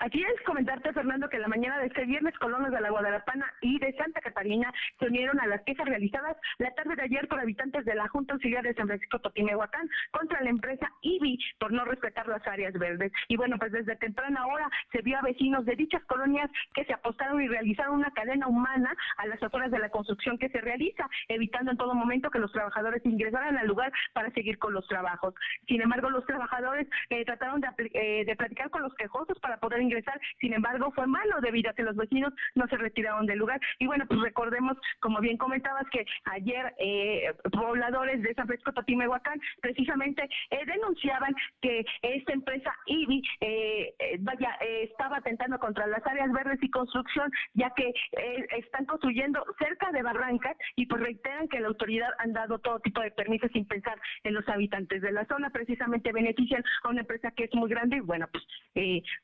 Aquí 0.00 0.22
es 0.22 0.42
comentarte, 0.42 0.92
Fernando, 0.92 1.28
que 1.28 1.38
la 1.38 1.48
mañana 1.48 1.78
de 1.78 1.86
este 1.86 2.04
viernes 2.04 2.36
colonos 2.38 2.70
de 2.70 2.80
la 2.80 2.90
Guadalapana 2.90 3.52
y 3.60 3.78
de 3.78 3.92
Santa 3.94 4.20
Catarina 4.20 4.72
se 4.98 5.06
unieron 5.06 5.38
a 5.40 5.46
las 5.46 5.62
quejas 5.62 5.86
realizadas 5.86 6.36
la 6.58 6.74
tarde 6.74 6.96
de 6.96 7.02
ayer 7.02 7.28
por 7.28 7.40
habitantes 7.40 7.84
de 7.84 7.94
la 7.94 8.08
Junta 8.08 8.34
Auxiliar 8.34 8.64
de 8.64 8.74
San 8.74 8.86
Francisco 8.86 9.20
Totimehuacán 9.20 9.88
contra 10.10 10.40
la 10.42 10.50
empresa 10.50 10.90
IBI 11.02 11.38
por 11.58 11.72
no 11.72 11.84
respetar 11.84 12.26
las 12.26 12.46
áreas 12.46 12.72
verdes. 12.74 13.12
Y 13.28 13.36
bueno, 13.36 13.56
pues 13.58 13.72
desde 13.72 13.96
temprana 13.96 14.46
hora 14.46 14.68
se 14.92 15.02
vio 15.02 15.18
a 15.18 15.22
vecinos 15.22 15.64
de 15.64 15.76
dichas 15.76 16.02
colonias 16.04 16.50
que 16.74 16.84
se 16.84 16.92
apostaron 16.92 17.40
y 17.40 17.48
realizaron 17.48 17.96
una 17.96 18.10
cadena 18.10 18.48
humana 18.48 18.94
a 19.18 19.26
las 19.26 19.42
afueras 19.42 19.70
de 19.70 19.78
la 19.78 19.90
construcción 19.90 20.38
que 20.38 20.48
se 20.48 20.60
realiza, 20.60 21.08
evitando 21.28 21.70
en 21.70 21.76
todo 21.76 21.94
momento 21.94 22.30
que 22.30 22.38
los 22.38 22.52
trabajadores 22.52 23.04
ingresaran 23.04 23.56
al 23.56 23.66
lugar 23.66 23.92
para 24.12 24.30
seguir 24.30 24.58
con 24.58 24.72
los 24.72 24.86
trabajos. 24.88 25.34
Sin 25.68 25.80
embargo, 25.80 26.10
los 26.10 26.26
trabajadores 26.26 26.88
eh, 27.10 27.24
trataron 27.24 27.60
de, 27.60 27.68
eh, 27.94 28.24
de 28.24 28.36
platicar 28.36 28.70
con 28.70 28.82
los 28.82 28.94
quejosos 28.94 29.38
para 29.40 29.58
poder 29.58 29.83
ingresar. 29.84 30.20
Sin 30.40 30.52
embargo, 30.52 30.92
fue 30.92 31.06
malo 31.06 31.40
debido 31.40 31.70
a 31.70 31.74
que 31.74 31.82
los 31.82 31.96
vecinos 31.96 32.32
no 32.54 32.66
se 32.68 32.76
retiraron 32.76 33.26
del 33.26 33.38
lugar. 33.38 33.60
Y 33.78 33.86
bueno, 33.86 34.04
pues 34.06 34.20
recordemos, 34.20 34.76
como 35.00 35.20
bien 35.20 35.36
comentabas, 35.36 35.86
que 35.90 36.04
ayer 36.24 36.74
eh, 36.78 37.32
pobladores 37.52 38.22
de 38.22 38.34
San 38.34 38.46
Francisco 38.46 38.72
Totimehuacán 38.72 39.40
precisamente 39.60 40.28
eh, 40.50 40.64
denunciaban 40.66 41.34
que 41.60 41.84
esta 42.02 42.32
empresa 42.32 42.74
IBI 42.86 43.22
eh, 43.40 43.94
eh, 43.98 44.16
vaya, 44.20 44.50
estaba 44.82 45.18
atentando 45.18 45.58
contra 45.58 45.86
las 45.86 46.06
áreas 46.06 46.32
verdes 46.32 46.58
y 46.62 46.70
construcción, 46.70 47.30
ya 47.54 47.70
que 47.70 47.88
eh, 47.88 48.46
están 48.58 48.86
construyendo 48.86 49.44
cerca 49.58 49.90
de 49.92 50.02
barrancas 50.02 50.56
y 50.76 50.86
pues 50.86 51.02
reiteran 51.02 51.48
que 51.48 51.60
la 51.60 51.68
autoridad 51.68 52.10
han 52.18 52.32
dado 52.32 52.58
todo 52.58 52.80
tipo 52.80 53.00
de 53.00 53.10
permisos 53.10 53.50
sin 53.52 53.66
pensar 53.66 53.98
en 54.22 54.34
los 54.34 54.48
habitantes 54.48 55.02
de 55.02 55.12
la 55.12 55.26
zona, 55.26 55.50
precisamente 55.50 56.12
benefician 56.12 56.64
a 56.82 56.88
una 56.88 57.00
empresa 57.00 57.30
que 57.32 57.44
es 57.44 57.54
muy 57.54 57.68
grande 57.68 57.96
y 57.96 58.00
bueno, 58.00 58.28
pues 58.32 58.44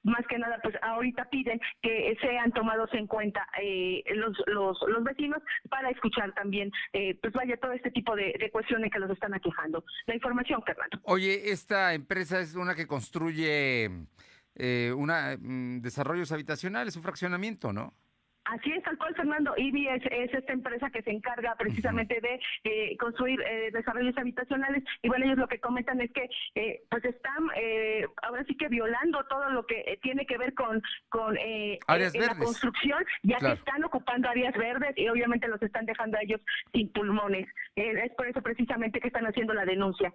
más 0.02 0.26
que 0.28 0.38
nada, 0.38 0.49
pues 0.62 0.74
ahorita 0.82 1.28
piden 1.30 1.60
que 1.82 2.16
sean 2.20 2.52
tomados 2.52 2.90
en 2.94 3.06
cuenta 3.06 3.46
eh, 3.62 4.02
los, 4.14 4.36
los, 4.46 4.78
los 4.88 5.04
vecinos 5.04 5.42
para 5.68 5.90
escuchar 5.90 6.32
también, 6.34 6.70
eh, 6.92 7.18
pues 7.20 7.32
vaya, 7.32 7.56
todo 7.56 7.72
este 7.72 7.90
tipo 7.90 8.14
de, 8.16 8.50
cuestiones 8.52 8.90
que 8.90 8.98
los 8.98 9.10
están 9.10 9.34
aquejando. 9.34 9.84
La 10.06 10.14
información, 10.14 10.62
Fernando. 10.62 10.98
Oye, 11.04 11.50
esta 11.50 11.94
empresa 11.94 12.40
es 12.40 12.54
una 12.54 12.74
que 12.74 12.86
construye 12.86 13.90
eh, 14.56 14.92
una, 14.96 15.36
mm, 15.38 15.80
desarrollos 15.80 16.32
habitacionales, 16.32 16.96
un 16.96 17.02
fraccionamiento, 17.02 17.72
¿no? 17.72 17.94
Así 18.50 18.72
es, 18.72 18.82
tal 18.82 18.98
cual, 18.98 19.14
Fernando. 19.14 19.54
IBI 19.56 19.88
es, 19.88 20.02
es 20.10 20.34
esta 20.34 20.52
empresa 20.52 20.90
que 20.90 21.02
se 21.02 21.10
encarga 21.10 21.54
precisamente 21.56 22.20
de 22.20 22.40
eh, 22.64 22.96
construir 22.98 23.40
eh, 23.42 23.70
desarrollos 23.72 24.16
habitacionales 24.18 24.82
y 25.02 25.08
bueno, 25.08 25.24
ellos 25.26 25.38
lo 25.38 25.46
que 25.48 25.60
comentan 25.60 26.00
es 26.00 26.10
que 26.12 26.28
eh, 26.56 26.82
pues 26.90 27.04
están 27.04 27.46
eh, 27.56 28.06
ahora 28.22 28.44
sí 28.44 28.56
que 28.56 28.68
violando 28.68 29.22
todo 29.28 29.50
lo 29.50 29.64
que 29.66 29.80
eh, 29.86 29.98
tiene 30.02 30.26
que 30.26 30.36
ver 30.36 30.54
con, 30.54 30.82
con 31.08 31.36
eh, 31.38 31.78
Áreas 31.86 32.14
la 32.16 32.34
construcción, 32.34 33.04
ya 33.22 33.38
Claro. 33.38 33.54
que 33.54 33.58
están 33.60 33.84
ocupando 33.84 34.28
áreas 34.28 34.54
verdes 34.54 34.92
y 34.96 35.08
obviamente 35.08 35.46
los 35.48 35.62
están 35.62 35.86
dejando 35.86 36.18
a 36.18 36.22
ellos 36.22 36.40
sin 36.72 36.90
pulmones. 36.92 37.46
Eh, 37.76 37.92
es 38.04 38.12
por 38.14 38.26
eso 38.26 38.42
precisamente 38.42 39.00
que 39.00 39.06
están 39.08 39.26
haciendo 39.26 39.54
la 39.54 39.64
denuncia. 39.64 40.12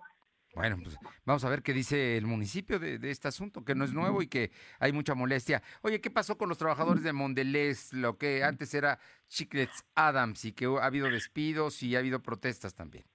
Bueno, 0.55 0.79
pues 0.81 0.95
vamos 1.25 1.43
a 1.43 1.49
ver 1.49 1.61
qué 1.61 1.73
dice 1.73 2.15
el 2.17 2.25
municipio 2.25 2.79
de, 2.79 2.97
de 2.97 3.11
este 3.11 3.27
asunto, 3.27 3.65
que 3.65 3.75
no 3.75 3.83
es 3.83 3.91
nuevo 3.91 4.21
y 4.21 4.27
que 4.27 4.51
hay 4.79 4.93
mucha 4.93 5.13
molestia. 5.13 5.61
Oye, 5.81 5.99
¿qué 5.99 6.09
pasó 6.09 6.37
con 6.37 6.47
los 6.47 6.57
trabajadores 6.57 7.03
de 7.03 7.11
Mondelez, 7.11 7.91
lo 7.91 8.17
que 8.17 8.41
antes 8.41 8.73
era 8.73 8.97
Chiclets 9.27 9.83
Adams 9.95 10.45
y 10.45 10.53
que 10.53 10.65
ha 10.65 10.85
habido 10.85 11.09
despidos 11.09 11.83
y 11.83 11.97
ha 11.97 11.99
habido 11.99 12.21
protestas 12.23 12.73
también? 12.73 13.05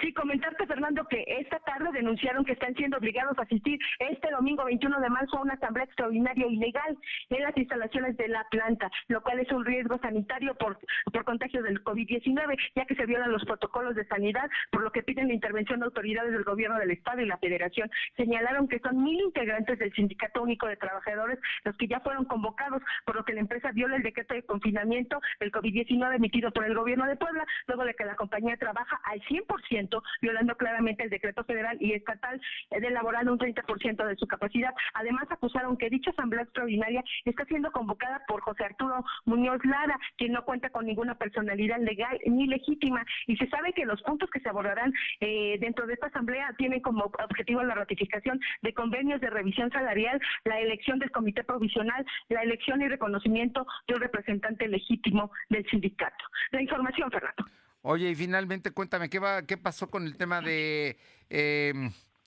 Sí, 0.00 0.12
comentarte, 0.12 0.66
Fernando, 0.66 1.06
que 1.06 1.24
esta 1.26 1.58
tarde 1.60 1.90
denunciaron 1.92 2.44
que 2.44 2.52
están 2.52 2.74
siendo 2.74 2.98
obligados 2.98 3.38
a 3.38 3.42
asistir 3.42 3.78
este 3.98 4.30
domingo 4.30 4.64
21 4.64 5.00
de 5.00 5.10
marzo 5.10 5.38
a 5.38 5.42
una 5.42 5.54
asamblea 5.54 5.84
extraordinaria 5.84 6.46
ilegal 6.46 6.98
en 7.30 7.42
las 7.42 7.56
instalaciones 7.56 8.16
de 8.16 8.28
la 8.28 8.46
planta, 8.50 8.90
lo 9.08 9.22
cual 9.22 9.40
es 9.40 9.50
un 9.52 9.64
riesgo 9.64 9.98
sanitario 9.98 10.54
por, 10.56 10.78
por 11.12 11.24
contagio 11.24 11.62
del 11.62 11.82
COVID-19, 11.82 12.56
ya 12.74 12.84
que 12.84 12.94
se 12.94 13.06
violan 13.06 13.32
los 13.32 13.44
protocolos 13.44 13.94
de 13.94 14.06
sanidad, 14.06 14.50
por 14.70 14.82
lo 14.82 14.92
que 14.92 15.02
piden 15.02 15.28
la 15.28 15.34
intervención 15.34 15.80
de 15.80 15.86
autoridades 15.86 16.32
del 16.32 16.44
gobierno 16.44 16.78
del 16.78 16.90
Estado 16.90 17.20
y 17.20 17.26
la 17.26 17.38
Federación. 17.38 17.90
Señalaron 18.16 18.68
que 18.68 18.78
son 18.80 19.02
mil 19.02 19.20
integrantes 19.20 19.78
del 19.78 19.92
Sindicato 19.94 20.42
Único 20.42 20.66
de 20.66 20.76
Trabajadores 20.76 21.38
los 21.64 21.76
que 21.76 21.88
ya 21.88 22.00
fueron 22.00 22.24
convocados, 22.24 22.82
por 23.04 23.16
lo 23.16 23.24
que 23.24 23.32
la 23.32 23.40
empresa 23.40 23.72
viola 23.72 23.96
el 23.96 24.02
decreto 24.02 24.34
de 24.34 24.42
confinamiento 24.42 25.20
del 25.40 25.52
COVID-19 25.52 26.16
emitido 26.16 26.50
por 26.50 26.64
el 26.64 26.74
gobierno 26.74 27.06
de 27.06 27.16
Puebla, 27.16 27.46
luego 27.66 27.84
de 27.84 27.94
que 27.94 28.04
la 28.04 28.16
compañía 28.16 28.56
trabaja 28.56 29.00
al 29.04 29.20
100%, 29.22 29.85
violando 30.20 30.56
claramente 30.56 31.04
el 31.04 31.10
decreto 31.10 31.44
federal 31.44 31.76
y 31.80 31.92
estatal 31.92 32.40
eh, 32.70 32.80
de 32.80 32.88
elaborar 32.88 33.28
un 33.28 33.38
30% 33.38 34.06
de 34.06 34.16
su 34.16 34.26
capacidad. 34.26 34.74
Además, 34.94 35.26
acusaron 35.30 35.76
que 35.76 35.90
dicha 35.90 36.10
asamblea 36.10 36.44
extraordinaria 36.44 37.02
está 37.24 37.44
siendo 37.44 37.70
convocada 37.72 38.22
por 38.26 38.40
José 38.40 38.64
Arturo 38.64 39.04
Muñoz 39.24 39.64
Lara, 39.64 39.98
quien 40.16 40.32
no 40.32 40.44
cuenta 40.44 40.70
con 40.70 40.86
ninguna 40.86 41.16
personalidad 41.16 41.78
legal 41.80 42.18
ni 42.26 42.46
legítima. 42.46 43.04
Y 43.26 43.36
se 43.36 43.48
sabe 43.48 43.72
que 43.72 43.84
los 43.84 44.02
puntos 44.02 44.30
que 44.30 44.40
se 44.40 44.48
abordarán 44.48 44.92
eh, 45.20 45.58
dentro 45.60 45.86
de 45.86 45.94
esta 45.94 46.06
asamblea 46.06 46.54
tienen 46.56 46.80
como 46.80 47.04
objetivo 47.04 47.62
la 47.62 47.74
ratificación 47.74 48.40
de 48.62 48.74
convenios 48.74 49.20
de 49.20 49.30
revisión 49.30 49.70
salarial, 49.70 50.20
la 50.44 50.60
elección 50.60 50.98
del 50.98 51.10
comité 51.10 51.44
provisional, 51.44 52.04
la 52.28 52.42
elección 52.42 52.80
y 52.82 52.88
reconocimiento 52.88 53.66
de 53.86 53.94
un 53.94 54.00
representante 54.00 54.68
legítimo 54.68 55.30
del 55.48 55.66
sindicato. 55.68 56.24
La 56.50 56.62
información, 56.62 57.10
Fernando. 57.10 57.44
Oye, 57.88 58.10
y 58.10 58.14
finalmente 58.16 58.72
cuéntame, 58.72 59.08
¿qué, 59.08 59.20
va, 59.20 59.42
qué 59.42 59.56
pasó 59.56 59.88
con 59.88 60.06
el 60.06 60.16
tema 60.16 60.40
de 60.40 60.98
eh, 61.30 61.72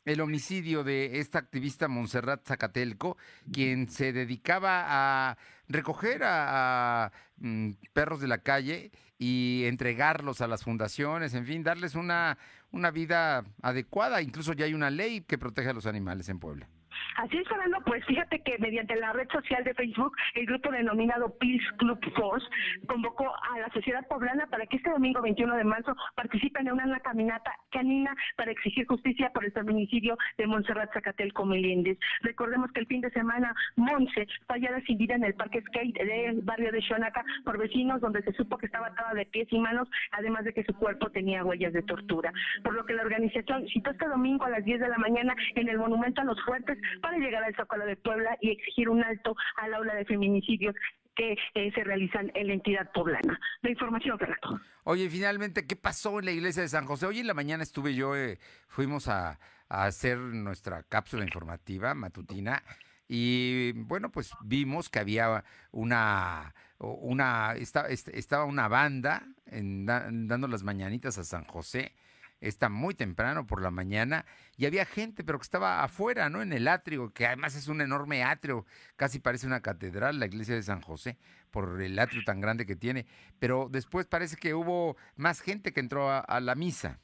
el 0.05 0.21
homicidio 0.21 0.85
de 0.85 1.19
esta 1.19 1.37
activista 1.37 1.89
Montserrat 1.89 2.47
Zacatelco, 2.47 3.17
quien 3.51 3.89
se 3.89 4.13
dedicaba 4.13 4.85
a 4.87 5.37
recoger 5.67 6.23
a, 6.23 7.07
a, 7.07 7.11
mm, 7.39 7.71
perros 7.91 8.21
de 8.21 8.27
la 8.27 8.37
calle 8.37 8.93
y 9.17 9.65
entregarlos 9.65 10.39
a 10.39 10.47
las 10.47 10.63
fundaciones, 10.63 11.33
en 11.33 11.45
fin, 11.45 11.61
darles 11.61 11.95
una, 11.95 12.37
una 12.71 12.89
vida 12.89 13.43
adecuada. 13.61 14.21
Incluso 14.21 14.53
ya 14.53 14.63
hay 14.63 14.73
una 14.73 14.89
ley 14.89 15.25
que 15.27 15.37
protege 15.37 15.71
a 15.71 15.73
los 15.73 15.87
animales 15.87 16.29
en 16.29 16.39
Puebla. 16.39 16.69
Así 17.15 17.37
es, 17.37 17.47
Fernando, 17.47 17.79
pues 17.85 18.05
fíjate 18.05 18.41
que 18.41 18.57
mediante 18.59 18.95
la 18.95 19.13
red 19.13 19.27
social 19.29 19.63
de 19.63 19.73
Facebook, 19.73 20.15
el 20.35 20.45
grupo 20.45 20.71
denominado 20.71 21.35
Peace 21.37 21.65
Club 21.77 21.99
Force 22.15 22.45
convocó 22.87 23.25
a 23.51 23.59
la 23.59 23.69
sociedad 23.69 24.07
poblana 24.07 24.47
para 24.47 24.65
que 24.65 24.77
este 24.77 24.89
domingo 24.89 25.21
21 25.21 25.55
de 25.55 25.63
marzo 25.63 25.95
participen 26.15 26.67
en 26.67 26.73
una 26.73 26.99
caminata 26.99 27.51
canina 27.71 28.15
para 28.37 28.51
exigir 28.51 28.85
justicia 28.87 29.31
por 29.33 29.45
el 29.45 29.51
feminicidio 29.51 30.17
de 30.37 30.47
Montserrat 30.47 30.93
Zacatelco 30.93 31.45
Meléndez. 31.45 31.97
Recordemos 32.21 32.71
que 32.71 32.81
el 32.81 32.87
fin 32.87 33.01
de 33.01 33.11
semana 33.11 33.53
Monse 33.75 34.27
fue 34.47 34.57
hallada 34.57 34.81
sin 34.81 34.97
vida 34.97 35.15
en 35.15 35.23
el 35.23 35.33
parque 35.33 35.61
skate 35.61 35.97
del 35.97 36.41
barrio 36.41 36.71
de 36.71 36.81
Xonaca 36.81 37.23
por 37.43 37.57
vecinos 37.57 38.01
donde 38.01 38.21
se 38.23 38.33
supo 38.33 38.57
que 38.57 38.67
estaba 38.67 38.87
atada 38.87 39.13
de 39.13 39.25
pies 39.25 39.47
y 39.51 39.59
manos, 39.59 39.89
además 40.11 40.45
de 40.45 40.53
que 40.53 40.63
su 40.63 40.73
cuerpo 40.73 41.09
tenía 41.09 41.43
huellas 41.43 41.73
de 41.73 41.81
tortura. 41.83 42.31
Por 42.63 42.73
lo 42.73 42.85
que 42.85 42.93
la 42.93 43.03
organización 43.03 43.67
citó 43.67 43.91
este 43.91 44.07
domingo 44.07 44.45
a 44.45 44.49
las 44.49 44.63
10 44.63 44.79
de 44.79 44.89
la 44.89 44.97
mañana 44.97 45.35
en 45.55 45.69
el 45.69 45.77
Monumento 45.77 46.21
a 46.21 46.25
los 46.25 46.41
Fuertes 46.43 46.77
para 46.99 47.17
llegar 47.17 47.43
al 47.43 47.55
Zócalo 47.55 47.85
de 47.85 47.95
Puebla 47.95 48.37
y 48.41 48.51
exigir 48.51 48.89
un 48.89 49.03
alto 49.03 49.35
al 49.57 49.73
aula 49.73 49.95
de 49.95 50.05
feminicidios 50.05 50.75
que 51.15 51.35
eh, 51.55 51.71
se 51.75 51.83
realizan 51.83 52.31
en 52.35 52.47
la 52.47 52.53
entidad 52.53 52.91
poblana. 52.93 53.39
La 53.61 53.69
información, 53.71 54.17
Fernando. 54.17 54.61
Oye, 54.85 55.09
finalmente, 55.09 55.67
¿qué 55.67 55.75
pasó 55.75 56.19
en 56.19 56.25
la 56.25 56.31
iglesia 56.31 56.61
de 56.61 56.69
San 56.69 56.85
José? 56.85 57.05
Hoy 57.07 57.19
en 57.19 57.27
la 57.27 57.33
mañana 57.33 57.61
estuve 57.63 57.93
yo, 57.93 58.15
eh, 58.15 58.39
fuimos 58.67 59.07
a, 59.07 59.37
hacer 59.67 60.17
nuestra 60.17 60.81
cápsula 60.83 61.23
informativa 61.23 61.93
matutina 61.93 62.63
y 63.07 63.71
bueno, 63.73 64.09
pues 64.11 64.31
vimos 64.43 64.89
que 64.89 64.97
había 64.99 65.43
una, 65.71 66.55
una 66.79 67.53
esta- 67.55 67.87
est- 67.87 68.07
estaba 68.09 68.45
una 68.45 68.67
banda 68.67 69.23
en 69.45 69.85
da- 69.85 70.07
dando 70.11 70.47
las 70.47 70.63
mañanitas 70.63 71.17
a 71.19 71.23
San 71.23 71.43
José. 71.43 71.93
Está 72.41 72.69
muy 72.69 72.93
temprano 72.93 73.45
por 73.45 73.61
la 73.61 73.71
mañana 73.71 74.25
y 74.55 74.65
había 74.65 74.85
gente, 74.85 75.23
pero 75.23 75.39
que 75.39 75.43
estaba 75.43 75.83
afuera, 75.83 76.29
¿no? 76.29 76.41
En 76.41 76.53
el 76.53 76.67
atrio, 76.67 77.11
que 77.13 77.27
además 77.27 77.55
es 77.55 77.67
un 77.67 77.81
enorme 77.81 78.23
atrio, 78.23 78.65
casi 78.95 79.19
parece 79.19 79.47
una 79.47 79.61
catedral, 79.61 80.19
la 80.19 80.25
iglesia 80.25 80.55
de 80.55 80.63
San 80.63 80.81
José, 80.81 81.17
por 81.51 81.81
el 81.81 81.99
atrio 81.99 82.23
tan 82.23 82.39
grande 82.39 82.65
que 82.65 82.75
tiene. 82.75 83.05
Pero 83.39 83.67
después 83.69 84.07
parece 84.07 84.37
que 84.37 84.53
hubo 84.53 84.95
más 85.15 85.41
gente 85.41 85.73
que 85.73 85.81
entró 85.81 86.09
a, 86.09 86.19
a 86.19 86.39
la 86.39 86.55
misa. 86.55 86.99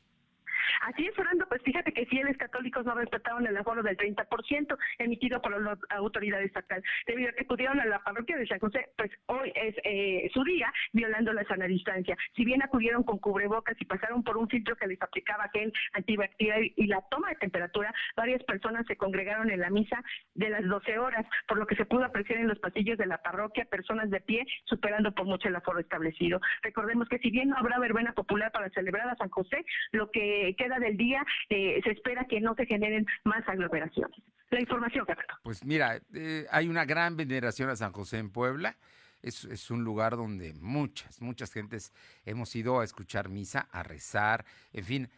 Así 0.82 1.06
es, 1.06 1.16
Fernando, 1.16 1.46
pues 1.48 1.62
fíjate 1.64 1.92
que 1.92 2.06
fieles 2.06 2.38
católicos 2.38 2.86
no 2.86 2.96
respetaron 2.96 3.46
el 3.48 3.58
aforo 3.58 3.84
del 3.84 3.98
30% 3.98 4.78
emitido 5.00 5.42
por 5.42 5.60
la 5.60 5.78
autoridad 5.90 6.42
estatal. 6.42 6.84
Debido 7.08 7.30
a 7.30 7.34
que 7.34 7.44
acudieron 7.44 7.80
a 7.80 7.86
la 7.86 8.04
parroquia 8.04 8.38
de 8.38 8.48
San 8.48 8.60
José, 8.60 8.90
pues 8.98 9.12
hoy 9.28 9.52
es 9.56 9.76
eh, 9.84 10.30
su 10.34 10.44
día, 10.44 10.72
violando 10.94 11.34
la 11.34 11.44
sana 11.46 11.66
distancia. 11.66 12.16
Si 12.36 12.46
bien 12.46 12.62
acudieron 12.62 13.04
con 13.04 13.20
cubrebocas 13.20 13.76
y 13.80 13.86
pasaron 13.86 14.24
por 14.24 14.38
un 14.38 14.48
filtro 14.48 14.76
que 14.76 14.88
les 14.88 15.02
aplicaba 15.02 15.50
gel 15.54 15.72
antibacterial 15.94 16.72
y 16.76 16.88
la 16.88 17.02
toma 17.10 17.30
de 17.30 17.36
temperatura, 17.36 17.94
varias 18.16 18.44
personas 18.44 18.86
se 18.88 18.98
congregaron 18.98 19.50
en 19.50 19.60
la 19.60 19.70
misa 19.70 20.04
de 20.34 20.50
las 20.50 20.64
12 20.64 21.00
horas, 21.00 21.26
por 21.48 21.58
lo 21.58 21.66
que 21.66 21.76
se 21.76 21.86
pudo 21.86 22.06
apreciar 22.06 22.40
en 22.40 22.48
los 22.48 22.60
pasillos 22.60 22.98
de 22.98 23.06
la 23.06 23.22
parroquia 23.22 23.66
personas 23.66 24.10
de 24.10 24.22
pie, 24.22 24.46
superando 24.66 25.14
por 25.14 25.26
mucho 25.26 25.48
el 25.48 25.56
aforo 25.56 25.80
establecido. 25.80 26.40
Recordemos 26.62 27.08
que 27.10 27.20
si 27.20 27.30
bien 27.30 27.50
no 27.50 27.58
habrá 27.58 27.80
verbena 27.80 28.14
popular 28.14 28.52
para 28.52 28.70
celebrar 28.70 29.10
a 29.10 29.16
San 29.16 29.30
José, 29.30 29.66
lo 29.92 30.12
que 30.12 30.56
del 30.80 30.98
día 30.98 31.26
eh, 31.50 31.80
se 31.84 31.92
espera 31.92 32.26
que 32.26 32.42
no 32.42 32.56
se 32.56 32.66
generen 32.66 33.06
más 33.24 33.48
aglomeraciones. 33.48 34.18
La 34.52 34.60
información, 34.60 35.06
Fernando. 35.06 35.34
Pues 35.44 35.64
mira, 35.66 36.00
eh, 36.14 36.46
hay 36.52 36.68
una 36.68 36.86
gran 36.86 37.18
veneración 37.18 37.70
a 37.70 37.76
San 37.76 37.92
José 37.92 38.20
en 38.20 38.32
Puebla. 38.32 38.78
Es, 39.22 39.72
un 39.72 39.84
lugar 39.84 40.16
donde 40.16 40.54
muchas, 40.54 41.20
muchas 41.20 41.52
gentes 41.52 41.94
hemos 42.26 42.56
ido 42.56 42.80
a 42.80 42.84
escuchar 42.84 43.28
misa, 43.28 43.68
a 43.72 43.82
rezar, 43.82 44.46
en 44.72 44.86
fin, 44.86 45.10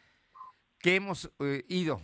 que 0.80 0.96
hemos 0.96 1.30
eh, 1.40 1.66
ido 1.68 2.00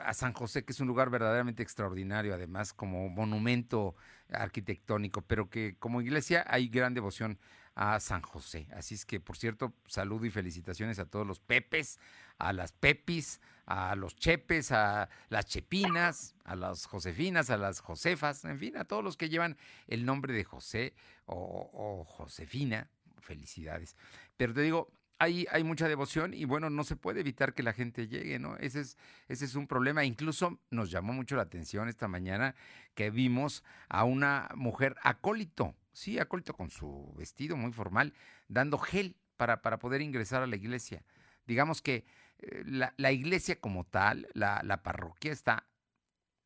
a 0.00 0.14
San 0.14 0.32
José, 0.32 0.64
que 0.64 0.72
es 0.72 0.80
un 0.80 0.88
lugar 0.88 1.10
verdaderamente 1.10 1.62
extraordinario, 1.62 2.34
además 2.34 2.72
como 2.72 3.08
monumento 3.08 3.94
arquitectónico, 4.32 5.22
pero 5.22 5.48
que 5.48 5.76
como 5.78 6.00
iglesia 6.00 6.44
hay 6.48 6.68
gran 6.68 6.92
devoción 6.92 7.38
a 7.74 7.98
San 8.00 8.22
José. 8.22 8.68
Así 8.72 8.94
es 8.94 9.04
que, 9.04 9.20
por 9.20 9.36
cierto, 9.36 9.74
saludo 9.86 10.26
y 10.26 10.30
felicitaciones 10.30 10.98
a 10.98 11.06
todos 11.06 11.26
los 11.26 11.40
Pepes, 11.40 11.98
a 12.38 12.52
las 12.52 12.72
Pepis, 12.72 13.40
a 13.66 13.96
los 13.96 14.16
Chepes, 14.16 14.72
a 14.72 15.08
las 15.28 15.46
Chepinas, 15.46 16.34
a 16.44 16.56
las 16.56 16.86
Josefinas, 16.86 17.50
a 17.50 17.56
las 17.56 17.80
Josefas, 17.80 18.44
en 18.44 18.58
fin, 18.58 18.76
a 18.76 18.84
todos 18.84 19.02
los 19.02 19.16
que 19.16 19.28
llevan 19.28 19.56
el 19.86 20.04
nombre 20.04 20.32
de 20.32 20.44
José 20.44 20.94
o, 21.26 21.70
o 21.72 22.04
Josefina. 22.04 22.88
Felicidades. 23.20 23.96
Pero 24.36 24.52
te 24.52 24.60
digo, 24.60 24.92
hay, 25.18 25.46
hay, 25.50 25.64
mucha 25.64 25.88
devoción 25.88 26.34
y 26.34 26.44
bueno, 26.44 26.70
no 26.70 26.84
se 26.84 26.96
puede 26.96 27.20
evitar 27.20 27.54
que 27.54 27.62
la 27.62 27.72
gente 27.72 28.08
llegue, 28.08 28.38
¿no? 28.38 28.56
Ese 28.56 28.80
es, 28.80 28.98
ese 29.28 29.44
es 29.44 29.54
un 29.54 29.66
problema. 29.66 30.04
Incluso 30.04 30.58
nos 30.70 30.90
llamó 30.90 31.12
mucho 31.12 31.36
la 31.36 31.42
atención 31.42 31.88
esta 31.88 32.08
mañana 32.08 32.54
que 32.94 33.10
vimos 33.10 33.64
a 33.88 34.04
una 34.04 34.50
mujer 34.54 34.96
acólito, 35.02 35.74
sí, 35.94 36.18
acólito 36.18 36.52
con 36.52 36.68
su 36.68 37.14
vestido 37.16 37.56
muy 37.56 37.72
formal, 37.72 38.12
dando 38.48 38.76
gel 38.76 39.16
para, 39.36 39.62
para 39.62 39.78
poder 39.78 40.02
ingresar 40.02 40.42
a 40.42 40.46
la 40.46 40.56
iglesia. 40.56 41.02
Digamos 41.46 41.80
que 41.80 42.04
eh, 42.38 42.62
la, 42.66 42.92
la, 42.98 43.12
iglesia 43.12 43.58
como 43.60 43.84
tal, 43.84 44.28
la, 44.34 44.60
la 44.62 44.82
parroquia 44.82 45.32
está 45.32 45.66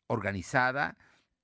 organizada, 0.06 0.96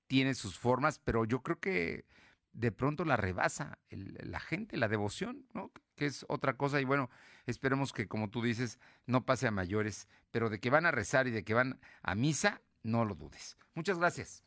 tiene 0.07 0.33
sus 0.35 0.57
formas, 0.57 0.99
pero 0.99 1.25
yo 1.25 1.41
creo 1.41 1.59
que 1.59 2.05
de 2.53 2.71
pronto 2.71 3.03
la 3.03 3.17
rebasa 3.17 3.79
la 3.89 4.39
gente, 4.39 4.77
la 4.77 4.87
devoción, 4.87 5.45
¿no? 5.53 5.71
Que 5.95 6.05
es 6.05 6.25
otra 6.29 6.55
cosa 6.55 6.79
y 6.79 6.85
bueno, 6.85 7.09
esperemos 7.45 7.91
que 7.91 8.07
como 8.07 8.29
tú 8.29 8.41
dices, 8.41 8.79
no 9.05 9.25
pase 9.25 9.47
a 9.47 9.51
mayores, 9.51 10.07
pero 10.31 10.49
de 10.49 10.59
que 10.59 10.69
van 10.69 10.85
a 10.85 10.91
rezar 10.91 11.27
y 11.27 11.31
de 11.31 11.43
que 11.43 11.53
van 11.53 11.79
a 12.01 12.15
misa, 12.15 12.61
no 12.83 13.03
lo 13.03 13.15
dudes. 13.15 13.57
Muchas 13.73 13.97
gracias. 13.97 14.43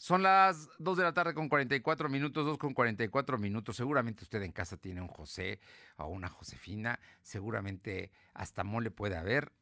Son 0.00 0.22
las 0.22 0.70
2 0.78 0.96
de 0.96 1.04
la 1.04 1.12
tarde 1.12 1.34
con 1.34 1.50
44 1.50 2.08
minutos, 2.08 2.46
2 2.46 2.56
con 2.56 2.72
44 2.72 3.36
minutos. 3.36 3.76
Seguramente 3.76 4.24
usted 4.24 4.40
en 4.40 4.50
casa 4.50 4.78
tiene 4.78 5.02
un 5.02 5.08
José 5.08 5.60
o 5.98 6.06
una 6.06 6.30
Josefina. 6.30 6.98
Seguramente 7.20 8.10
hasta 8.32 8.64
mole 8.64 8.90
puede 8.90 9.18
haber. 9.18 9.52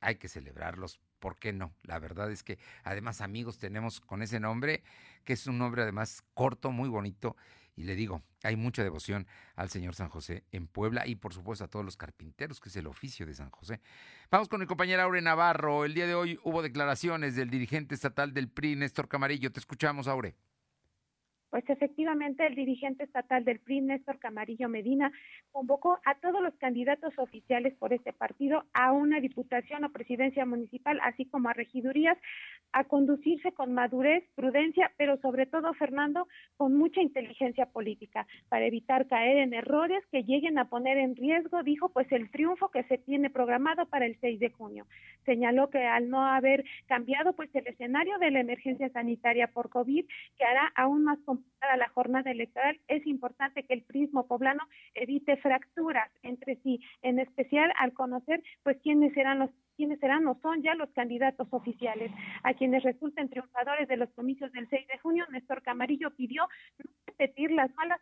Hay 0.00 0.16
que 0.16 0.28
celebrarlos. 0.28 1.00
¿Por 1.18 1.38
qué 1.38 1.54
no? 1.54 1.74
La 1.82 1.98
verdad 1.98 2.30
es 2.30 2.42
que 2.42 2.58
además 2.84 3.22
amigos 3.22 3.56
tenemos 3.56 4.02
con 4.02 4.20
ese 4.20 4.38
nombre, 4.38 4.82
que 5.24 5.32
es 5.32 5.46
un 5.46 5.56
nombre 5.56 5.80
además 5.80 6.22
corto, 6.34 6.72
muy 6.72 6.90
bonito. 6.90 7.34
Y 7.76 7.84
le 7.84 7.94
digo, 7.94 8.22
hay 8.42 8.56
mucha 8.56 8.82
devoción 8.82 9.26
al 9.54 9.68
Señor 9.68 9.94
San 9.94 10.08
José 10.08 10.44
en 10.50 10.66
Puebla 10.66 11.06
y 11.06 11.14
por 11.16 11.34
supuesto 11.34 11.64
a 11.64 11.68
todos 11.68 11.84
los 11.84 11.98
carpinteros, 11.98 12.58
que 12.58 12.70
es 12.70 12.76
el 12.76 12.86
oficio 12.86 13.26
de 13.26 13.34
San 13.34 13.50
José. 13.50 13.82
Vamos 14.30 14.48
con 14.48 14.60
mi 14.60 14.66
compañera 14.66 15.02
Aure 15.02 15.20
Navarro. 15.20 15.84
El 15.84 15.92
día 15.92 16.06
de 16.06 16.14
hoy 16.14 16.40
hubo 16.42 16.62
declaraciones 16.62 17.36
del 17.36 17.50
dirigente 17.50 17.94
estatal 17.94 18.32
del 18.32 18.48
PRI, 18.48 18.76
Néstor 18.76 19.08
Camarillo. 19.08 19.52
Te 19.52 19.60
escuchamos, 19.60 20.08
Aure. 20.08 20.34
Pues 21.56 21.70
efectivamente, 21.70 22.46
el 22.46 22.54
dirigente 22.54 23.04
estatal 23.04 23.42
del 23.42 23.60
PRI, 23.60 23.80
Néstor 23.80 24.18
Camarillo 24.18 24.68
Medina, 24.68 25.10
convocó 25.52 25.98
a 26.04 26.14
todos 26.16 26.42
los 26.42 26.54
candidatos 26.56 27.14
oficiales 27.16 27.72
por 27.78 27.94
este 27.94 28.12
partido 28.12 28.64
a 28.74 28.92
una 28.92 29.20
diputación 29.20 29.82
o 29.82 29.90
presidencia 29.90 30.44
municipal, 30.44 31.00
así 31.02 31.24
como 31.24 31.48
a 31.48 31.54
regidurías, 31.54 32.18
a 32.72 32.84
conducirse 32.84 33.52
con 33.52 33.72
madurez, 33.72 34.22
prudencia, 34.34 34.92
pero 34.98 35.16
sobre 35.22 35.46
todo, 35.46 35.72
Fernando, 35.72 36.28
con 36.58 36.76
mucha 36.76 37.00
inteligencia 37.00 37.64
política, 37.64 38.26
para 38.50 38.66
evitar 38.66 39.06
caer 39.06 39.38
en 39.38 39.54
errores 39.54 40.04
que 40.12 40.24
lleguen 40.24 40.58
a 40.58 40.68
poner 40.68 40.98
en 40.98 41.16
riesgo, 41.16 41.62
dijo, 41.62 41.88
pues 41.88 42.12
el 42.12 42.30
triunfo 42.30 42.68
que 42.68 42.82
se 42.82 42.98
tiene 42.98 43.30
programado 43.30 43.86
para 43.86 44.04
el 44.04 44.20
6 44.20 44.40
de 44.40 44.50
junio. 44.50 44.86
Señaló 45.24 45.70
que 45.70 45.82
al 45.82 46.10
no 46.10 46.20
haber 46.20 46.66
cambiado, 46.86 47.32
pues 47.32 47.48
el 47.54 47.66
escenario 47.66 48.18
de 48.18 48.30
la 48.30 48.40
emergencia 48.40 48.90
sanitaria 48.90 49.46
por 49.46 49.70
COVID, 49.70 50.04
que 50.36 50.44
hará 50.44 50.70
aún 50.74 51.04
más 51.04 51.18
complicada 51.46 51.76
la 51.76 51.88
jornada 51.88 52.30
electoral, 52.30 52.78
es 52.88 53.06
importante 53.06 53.64
que 53.64 53.74
el 53.74 53.82
prismo 53.82 54.26
poblano 54.26 54.62
evite 54.94 55.36
fracturas 55.36 56.10
entre 56.22 56.56
sí, 56.56 56.80
en 57.02 57.18
especial 57.18 57.72
al 57.78 57.92
conocer, 57.92 58.42
pues 58.62 58.76
quiénes 58.82 59.12
serán 59.14 59.38
los 59.38 59.50
quiénes 59.76 60.00
serán 60.00 60.26
o 60.26 60.38
son 60.40 60.62
ya 60.62 60.74
los 60.74 60.88
candidatos 60.92 61.48
oficiales. 61.50 62.10
A 62.42 62.54
quienes 62.54 62.82
resulten 62.82 63.28
triunfadores 63.28 63.86
de 63.88 63.98
los 63.98 64.10
comicios 64.14 64.50
del 64.52 64.66
6 64.70 64.86
de 64.88 64.98
junio, 64.98 65.26
Néstor 65.30 65.62
Camarillo 65.62 66.10
pidió 66.16 66.48
no 66.78 66.90
repetir 67.06 67.50
las 67.50 67.70
malas 67.74 68.00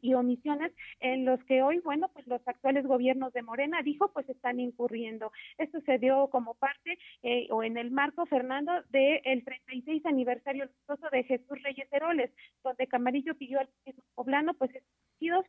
y 0.00 0.14
omisiones 0.14 0.72
en 1.00 1.24
los 1.24 1.42
que 1.44 1.62
hoy, 1.62 1.80
bueno, 1.80 2.08
pues 2.12 2.26
los 2.26 2.40
actuales 2.46 2.86
gobiernos 2.86 3.32
de 3.32 3.42
Morena, 3.42 3.82
dijo, 3.82 4.12
pues 4.12 4.28
están 4.28 4.60
incurriendo. 4.60 5.32
Esto 5.58 5.80
se 5.86 5.98
dio 5.98 6.28
como 6.30 6.54
parte 6.54 6.98
eh, 7.22 7.48
o 7.50 7.62
en 7.62 7.76
el 7.76 7.90
marco, 7.90 8.26
Fernando, 8.26 8.72
del 8.90 9.20
el 9.24 9.44
36 9.44 10.06
aniversario 10.06 10.66
luctuoso 10.66 11.08
de 11.10 11.24
Jesús 11.24 11.62
Reyes 11.62 11.88
Heroles, 11.90 12.30
donde 12.62 12.86
Camarillo 12.86 13.34
pidió 13.36 13.60
al 13.60 13.68
poblano, 14.14 14.54
pues, 14.54 14.70
escogidos 14.74 15.44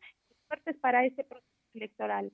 fuertes 0.48 0.76
para 0.78 1.06
este 1.06 1.24
proceso 1.24 1.48
electoral. 1.74 2.32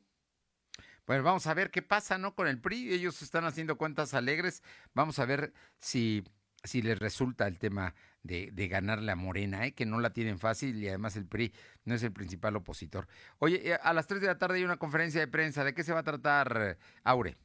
Bueno, 1.05 1.23
vamos 1.23 1.47
a 1.47 1.53
ver 1.53 1.71
qué 1.71 1.81
pasa, 1.81 2.17
¿no? 2.17 2.35
Con 2.35 2.47
el 2.47 2.61
PRI, 2.61 2.93
ellos 2.93 3.21
están 3.21 3.43
haciendo 3.45 3.77
cuentas 3.77 4.13
alegres. 4.13 4.61
Vamos 4.93 5.17
a 5.17 5.25
ver 5.25 5.53
si, 5.79 6.23
si 6.63 6.81
les 6.81 6.99
resulta 6.99 7.47
el 7.47 7.57
tema 7.57 7.95
de, 8.24 8.49
de 8.51 8.67
ganarle 8.67 9.11
a 9.11 9.15
Morena, 9.15 9.65
¿eh? 9.65 9.74
que 9.74 9.86
no 9.86 9.99
la 9.99 10.11
tienen 10.11 10.39
fácil 10.39 10.82
y 10.84 10.88
además 10.88 11.15
el 11.15 11.26
PRI 11.26 11.51
no 11.86 11.95
es 11.95 12.03
el 12.03 12.11
principal 12.11 12.55
opositor. 12.55 13.07
Oye, 13.39 13.72
eh, 13.72 13.78
a 13.82 13.93
las 13.93 14.07
3 14.07 14.22
de 14.22 14.28
la 14.28 14.38
tarde 14.38 14.57
hay 14.57 14.63
una 14.63 14.78
conferencia 14.78 15.20
de 15.22 15.28
prensa. 15.28 15.63
¿De 15.63 15.74
qué 15.74 15.84
se 15.84 15.93
va 15.93 15.99
a 15.99 16.03
tratar, 16.03 16.78
Aure? 17.03 17.38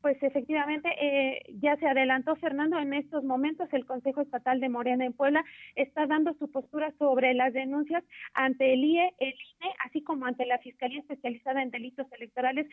Pues 0.00 0.16
efectivamente, 0.22 0.88
eh, 0.98 1.42
ya 1.60 1.76
se 1.76 1.86
adelantó 1.86 2.34
Fernando, 2.36 2.78
en 2.78 2.94
estos 2.94 3.22
momentos 3.22 3.68
el 3.72 3.84
Consejo 3.84 4.22
Estatal 4.22 4.58
de 4.58 4.70
Morena 4.70 5.04
en 5.04 5.12
Puebla 5.12 5.44
está 5.74 6.06
dando 6.06 6.32
su 6.38 6.50
postura 6.50 6.90
sobre 6.98 7.34
las 7.34 7.52
denuncias 7.52 8.02
ante 8.32 8.72
el 8.72 8.82
IE, 8.82 9.12
el 9.18 9.34
INE, 9.34 9.74
así 9.84 10.02
como 10.02 10.24
ante 10.24 10.46
la 10.46 10.58
Fiscalía 10.58 11.00
Especializada 11.00 11.62
en 11.62 11.70
Delitos 11.70 12.06
Electorales 12.12 12.66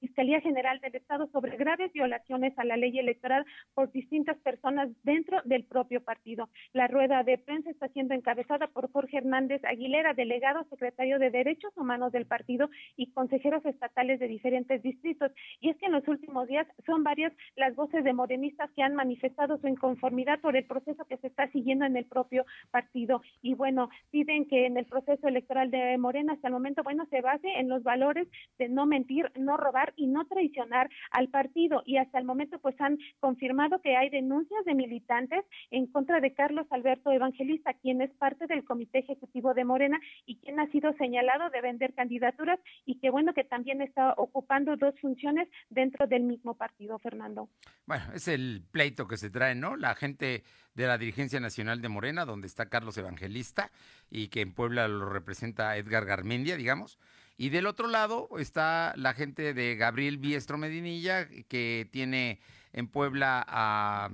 Fiscalía 0.00 0.40
General 0.40 0.80
del 0.80 0.94
Estado 0.94 1.28
sobre 1.32 1.56
graves 1.56 1.92
violaciones 1.92 2.56
a 2.58 2.64
la 2.64 2.76
ley 2.76 2.98
electoral 2.98 3.44
por 3.74 3.90
distintas 3.90 4.36
personas 4.38 4.88
dentro 5.02 5.40
del 5.44 5.64
propio 5.64 6.02
partido. 6.02 6.48
La 6.72 6.86
rueda 6.86 7.22
de 7.24 7.38
prensa 7.38 7.70
está 7.70 7.88
siendo 7.88 8.14
encabezada 8.14 8.68
por 8.68 8.90
Jorge 8.92 9.18
Hernández 9.18 9.64
Aguilera, 9.64 10.14
delegado 10.14 10.64
secretario 10.70 11.18
de 11.18 11.30
Derechos 11.30 11.76
Humanos 11.76 12.12
del 12.12 12.26
partido 12.26 12.70
y 12.96 13.10
consejeros 13.12 13.64
estatales 13.66 14.20
de 14.20 14.28
diferentes 14.28 14.82
distritos. 14.82 15.32
Y 15.60 15.70
es 15.70 15.76
que 15.78 15.86
en 15.86 15.92
los 15.92 16.06
últimos 16.06 16.46
días 16.46 16.66
son 16.86 17.02
varias 17.02 17.32
las 17.56 17.74
voces 17.74 18.04
de 18.04 18.12
morenistas 18.12 18.70
que 18.76 18.82
han 18.82 18.94
manifestado 18.94 19.58
su 19.58 19.66
inconformidad 19.66 20.40
por 20.40 20.56
el 20.56 20.64
proceso 20.64 21.04
que 21.06 21.16
se 21.18 21.26
está 21.26 21.50
siguiendo 21.50 21.84
en 21.84 21.96
el 21.96 22.04
propio 22.04 22.44
partido. 22.70 23.22
Y 23.42 23.54
bueno, 23.54 23.90
piden 24.10 24.46
que 24.46 24.66
en 24.66 24.76
el 24.76 24.86
proceso 24.86 25.26
electoral 25.26 25.70
de 25.70 25.98
Morena 25.98 26.34
hasta 26.34 26.48
el 26.48 26.54
momento, 26.54 26.82
bueno, 26.82 27.06
se 27.10 27.20
base 27.20 27.48
en 27.58 27.68
los 27.68 27.82
valores 27.82 28.28
de 28.58 28.68
no 28.68 28.86
mentir, 28.86 29.30
no 29.36 29.56
robar 29.56 29.87
y 29.96 30.06
no 30.06 30.26
traicionar 30.26 30.90
al 31.10 31.28
partido. 31.28 31.82
Y 31.84 31.96
hasta 31.96 32.18
el 32.18 32.24
momento, 32.24 32.58
pues 32.58 32.80
han 32.80 32.98
confirmado 33.20 33.80
que 33.80 33.96
hay 33.96 34.10
denuncias 34.10 34.64
de 34.64 34.74
militantes 34.74 35.44
en 35.70 35.86
contra 35.86 36.20
de 36.20 36.32
Carlos 36.34 36.66
Alberto 36.70 37.10
Evangelista, 37.10 37.74
quien 37.74 38.00
es 38.00 38.10
parte 38.12 38.46
del 38.46 38.64
Comité 38.64 39.00
Ejecutivo 39.00 39.54
de 39.54 39.64
Morena 39.64 39.98
y 40.26 40.36
quien 40.36 40.60
ha 40.60 40.70
sido 40.70 40.92
señalado 40.94 41.50
de 41.50 41.60
vender 41.60 41.94
candidaturas 41.94 42.58
y 42.84 42.98
que 43.00 43.10
bueno 43.10 43.34
que 43.34 43.44
también 43.44 43.82
está 43.82 44.14
ocupando 44.16 44.76
dos 44.76 44.94
funciones 45.00 45.48
dentro 45.70 46.06
del 46.06 46.22
mismo 46.22 46.54
partido, 46.54 46.98
Fernando. 46.98 47.48
Bueno, 47.86 48.04
es 48.14 48.28
el 48.28 48.62
pleito 48.70 49.06
que 49.06 49.16
se 49.16 49.30
trae, 49.30 49.54
¿no? 49.54 49.76
La 49.76 49.94
gente 49.94 50.44
de 50.74 50.86
la 50.86 50.98
dirigencia 50.98 51.40
nacional 51.40 51.80
de 51.80 51.88
Morena, 51.88 52.24
donde 52.24 52.46
está 52.46 52.68
Carlos 52.68 52.96
Evangelista 52.98 53.70
y 54.10 54.28
que 54.28 54.42
en 54.42 54.52
Puebla 54.52 54.88
lo 54.88 55.08
representa 55.08 55.76
Edgar 55.76 56.04
Garmendia, 56.04 56.56
digamos 56.56 56.98
y 57.40 57.50
del 57.50 57.66
otro 57.66 57.86
lado 57.86 58.28
está 58.40 58.92
la 58.96 59.14
gente 59.14 59.54
de 59.54 59.76
Gabriel 59.76 60.18
Biestro 60.18 60.58
Medinilla, 60.58 61.28
que 61.48 61.88
tiene 61.92 62.40
en 62.72 62.88
Puebla 62.88 63.46
a 63.46 64.10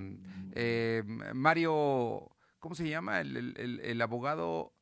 eh, 0.53 1.03
Mario, 1.33 2.31
¿cómo 2.59 2.75
se 2.75 2.87
llama? 2.87 3.23
El, 3.23 3.99
abogado 4.03 4.75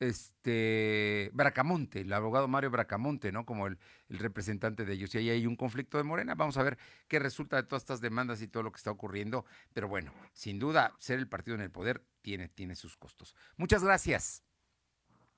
este 0.00 1.30
Bracamonte, 1.34 2.00
el 2.00 2.12
abogado 2.14 2.48
Mario 2.48 2.70
Bracamonte, 2.70 3.32
¿no? 3.32 3.44
Como 3.44 3.66
el, 3.66 3.78
representante 4.08 4.86
de 4.86 4.94
ellos. 4.94 5.14
Y 5.14 5.18
ahí 5.18 5.28
hay 5.28 5.46
un 5.46 5.56
conflicto 5.56 5.98
de 5.98 6.04
Morena. 6.04 6.34
Vamos 6.34 6.56
a 6.56 6.62
ver 6.62 6.78
qué 7.06 7.18
resulta 7.18 7.56
de 7.56 7.64
todas 7.64 7.82
estas 7.82 8.00
demandas 8.00 8.40
y 8.40 8.48
todo 8.48 8.62
lo 8.62 8.72
que 8.72 8.78
está 8.78 8.90
ocurriendo. 8.90 9.44
Pero 9.74 9.88
bueno, 9.88 10.10
sin 10.32 10.58
duda, 10.58 10.94
ser 10.96 11.18
el 11.18 11.28
partido 11.28 11.54
en 11.54 11.60
el 11.60 11.70
poder 11.70 12.02
tiene, 12.22 12.48
tiene 12.48 12.76
sus 12.76 12.96
costos. 12.96 13.36
Muchas 13.58 13.84
gracias. 13.84 14.42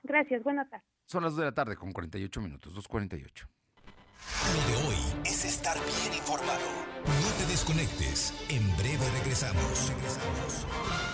Gracias, 0.05 0.45
buenas 0.45 0.71
tardes. 0.71 0.93
Son 1.07 1.22
las 1.22 1.32
2 1.32 1.38
de 1.40 1.44
la 1.44 1.52
tarde 1.52 1.76
con 1.76 1.92
48 1.92 2.40
minutos, 2.40 2.74
2.48. 2.74 3.46
Lo 4.55 4.68
de 4.68 4.88
hoy 4.88 4.96
es 5.24 5.44
estar 5.44 5.76
bien 5.76 6.14
informado. 6.18 6.61
No 7.05 7.30
te 7.38 7.46
desconectes. 7.46 8.32
En 8.48 8.74
breve 8.76 9.09
regresamos. 9.18 9.88
Regresamos. 9.88 11.14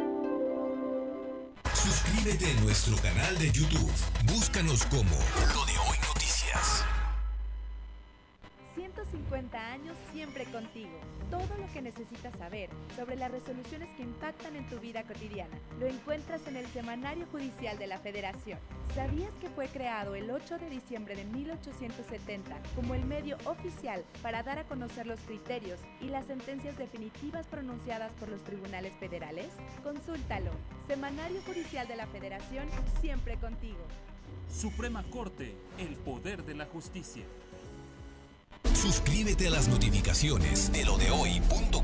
Suscríbete 2.21 2.55
a 2.55 2.61
nuestro 2.61 2.95
canal 2.97 3.35
de 3.39 3.51
YouTube. 3.51 3.91
Búscanos 4.25 4.85
como 4.85 5.09
Lo 5.55 5.65
de 5.65 5.71
Hoy 5.79 5.97
Noticias. 6.07 6.85
150 8.75 9.57
años 9.57 9.97
siempre 10.13 10.45
contigo. 10.45 10.91
Todo 11.31 11.57
lo 11.57 11.73
que 11.73 11.81
necesitas 11.81 12.37
saber 12.37 12.69
sobre 12.95 13.15
las 13.15 13.31
resoluciones 13.31 13.89
que 13.97 14.03
impactan 14.03 14.55
en 14.55 14.69
tu 14.69 14.77
vida 14.79 15.01
cotidiana 15.03 15.57
lo 15.79 15.87
encuentras 15.87 16.45
en 16.45 16.57
el 16.57 16.67
Semanario 16.67 17.25
Judicial 17.31 17.79
de 17.79 17.87
la 17.87 17.97
Federación. 17.97 18.59
¿Sabías 18.93 19.33
que 19.41 19.49
fue 19.49 19.67
creado 19.67 20.13
el 20.13 20.29
8 20.29 20.59
de 20.59 20.69
diciembre 20.69 21.15
de 21.15 21.25
1870 21.25 22.55
como 22.75 22.93
el 22.93 23.03
medio 23.05 23.37
oficial 23.45 24.03
para 24.21 24.43
dar 24.43 24.59
a 24.59 24.65
conocer 24.65 25.07
los 25.07 25.19
criterios 25.21 25.79
y 26.01 26.05
las 26.05 26.27
sentencias 26.27 26.77
definitivas 26.77 27.47
pronunciadas 27.47 28.11
por 28.19 28.29
los 28.29 28.43
tribunales 28.43 28.93
federales? 28.99 29.47
Consúltalo. 29.81 30.51
Semanario 30.91 31.41
Judicial 31.45 31.87
de 31.87 31.95
la 31.95 32.05
Federación 32.05 32.67
siempre 32.99 33.37
contigo. 33.37 33.79
Suprema 34.53 35.03
Corte, 35.03 35.55
el 35.77 35.95
poder 35.95 36.43
de 36.43 36.53
la 36.53 36.65
justicia. 36.65 37.23
Suscríbete 38.73 39.47
a 39.47 39.51
las 39.51 39.69
notificaciones 39.69 40.69
de 40.73 40.83
lo 40.83 40.97
de 40.97 41.09
hoy.com.mx 41.09 41.81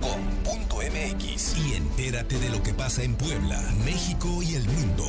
y 1.58 1.76
entérate 1.76 2.38
de 2.38 2.50
lo 2.50 2.62
que 2.62 2.74
pasa 2.74 3.02
en 3.02 3.16
Puebla, 3.16 3.58
México 3.86 4.28
y 4.44 4.56
el 4.56 4.66
mundo. 4.66 5.06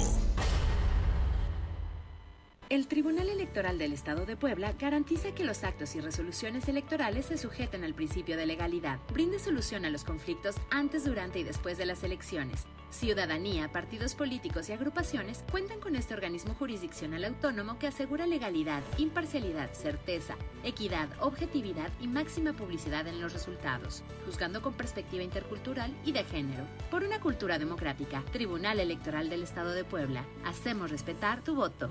El 2.69 2.87
Tribunal 2.87 3.29
Electoral 3.29 3.79
del 3.79 3.93
Estado 3.93 4.27
de 4.27 4.37
Puebla 4.37 4.75
garantiza 4.79 5.35
que 5.35 5.43
los 5.43 5.65
actos 5.65 5.97
y 5.97 6.01
resoluciones 6.01 6.69
electorales 6.69 7.27
se 7.27 7.37
sujeten 7.37 7.83
al 7.83 7.95
principio 7.95 8.37
de 8.37 8.47
legalidad, 8.47 9.01
brinde 9.13 9.41
solución 9.41 9.85
a 9.85 9.91
los 9.91 10.05
conflictos 10.05 10.55
antes, 10.71 11.05
durante 11.05 11.41
y 11.41 11.43
después 11.43 11.79
de 11.79 11.87
las 11.87 12.05
elecciones. 12.05 12.65
Ciudadanía, 12.91 13.71
partidos 13.71 14.15
políticos 14.15 14.69
y 14.69 14.73
agrupaciones 14.73 15.45
cuentan 15.51 15.79
con 15.79 15.95
este 15.95 16.15
organismo 16.15 16.55
jurisdiccional 16.55 17.25
autónomo 17.25 17.79
que 17.79 17.87
asegura 17.87 18.27
legalidad, 18.27 18.83
imparcialidad, 18.97 19.73
certeza, 19.73 20.37
equidad, 20.65 21.09
objetividad 21.21 21.91
y 22.01 22.09
máxima 22.09 22.55
publicidad 22.55 23.07
en 23.07 23.21
los 23.21 23.33
resultados, 23.35 24.03
juzgando 24.25 24.63
con 24.63 24.73
perspectiva 24.73 25.23
intercultural 25.23 25.95
y 26.05 26.13
de 26.13 26.25
género. 26.25 26.65
Por 26.91 27.05
una 27.05 27.21
cultura 27.21 27.59
democrática, 27.59 28.25
Tribunal 28.33 28.81
Electoral 28.81 29.29
del 29.29 29.43
Estado 29.43 29.73
de 29.73 29.85
Puebla, 29.85 30.25
hacemos 30.45 30.91
respetar 30.91 31.45
tu 31.45 31.55
voto. 31.55 31.91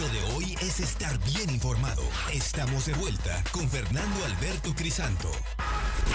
Lo 0.00 0.08
de 0.08 0.22
hoy 0.34 0.54
es 0.60 0.80
estar 0.80 1.16
bien 1.24 1.50
informado. 1.50 2.02
Estamos 2.32 2.86
de 2.86 2.94
vuelta 2.94 3.44
con 3.52 3.68
Fernando 3.68 4.24
Alberto 4.24 4.74
Crisanto. 4.74 5.30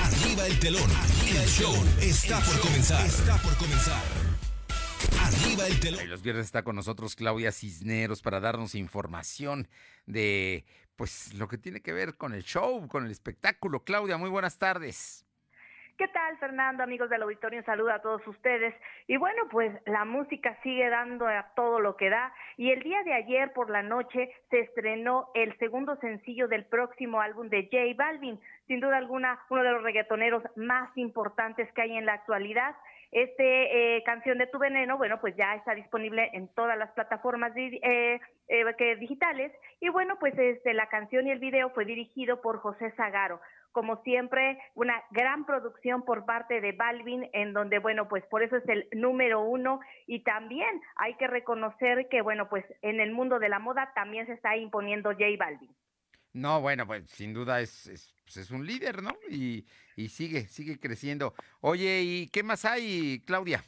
Arriba 0.03 0.47
el 0.47 0.59
telón. 0.59 0.89
el 1.29 1.47
show 1.47 1.73
está 2.01 2.41
por 2.41 2.59
comenzar. 2.59 3.05
Está 3.05 3.37
por 3.37 3.55
comenzar. 3.57 4.03
Arriba 5.21 5.67
el 5.67 5.79
telón. 5.79 6.03
Y 6.03 6.07
los 6.07 6.21
viernes 6.21 6.45
está 6.45 6.63
con 6.63 6.75
nosotros 6.75 7.15
Claudia 7.15 7.53
Cisneros 7.53 8.21
para 8.21 8.41
darnos 8.41 8.75
información 8.75 9.69
de 10.05 10.65
pues 10.97 11.33
lo 11.35 11.47
que 11.47 11.57
tiene 11.57 11.81
que 11.81 11.93
ver 11.93 12.17
con 12.17 12.33
el 12.33 12.43
show, 12.43 12.85
con 12.89 13.05
el 13.05 13.11
espectáculo. 13.11 13.85
Claudia, 13.85 14.17
muy 14.17 14.29
buenas 14.29 14.57
tardes. 14.57 15.25
¿Qué 15.99 16.07
tal, 16.07 16.37
Fernando? 16.37 16.81
Amigos 16.81 17.09
del 17.09 17.23
auditorio, 17.23 17.59
un 17.59 17.65
saludo 17.65 17.91
a 17.91 17.99
todos 17.99 18.25
ustedes. 18.25 18.73
Y 19.07 19.17
bueno, 19.17 19.49
pues 19.51 19.69
la 19.85 20.05
música 20.05 20.57
sigue 20.63 20.87
dando 20.87 21.27
a 21.27 21.51
todo 21.57 21.81
lo 21.81 21.97
que 21.97 22.09
da. 22.09 22.33
Y 22.55 22.71
el 22.71 22.81
día 22.83 23.03
de 23.03 23.13
ayer 23.13 23.51
por 23.51 23.69
la 23.69 23.83
noche 23.83 24.31
se 24.49 24.61
estrenó 24.61 25.29
el 25.33 25.57
segundo 25.57 25.97
sencillo 25.97 26.47
del 26.47 26.63
próximo 26.63 27.19
álbum 27.19 27.49
de 27.49 27.63
J 27.63 28.01
Balvin. 28.01 28.39
Sin 28.65 28.79
duda 28.79 28.95
alguna, 28.95 29.41
uno 29.49 29.61
de 29.61 29.71
los 29.73 29.83
reggaetoneros 29.83 30.41
más 30.55 30.89
importantes 30.95 31.69
que 31.73 31.81
hay 31.81 31.97
en 31.97 32.05
la 32.05 32.13
actualidad. 32.13 32.77
Este 33.11 33.97
eh, 33.97 34.03
canción 34.03 34.37
de 34.37 34.47
Tu 34.47 34.57
Veneno, 34.57 34.97
bueno, 34.97 35.19
pues 35.19 35.35
ya 35.35 35.55
está 35.55 35.75
disponible 35.75 36.29
en 36.31 36.47
todas 36.53 36.77
las 36.77 36.91
plataformas 36.91 37.51
eh, 37.57 38.21
eh, 38.47 38.95
digitales. 39.01 39.51
Y 39.81 39.89
bueno, 39.89 40.17
pues 40.17 40.33
este, 40.37 40.73
la 40.73 40.87
canción 40.87 41.27
y 41.27 41.31
el 41.31 41.39
video 41.39 41.71
fue 41.71 41.83
dirigido 41.83 42.39
por 42.39 42.59
José 42.59 42.91
Zagaro 42.91 43.41
como 43.71 44.01
siempre, 44.03 44.59
una 44.75 45.01
gran 45.11 45.45
producción 45.45 46.03
por 46.03 46.25
parte 46.25 46.61
de 46.61 46.71
Balvin, 46.71 47.29
en 47.33 47.53
donde, 47.53 47.79
bueno, 47.79 48.07
pues 48.07 48.23
por 48.25 48.43
eso 48.43 48.57
es 48.57 48.67
el 48.67 48.87
número 48.93 49.41
uno. 49.41 49.79
Y 50.07 50.23
también 50.23 50.81
hay 50.95 51.15
que 51.15 51.27
reconocer 51.27 52.07
que, 52.09 52.21
bueno, 52.21 52.49
pues 52.49 52.65
en 52.81 52.99
el 52.99 53.11
mundo 53.11 53.39
de 53.39 53.49
la 53.49 53.59
moda 53.59 53.91
también 53.95 54.25
se 54.25 54.33
está 54.33 54.57
imponiendo 54.57 55.11
J 55.11 55.25
Balvin. 55.37 55.75
No, 56.33 56.61
bueno, 56.61 56.85
pues 56.85 57.09
sin 57.09 57.33
duda 57.33 57.59
es, 57.59 57.87
es, 57.87 58.13
pues, 58.23 58.37
es 58.37 58.51
un 58.51 58.65
líder, 58.65 59.01
¿no? 59.01 59.17
Y, 59.29 59.65
y 59.95 60.09
sigue, 60.09 60.41
sigue 60.41 60.79
creciendo. 60.79 61.33
Oye, 61.59 62.01
¿y 62.01 62.27
qué 62.27 62.43
más 62.43 62.65
hay, 62.65 63.21
Claudia? 63.25 63.63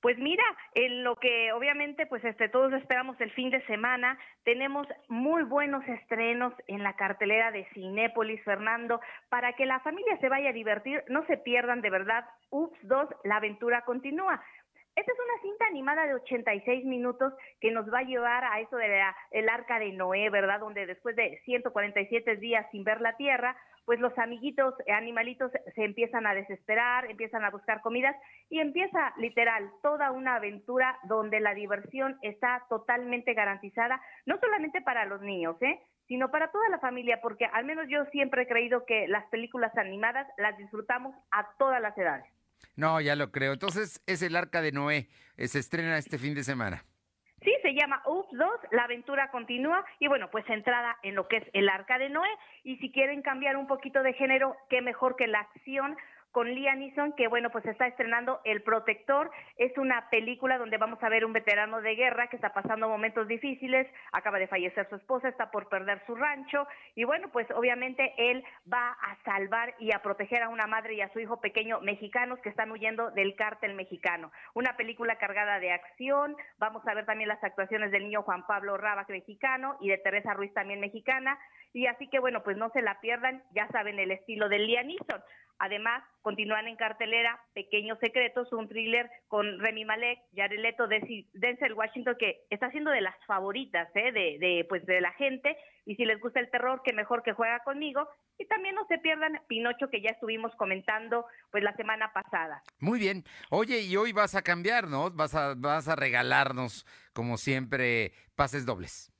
Pues 0.00 0.16
mira, 0.18 0.44
en 0.74 1.04
lo 1.04 1.16
que 1.16 1.52
obviamente 1.52 2.06
pues 2.06 2.24
este 2.24 2.48
todos 2.48 2.72
esperamos 2.72 3.20
el 3.20 3.30
fin 3.32 3.50
de 3.50 3.64
semana, 3.66 4.18
tenemos 4.44 4.86
muy 5.08 5.42
buenos 5.42 5.86
estrenos 5.86 6.54
en 6.68 6.82
la 6.82 6.96
cartelera 6.96 7.50
de 7.50 7.66
Cinépolis, 7.74 8.42
Fernando, 8.42 9.00
para 9.28 9.52
que 9.52 9.66
la 9.66 9.80
familia 9.80 10.16
se 10.18 10.30
vaya 10.30 10.50
a 10.50 10.54
divertir, 10.54 11.04
no 11.08 11.26
se 11.26 11.36
pierdan 11.36 11.82
de 11.82 11.90
verdad 11.90 12.24
Ups 12.48 12.78
2, 12.82 13.08
la 13.24 13.36
aventura 13.36 13.82
continúa. 13.84 14.42
Esta 14.96 15.12
es 15.12 15.18
una 15.18 15.42
cinta 15.42 15.66
animada 15.66 16.06
de 16.06 16.14
86 16.14 16.84
minutos 16.84 17.32
que 17.60 17.70
nos 17.70 17.92
va 17.92 18.00
a 18.00 18.04
llevar 18.04 18.44
a 18.44 18.60
eso 18.60 18.76
de 18.76 19.02
el 19.30 19.48
arca 19.48 19.78
de 19.78 19.92
Noé, 19.92 20.30
¿verdad? 20.30 20.60
Donde 20.60 20.86
después 20.86 21.14
de 21.14 21.40
147 21.44 22.36
días 22.36 22.66
sin 22.72 22.84
ver 22.84 23.00
la 23.00 23.16
tierra, 23.16 23.56
pues 23.84 24.00
los 24.00 24.16
amiguitos, 24.18 24.74
eh, 24.86 24.92
animalitos 24.92 25.50
se 25.74 25.84
empiezan 25.84 26.26
a 26.26 26.34
desesperar, 26.34 27.10
empiezan 27.10 27.44
a 27.44 27.50
buscar 27.50 27.80
comidas 27.80 28.14
y 28.48 28.60
empieza 28.60 29.12
literal 29.16 29.70
toda 29.82 30.12
una 30.12 30.36
aventura 30.36 30.98
donde 31.04 31.40
la 31.40 31.54
diversión 31.54 32.18
está 32.22 32.64
totalmente 32.68 33.34
garantizada, 33.34 34.00
no 34.26 34.38
solamente 34.38 34.80
para 34.80 35.04
los 35.06 35.20
niños, 35.22 35.56
¿eh? 35.62 35.80
sino 36.06 36.30
para 36.30 36.50
toda 36.50 36.68
la 36.68 36.80
familia, 36.80 37.20
porque 37.22 37.44
al 37.46 37.64
menos 37.64 37.86
yo 37.88 38.04
siempre 38.06 38.42
he 38.42 38.48
creído 38.48 38.84
que 38.84 39.06
las 39.06 39.26
películas 39.26 39.76
animadas 39.76 40.26
las 40.38 40.58
disfrutamos 40.58 41.14
a 41.30 41.48
todas 41.56 41.80
las 41.80 41.96
edades. 41.96 42.26
No, 42.76 43.00
ya 43.00 43.14
lo 43.14 43.30
creo. 43.30 43.52
Entonces 43.52 44.02
es 44.06 44.22
el 44.22 44.36
Arca 44.36 44.60
de 44.60 44.72
Noé, 44.72 45.08
eh, 45.36 45.48
se 45.48 45.58
estrena 45.58 45.98
este 45.98 46.18
fin 46.18 46.34
de 46.34 46.42
semana. 46.42 46.84
Se 47.70 47.76
llama 47.76 48.02
Ups 48.04 48.28
2, 48.32 48.50
la 48.72 48.82
aventura 48.82 49.30
continúa 49.30 49.84
y 50.00 50.08
bueno, 50.08 50.28
pues 50.28 50.44
entrada 50.50 50.96
en 51.04 51.14
lo 51.14 51.28
que 51.28 51.36
es 51.36 51.44
el 51.52 51.68
arca 51.68 51.98
de 51.98 52.10
Noé. 52.10 52.28
Y 52.64 52.78
si 52.78 52.90
quieren 52.90 53.22
cambiar 53.22 53.56
un 53.56 53.68
poquito 53.68 54.02
de 54.02 54.12
género, 54.12 54.56
qué 54.68 54.82
mejor 54.82 55.14
que 55.14 55.28
la 55.28 55.38
acción 55.38 55.96
con 56.32 56.48
Liam 56.52 56.78
Neeson, 56.78 57.12
que 57.14 57.28
bueno, 57.28 57.50
pues 57.50 57.64
está 57.66 57.86
estrenando 57.86 58.40
El 58.44 58.62
Protector. 58.62 59.30
Es 59.56 59.76
una 59.78 60.08
película 60.10 60.58
donde 60.58 60.78
vamos 60.78 61.02
a 61.02 61.08
ver 61.08 61.24
un 61.24 61.32
veterano 61.32 61.80
de 61.80 61.94
guerra 61.94 62.28
que 62.28 62.36
está 62.36 62.52
pasando 62.52 62.88
momentos 62.88 63.26
difíciles, 63.28 63.86
acaba 64.12 64.38
de 64.38 64.46
fallecer 64.46 64.88
su 64.88 64.96
esposa, 64.96 65.28
está 65.28 65.50
por 65.50 65.68
perder 65.68 66.02
su 66.06 66.14
rancho 66.14 66.66
y 66.94 67.04
bueno, 67.04 67.28
pues 67.32 67.50
obviamente 67.52 68.12
él 68.16 68.44
va 68.72 68.90
a 68.90 69.16
salvar 69.24 69.74
y 69.78 69.94
a 69.94 70.02
proteger 70.02 70.42
a 70.42 70.48
una 70.48 70.66
madre 70.66 70.94
y 70.94 71.00
a 71.00 71.12
su 71.12 71.20
hijo 71.20 71.40
pequeño 71.40 71.80
mexicanos 71.80 72.38
que 72.40 72.48
están 72.48 72.70
huyendo 72.70 73.10
del 73.10 73.34
cártel 73.34 73.74
mexicano. 73.74 74.30
Una 74.54 74.76
película 74.76 75.16
cargada 75.16 75.58
de 75.58 75.72
acción, 75.72 76.36
vamos 76.58 76.86
a 76.86 76.94
ver 76.94 77.06
también 77.06 77.28
las 77.28 77.42
actuaciones 77.42 77.90
del 77.90 78.04
niño 78.04 78.22
Juan 78.22 78.46
Pablo 78.46 78.76
Rabas 78.76 79.08
mexicano 79.08 79.76
y 79.80 79.88
de 79.88 79.98
Teresa 79.98 80.34
Ruiz 80.34 80.52
también 80.54 80.80
mexicana. 80.80 81.38
Y 81.72 81.86
así 81.86 82.08
que 82.08 82.18
bueno, 82.18 82.42
pues 82.42 82.56
no 82.56 82.70
se 82.70 82.82
la 82.82 83.00
pierdan, 83.00 83.42
ya 83.54 83.68
saben 83.68 83.98
el 83.98 84.10
estilo 84.10 84.48
de 84.48 84.58
Liam 84.58 84.86
Neeson. 84.86 85.22
Además, 85.60 86.02
continúan 86.22 86.68
en 86.68 86.76
cartelera 86.76 87.38
Pequeños 87.52 87.98
Secretos, 88.00 88.50
un 88.50 88.66
thriller 88.66 89.10
con 89.28 89.58
Remy 89.58 89.84
Malek, 89.84 90.18
Jared 90.34 90.58
Leto, 90.58 90.88
Denzel 90.88 91.74
Washington, 91.74 92.16
que 92.18 92.46
está 92.48 92.70
siendo 92.70 92.90
de 92.90 93.02
las 93.02 93.14
favoritas 93.26 93.86
¿eh? 93.94 94.10
de, 94.10 94.38
de, 94.38 94.64
pues, 94.66 94.86
de 94.86 95.02
la 95.02 95.12
gente. 95.12 95.58
Y 95.84 95.96
si 95.96 96.06
les 96.06 96.18
gusta 96.18 96.40
el 96.40 96.50
terror, 96.50 96.80
que 96.82 96.94
mejor 96.94 97.22
que 97.22 97.34
juega 97.34 97.60
conmigo. 97.60 98.08
Y 98.38 98.46
también 98.46 98.74
no 98.74 98.86
se 98.86 98.96
pierdan 99.00 99.38
Pinocho, 99.48 99.90
que 99.90 100.00
ya 100.00 100.08
estuvimos 100.12 100.50
comentando 100.56 101.26
pues 101.50 101.62
la 101.62 101.76
semana 101.76 102.10
pasada. 102.14 102.62
Muy 102.78 102.98
bien. 102.98 103.24
Oye, 103.50 103.82
y 103.82 103.98
hoy 103.98 104.12
vas 104.14 104.34
a 104.34 104.40
cambiar, 104.40 104.88
¿no? 104.88 105.10
Vas 105.10 105.34
a, 105.34 105.54
vas 105.58 105.88
a 105.88 105.94
regalarnos, 105.94 106.86
como 107.12 107.36
siempre, 107.36 108.12
pases 108.34 108.64
dobles. 108.64 109.12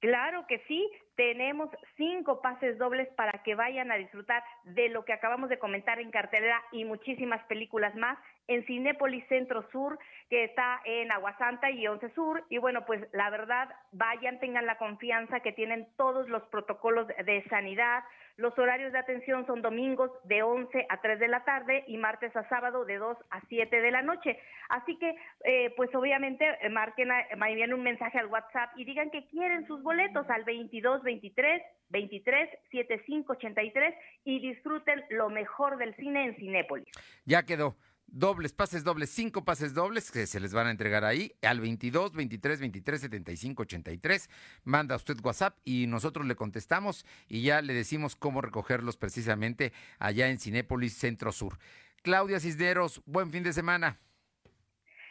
Claro 0.00 0.44
que 0.48 0.58
sí, 0.66 0.90
tenemos 1.16 1.70
cinco 1.96 2.40
pases 2.40 2.78
dobles 2.78 3.08
para 3.16 3.42
que 3.42 3.54
vayan 3.54 3.90
a 3.92 3.96
disfrutar 3.96 4.42
de 4.64 4.88
lo 4.88 5.04
que 5.04 5.12
acabamos 5.12 5.48
de 5.48 5.58
comentar 5.58 6.00
en 6.00 6.10
cartelera 6.10 6.60
y 6.72 6.84
muchísimas 6.84 7.42
películas 7.44 7.94
más 7.94 8.18
en 8.48 8.64
Cinépolis 8.66 9.26
Centro 9.28 9.68
Sur, 9.70 9.98
que 10.28 10.44
está 10.44 10.80
en 10.84 11.10
Aguasanta 11.12 11.70
y 11.70 11.86
Once 11.86 12.08
Sur. 12.10 12.44
Y 12.50 12.58
bueno, 12.58 12.84
pues 12.84 13.06
la 13.12 13.30
verdad, 13.30 13.68
vayan, 13.92 14.38
tengan 14.40 14.66
la 14.66 14.78
confianza 14.78 15.40
que 15.40 15.52
tienen 15.52 15.88
todos 15.96 16.28
los 16.28 16.42
protocolos 16.48 17.06
de 17.06 17.44
sanidad. 17.48 18.04
Los 18.36 18.58
horarios 18.58 18.92
de 18.92 18.98
atención 18.98 19.46
son 19.46 19.62
domingos 19.62 20.10
de 20.24 20.42
11 20.42 20.86
a 20.88 21.00
3 21.00 21.20
de 21.20 21.28
la 21.28 21.44
tarde 21.44 21.84
y 21.86 21.96
martes 21.98 22.34
a 22.34 22.48
sábado 22.48 22.84
de 22.84 22.98
2 22.98 23.16
a 23.30 23.40
7 23.48 23.80
de 23.80 23.90
la 23.92 24.02
noche. 24.02 24.38
Así 24.68 24.98
que, 24.98 25.14
eh, 25.44 25.72
pues 25.76 25.94
obviamente, 25.94 26.44
eh, 26.60 26.68
marquen, 26.68 27.10
envíen 27.30 27.72
un 27.72 27.84
mensaje 27.84 28.18
al 28.18 28.26
WhatsApp 28.26 28.70
y 28.76 28.84
digan 28.84 29.10
que 29.10 29.26
quieren 29.28 29.66
sus 29.68 29.82
boletos 29.84 30.28
al 30.30 30.42
22 30.42 31.02
23 31.04 31.62
23 31.90 32.50
75 32.72 33.32
83 33.34 33.94
y 34.24 34.40
disfruten 34.40 35.04
lo 35.10 35.30
mejor 35.30 35.76
del 35.76 35.94
cine 35.94 36.24
en 36.24 36.36
Cinépolis. 36.36 36.88
Ya 37.24 37.44
quedó 37.44 37.76
dobles, 38.14 38.52
pases 38.52 38.84
dobles, 38.84 39.10
cinco 39.10 39.44
pases 39.44 39.74
dobles 39.74 40.10
que 40.10 40.26
se 40.26 40.38
les 40.38 40.54
van 40.54 40.68
a 40.68 40.70
entregar 40.70 41.04
ahí 41.04 41.32
al 41.42 41.60
22 41.60 42.12
23 42.12 42.60
23 42.60 43.00
75 43.00 43.62
83. 43.62 44.30
Manda 44.64 44.96
usted 44.96 45.16
WhatsApp 45.22 45.58
y 45.64 45.86
nosotros 45.88 46.24
le 46.26 46.36
contestamos 46.36 47.04
y 47.28 47.42
ya 47.42 47.60
le 47.60 47.74
decimos 47.74 48.14
cómo 48.14 48.40
recogerlos 48.40 48.96
precisamente 48.96 49.72
allá 49.98 50.28
en 50.28 50.38
Cinépolis 50.38 50.96
Centro 50.96 51.32
Sur. 51.32 51.58
Claudia 52.02 52.38
Cisneros, 52.38 53.02
buen 53.04 53.30
fin 53.32 53.42
de 53.42 53.52
semana. 53.52 53.98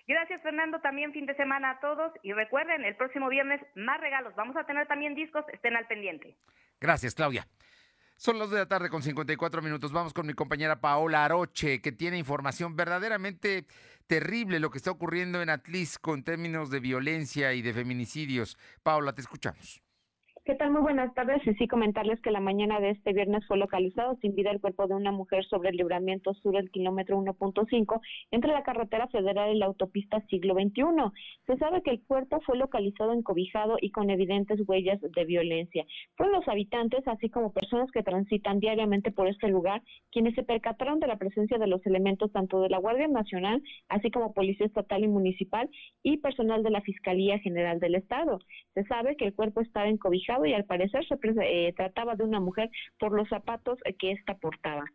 Gracias 0.07 0.41
Fernando, 0.41 0.79
también 0.79 1.13
fin 1.13 1.25
de 1.25 1.35
semana 1.35 1.71
a 1.71 1.79
todos 1.79 2.11
y 2.23 2.33
recuerden, 2.33 2.83
el 2.85 2.95
próximo 2.95 3.29
viernes 3.29 3.61
más 3.75 3.99
regalos, 3.99 4.33
vamos 4.35 4.55
a 4.57 4.65
tener 4.65 4.87
también 4.87 5.15
discos, 5.15 5.45
estén 5.53 5.75
al 5.75 5.87
pendiente. 5.87 6.35
Gracias 6.79 7.15
Claudia. 7.15 7.47
Son 8.23 8.39
las 8.39 8.49
de 8.51 8.57
la 8.57 8.65
tarde 8.65 8.89
con 8.89 9.03
54 9.03 9.61
minutos. 9.61 9.91
Vamos 9.91 10.13
con 10.13 10.25
mi 10.25 10.33
compañera 10.33 10.79
Paola 10.79 11.25
Aroche, 11.25 11.81
que 11.81 11.91
tiene 11.91 12.17
información 12.17 12.73
verdaderamente 12.73 13.67
terrible 14.07 14.61
lo 14.61 14.71
que 14.71 14.77
está 14.77 14.91
ocurriendo 14.91 15.41
en 15.41 15.49
Atlisco 15.49 16.13
en 16.13 16.23
términos 16.23 16.69
de 16.69 16.79
violencia 16.79 17.53
y 17.53 17.61
de 17.61 17.73
feminicidios. 17.73 18.57
Paola, 18.81 19.11
te 19.11 19.19
escuchamos. 19.19 19.82
¿Qué 20.45 20.55
tal? 20.55 20.71
Muy 20.71 20.81
buenas 20.81 21.13
tardes. 21.13 21.41
Y 21.47 21.53
sí, 21.53 21.69
comentarles 21.69 22.19
que 22.19 22.29
la 22.29 22.41
mañana 22.41 22.81
de 22.81 22.89
este 22.89 23.13
viernes 23.13 23.47
fue 23.47 23.57
localizado 23.57 24.17
sin 24.19 24.35
vida 24.35 24.51
el 24.51 24.59
cuerpo 24.59 24.87
de 24.87 24.93
una 24.93 25.13
mujer 25.13 25.45
sobre 25.45 25.69
el 25.69 25.77
libramiento 25.77 26.33
sur 26.33 26.53
del 26.55 26.69
kilómetro 26.69 27.17
1.5 27.17 28.01
entre 28.31 28.51
la 28.51 28.61
carretera 28.61 29.07
federal 29.07 29.55
y 29.55 29.57
la 29.57 29.67
autopista 29.67 30.19
siglo 30.27 30.55
XXI. 30.55 30.83
Se 31.47 31.55
sabe 31.55 31.81
que 31.81 31.91
el 31.91 32.03
cuerpo 32.03 32.41
fue 32.41 32.57
localizado 32.57 33.13
encobijado 33.13 33.77
y 33.79 33.91
con 33.91 34.09
evidentes 34.09 34.59
huellas 34.67 34.99
de 34.99 35.23
violencia. 35.23 35.85
Fueron 36.17 36.35
los 36.35 36.47
habitantes, 36.49 37.07
así 37.07 37.29
como 37.29 37.53
personas 37.53 37.89
que 37.91 38.03
transitan 38.03 38.59
diariamente 38.59 39.13
por 39.13 39.29
este 39.29 39.47
lugar, 39.47 39.81
quienes 40.11 40.35
se 40.35 40.43
percataron 40.43 40.99
de 40.99 41.07
la 41.07 41.15
presencia 41.15 41.57
de 41.57 41.67
los 41.67 41.85
elementos 41.85 42.33
tanto 42.33 42.59
de 42.59 42.67
la 42.67 42.79
Guardia 42.79 43.07
Nacional, 43.07 43.63
así 43.87 44.11
como 44.11 44.33
Policía 44.33 44.65
Estatal 44.65 45.05
y 45.05 45.07
Municipal 45.07 45.69
y 46.03 46.17
personal 46.17 46.63
de 46.63 46.71
la 46.71 46.81
Fiscalía 46.81 47.39
General 47.39 47.79
del 47.79 47.95
Estado. 47.95 48.39
Se 48.73 48.83
sabe 48.87 49.15
que 49.15 49.23
el 49.23 49.33
cuerpo 49.33 49.61
estaba 49.61 49.87
encobijado 49.87 50.32
y 50.45 50.53
al 50.53 50.65
parecer 50.65 51.05
se 51.05 51.17
eh, 51.41 51.73
trataba 51.73 52.15
de 52.15 52.23
una 52.23 52.39
mujer 52.39 52.69
por 52.99 53.13
los 53.13 53.29
zapatos 53.29 53.79
que 53.99 54.11
ésta 54.11 54.35
portaba. 54.35 54.85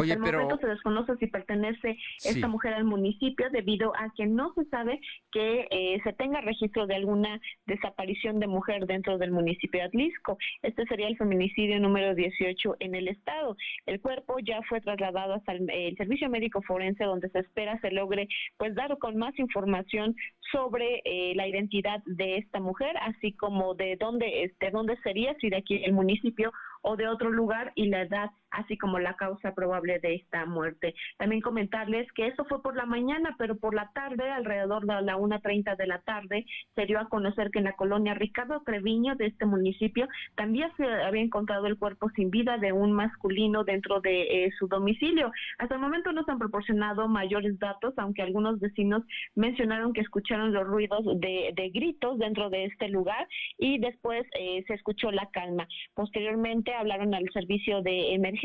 Hasta 0.00 0.14
el 0.14 0.20
momento 0.20 0.58
se 0.58 0.66
desconoce 0.66 1.16
si 1.16 1.26
pertenece 1.26 1.98
esta 2.24 2.48
mujer 2.48 2.74
al 2.74 2.84
municipio 2.84 3.48
debido 3.50 3.92
a 3.96 4.12
que 4.14 4.26
no 4.26 4.52
se 4.54 4.64
sabe 4.66 5.00
que 5.32 5.66
eh, 5.70 6.00
se 6.04 6.12
tenga 6.12 6.40
registro 6.40 6.86
de 6.86 6.96
alguna 6.96 7.40
desaparición 7.66 8.40
de 8.40 8.46
mujer 8.46 8.86
dentro 8.86 9.18
del 9.18 9.30
municipio 9.30 9.80
de 9.80 9.86
Atlisco. 9.86 10.38
Este 10.62 10.84
sería 10.86 11.08
el 11.08 11.16
feminicidio 11.16 11.80
número 11.80 12.14
18 12.14 12.76
en 12.80 12.94
el 12.94 13.08
estado. 13.08 13.56
El 13.86 14.00
cuerpo 14.00 14.38
ya 14.40 14.60
fue 14.68 14.80
trasladado 14.80 15.34
hasta 15.34 15.52
el, 15.52 15.96
servicio 15.96 16.28
médico 16.28 16.62
forense 16.62 17.04
donde 17.04 17.30
se 17.30 17.38
espera 17.40 17.80
se 17.80 17.90
logre 17.90 18.28
pues 18.56 18.74
dar 18.74 18.96
con 18.98 19.16
más 19.16 19.38
información 19.38 20.14
sobre 20.52 21.02
eh, 21.04 21.34
la 21.34 21.48
identidad 21.48 22.02
de 22.06 22.36
esta 22.36 22.60
mujer, 22.60 22.96
así 22.98 23.32
como 23.32 23.74
de 23.74 23.96
dónde, 23.98 24.44
este, 24.44 24.70
dónde 24.70 24.96
sería, 25.02 25.34
si 25.40 25.50
de 25.50 25.56
aquí 25.56 25.82
el 25.84 25.92
municipio 25.92 26.52
o 26.82 26.96
de 26.96 27.08
otro 27.08 27.30
lugar 27.30 27.72
y 27.74 27.86
la 27.88 28.02
edad, 28.02 28.30
así 28.50 28.76
como 28.78 28.98
la 28.98 29.14
causa 29.14 29.54
probable 29.54 29.98
de 29.98 30.14
esta 30.14 30.46
muerte. 30.46 30.94
También 31.18 31.40
comentarles 31.40 32.10
que 32.12 32.28
eso 32.28 32.44
fue 32.44 32.62
por 32.62 32.76
la 32.76 32.86
mañana, 32.86 33.34
pero 33.38 33.56
por 33.56 33.74
la 33.74 33.90
tarde, 33.94 34.30
alrededor 34.30 34.86
de 34.86 35.02
la 35.02 35.16
1.30 35.16 35.76
de 35.76 35.86
la 35.86 36.00
tarde, 36.00 36.46
se 36.74 36.86
dio 36.86 36.98
a 36.98 37.08
conocer 37.08 37.50
que 37.50 37.58
en 37.58 37.64
la 37.64 37.74
colonia 37.74 38.14
Ricardo 38.14 38.62
Treviño 38.64 39.14
de 39.16 39.26
este 39.26 39.46
municipio 39.46 40.08
también 40.34 40.70
se 40.76 40.84
había 40.84 41.22
encontrado 41.22 41.66
el 41.66 41.78
cuerpo 41.78 42.10
sin 42.10 42.30
vida 42.30 42.58
de 42.58 42.72
un 42.72 42.92
masculino 42.92 43.64
dentro 43.64 44.00
de 44.00 44.22
eh, 44.22 44.50
su 44.58 44.68
domicilio. 44.68 45.30
Hasta 45.58 45.74
el 45.74 45.80
momento 45.80 46.12
no 46.12 46.24
se 46.24 46.30
han 46.30 46.38
proporcionado 46.38 47.08
mayores 47.08 47.58
datos, 47.58 47.94
aunque 47.96 48.22
algunos 48.22 48.60
vecinos 48.60 49.02
mencionaron 49.34 49.92
que 49.92 50.00
escucharon 50.00 50.52
los 50.52 50.66
ruidos 50.66 51.04
de, 51.20 51.52
gritos 51.74 52.18
dentro 52.18 52.48
de 52.48 52.66
este 52.66 52.88
lugar 52.88 53.26
y 53.58 53.78
después 53.78 54.24
eh, 54.38 54.62
se 54.66 54.74
escuchó 54.74 55.10
la 55.10 55.28
calma. 55.30 55.66
Posteriormente 55.94 56.72
hablaron 56.72 57.12
al 57.12 57.28
servicio 57.32 57.82
de 57.82 58.14
emergencia 58.14 58.35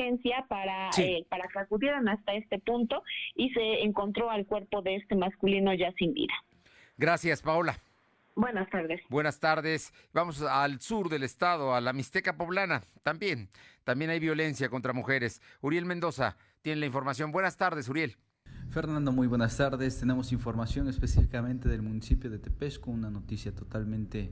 para, 0.47 0.89
eh, 0.97 1.25
para 1.29 1.47
que 1.47 1.59
acudieran 1.59 2.07
hasta 2.07 2.33
este 2.33 2.59
punto 2.59 3.03
y 3.35 3.49
se 3.51 3.83
encontró 3.83 4.29
al 4.29 4.45
cuerpo 4.45 4.81
de 4.81 4.95
este 4.95 5.15
masculino 5.15 5.73
ya 5.73 5.91
sin 5.93 6.13
vida. 6.13 6.33
Gracias, 6.97 7.41
Paola. 7.41 7.75
Buenas 8.35 8.69
tardes. 8.69 9.01
Buenas 9.09 9.39
tardes. 9.39 9.93
Vamos 10.13 10.41
al 10.41 10.79
sur 10.79 11.09
del 11.09 11.23
estado, 11.23 11.75
a 11.75 11.81
la 11.81 11.93
Mixteca 11.93 12.37
Poblana. 12.37 12.81
También, 13.03 13.49
también 13.83 14.09
hay 14.11 14.19
violencia 14.19 14.69
contra 14.69 14.93
mujeres. 14.93 15.41
Uriel 15.61 15.85
Mendoza 15.85 16.37
tiene 16.61 16.79
la 16.79 16.85
información. 16.85 17.31
Buenas 17.31 17.57
tardes, 17.57 17.89
Uriel. 17.89 18.15
Fernando, 18.69 19.11
muy 19.11 19.27
buenas 19.27 19.57
tardes. 19.57 19.99
Tenemos 19.99 20.31
información 20.31 20.87
específicamente 20.87 21.67
del 21.67 21.81
municipio 21.81 22.29
de 22.29 22.39
Tepesco, 22.39 22.89
una 22.89 23.09
noticia 23.09 23.53
totalmente 23.53 24.31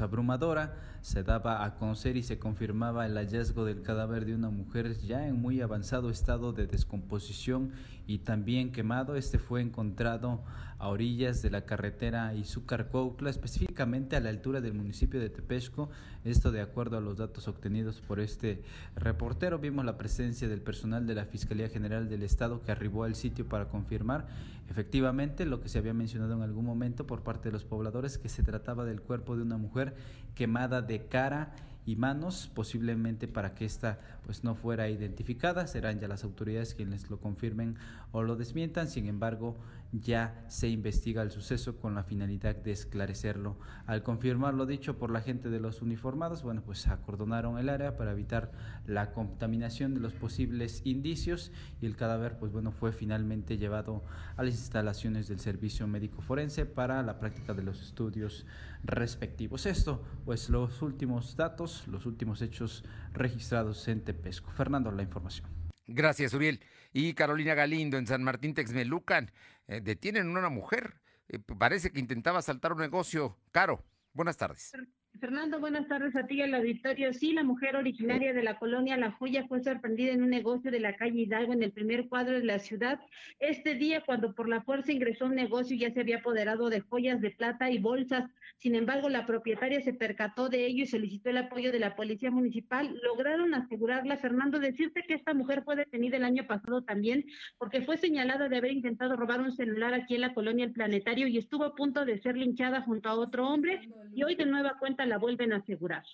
abrumadora, 0.00 0.76
se 1.00 1.22
daba 1.22 1.64
a 1.64 1.74
conocer 1.74 2.16
y 2.16 2.22
se 2.22 2.38
confirmaba 2.38 3.06
el 3.06 3.14
hallazgo 3.16 3.64
del 3.64 3.82
cadáver 3.82 4.24
de 4.24 4.34
una 4.34 4.50
mujer 4.50 4.98
ya 5.00 5.26
en 5.26 5.36
muy 5.36 5.60
avanzado 5.60 6.10
estado 6.10 6.52
de 6.52 6.66
descomposición 6.66 7.72
y 8.06 8.18
también 8.18 8.72
quemado. 8.72 9.16
Este 9.16 9.38
fue 9.38 9.60
encontrado 9.60 10.42
a 10.78 10.88
orillas 10.88 11.40
de 11.42 11.50
la 11.50 11.64
carretera 11.64 12.34
Izúcar-Cuautla, 12.34 13.30
específicamente 13.30 14.16
a 14.16 14.20
la 14.20 14.30
altura 14.30 14.60
del 14.60 14.74
municipio 14.74 15.20
de 15.20 15.30
Tepesco. 15.30 15.88
Esto 16.24 16.52
de 16.52 16.60
acuerdo 16.60 16.96
a 16.98 17.00
los 17.00 17.16
datos 17.16 17.48
obtenidos 17.48 18.00
por 18.00 18.20
este 18.20 18.62
reportero. 18.96 19.58
Vimos 19.58 19.84
la 19.84 19.96
presencia 19.96 20.48
del 20.48 20.60
personal 20.60 21.06
de 21.06 21.14
la 21.14 21.24
Fiscalía 21.24 21.68
General 21.68 22.08
del 22.08 22.22
Estado 22.22 22.62
que 22.62 22.72
arribó 22.72 23.04
al 23.04 23.14
sitio 23.14 23.48
para 23.48 23.68
confirmar 23.68 24.26
efectivamente 24.70 25.44
lo 25.44 25.60
que 25.60 25.68
se 25.68 25.78
había 25.78 25.94
mencionado 25.94 26.34
en 26.34 26.42
algún 26.42 26.64
momento 26.64 27.06
por 27.06 27.22
parte 27.22 27.48
de 27.48 27.52
los 27.52 27.64
pobladores, 27.64 28.18
que 28.18 28.28
se 28.28 28.42
trataba 28.42 28.84
del 28.84 29.00
cuerpo 29.00 29.36
de 29.36 29.42
una 29.42 29.56
mujer 29.56 29.94
quemada 30.34 30.82
de 30.82 31.06
cara 31.06 31.54
y 31.86 31.96
manos, 31.96 32.50
posiblemente 32.54 33.28
para 33.28 33.54
que 33.54 33.64
esta 33.64 33.98
pues 34.24 34.44
no 34.44 34.54
fuera 34.54 34.88
identificada, 34.88 35.66
serán 35.66 36.00
ya 36.00 36.08
las 36.08 36.24
autoridades 36.24 36.74
quienes 36.74 37.10
lo 37.10 37.18
confirmen 37.18 37.76
o 38.12 38.22
lo 38.22 38.36
desmientan, 38.36 38.88
sin 38.88 39.06
embargo 39.06 39.56
ya 40.00 40.44
se 40.48 40.68
investiga 40.68 41.22
el 41.22 41.30
suceso 41.30 41.76
con 41.76 41.94
la 41.94 42.02
finalidad 42.02 42.56
de 42.56 42.72
esclarecerlo. 42.72 43.56
Al 43.86 44.02
confirmar 44.02 44.54
lo 44.54 44.66
dicho 44.66 44.98
por 44.98 45.10
la 45.10 45.20
gente 45.20 45.50
de 45.50 45.60
los 45.60 45.82
uniformados, 45.82 46.42
bueno, 46.42 46.62
pues 46.62 46.86
acordonaron 46.88 47.58
el 47.58 47.68
área 47.68 47.96
para 47.96 48.12
evitar 48.12 48.50
la 48.86 49.12
contaminación 49.12 49.94
de 49.94 50.00
los 50.00 50.12
posibles 50.12 50.82
indicios 50.84 51.52
y 51.80 51.86
el 51.86 51.96
cadáver, 51.96 52.38
pues 52.38 52.52
bueno, 52.52 52.72
fue 52.72 52.92
finalmente 52.92 53.56
llevado 53.56 54.02
a 54.36 54.42
las 54.42 54.54
instalaciones 54.54 55.28
del 55.28 55.38
servicio 55.38 55.86
médico 55.86 56.22
forense 56.22 56.66
para 56.66 57.02
la 57.02 57.20
práctica 57.20 57.54
de 57.54 57.62
los 57.62 57.80
estudios 57.80 58.46
respectivos. 58.82 59.66
Esto, 59.66 60.04
pues 60.24 60.50
los 60.50 60.82
últimos 60.82 61.36
datos, 61.36 61.86
los 61.88 62.06
últimos 62.06 62.42
hechos 62.42 62.84
registrados 63.12 63.86
en 63.88 64.02
Tepesco. 64.02 64.50
Fernando, 64.50 64.90
la 64.90 65.02
información. 65.02 65.48
Gracias, 65.86 66.32
Uriel. 66.32 66.60
Y 66.92 67.14
Carolina 67.14 67.54
Galindo 67.54 67.98
en 67.98 68.06
San 68.06 68.22
Martín 68.22 68.54
Texmelucan 68.54 69.30
eh, 69.66 69.80
detienen 69.80 70.28
a 70.28 70.38
una 70.38 70.48
mujer. 70.48 71.00
Eh, 71.28 71.38
parece 71.38 71.90
que 71.90 72.00
intentaba 72.00 72.42
saltar 72.42 72.72
un 72.72 72.80
negocio 72.80 73.38
caro. 73.50 73.84
Buenas 74.12 74.36
tardes. 74.36 74.72
Fernando, 75.20 75.60
buenas 75.60 75.86
tardes 75.86 76.16
a 76.16 76.26
ti 76.26 76.36
y 76.36 76.42
al 76.42 76.54
auditorio. 76.54 77.12
Sí, 77.12 77.32
la 77.32 77.44
mujer 77.44 77.76
originaria 77.76 78.32
de 78.32 78.42
la 78.42 78.58
colonia 78.58 78.96
La 78.96 79.12
Joya 79.12 79.46
fue 79.46 79.62
sorprendida 79.62 80.12
en 80.12 80.22
un 80.22 80.28
negocio 80.28 80.72
de 80.72 80.80
la 80.80 80.96
calle 80.96 81.20
Hidalgo 81.20 81.52
en 81.52 81.62
el 81.62 81.70
primer 81.70 82.08
cuadro 82.08 82.34
de 82.34 82.44
la 82.44 82.58
ciudad. 82.58 82.98
Este 83.38 83.74
día, 83.76 84.02
cuando 84.04 84.34
por 84.34 84.48
la 84.48 84.62
fuerza 84.62 84.92
ingresó 84.92 85.24
a 85.24 85.28
un 85.28 85.36
negocio, 85.36 85.76
ya 85.76 85.92
se 85.92 86.00
había 86.00 86.18
apoderado 86.18 86.68
de 86.68 86.80
joyas 86.80 87.20
de 87.20 87.30
plata 87.30 87.70
y 87.70 87.78
bolsas. 87.78 88.28
Sin 88.58 88.74
embargo, 88.74 89.08
la 89.08 89.24
propietaria 89.24 89.80
se 89.82 89.94
percató 89.94 90.48
de 90.48 90.66
ello 90.66 90.82
y 90.82 90.86
solicitó 90.86 91.30
el 91.30 91.38
apoyo 91.38 91.70
de 91.70 91.78
la 91.78 91.94
policía 91.94 92.32
municipal. 92.32 92.98
Lograron 93.02 93.54
asegurarla. 93.54 94.16
Fernando, 94.16 94.58
decirte 94.58 95.04
que 95.06 95.14
esta 95.14 95.32
mujer 95.32 95.62
fue 95.64 95.76
detenida 95.76 96.16
el 96.16 96.24
año 96.24 96.46
pasado 96.46 96.82
también 96.82 97.24
porque 97.58 97.82
fue 97.82 97.96
señalada 97.98 98.48
de 98.48 98.56
haber 98.56 98.72
intentado 98.72 99.16
robar 99.16 99.40
un 99.40 99.52
celular 99.52 99.94
aquí 99.94 100.16
en 100.16 100.22
la 100.22 100.34
colonia 100.34 100.64
El 100.64 100.72
Planetario 100.72 101.28
y 101.28 101.38
estuvo 101.38 101.64
a 101.64 101.74
punto 101.74 102.04
de 102.04 102.18
ser 102.18 102.36
linchada 102.36 102.82
junto 102.82 103.08
a 103.08 103.14
otro 103.14 103.48
hombre. 103.48 103.88
Y 104.12 104.22
hoy 104.24 104.34
de 104.34 104.46
nueva 104.46 104.76
cuenta 104.78 105.03
la 105.06 105.18
vuelven 105.18 105.52
a 105.52 105.56
asegurar. 105.56 106.04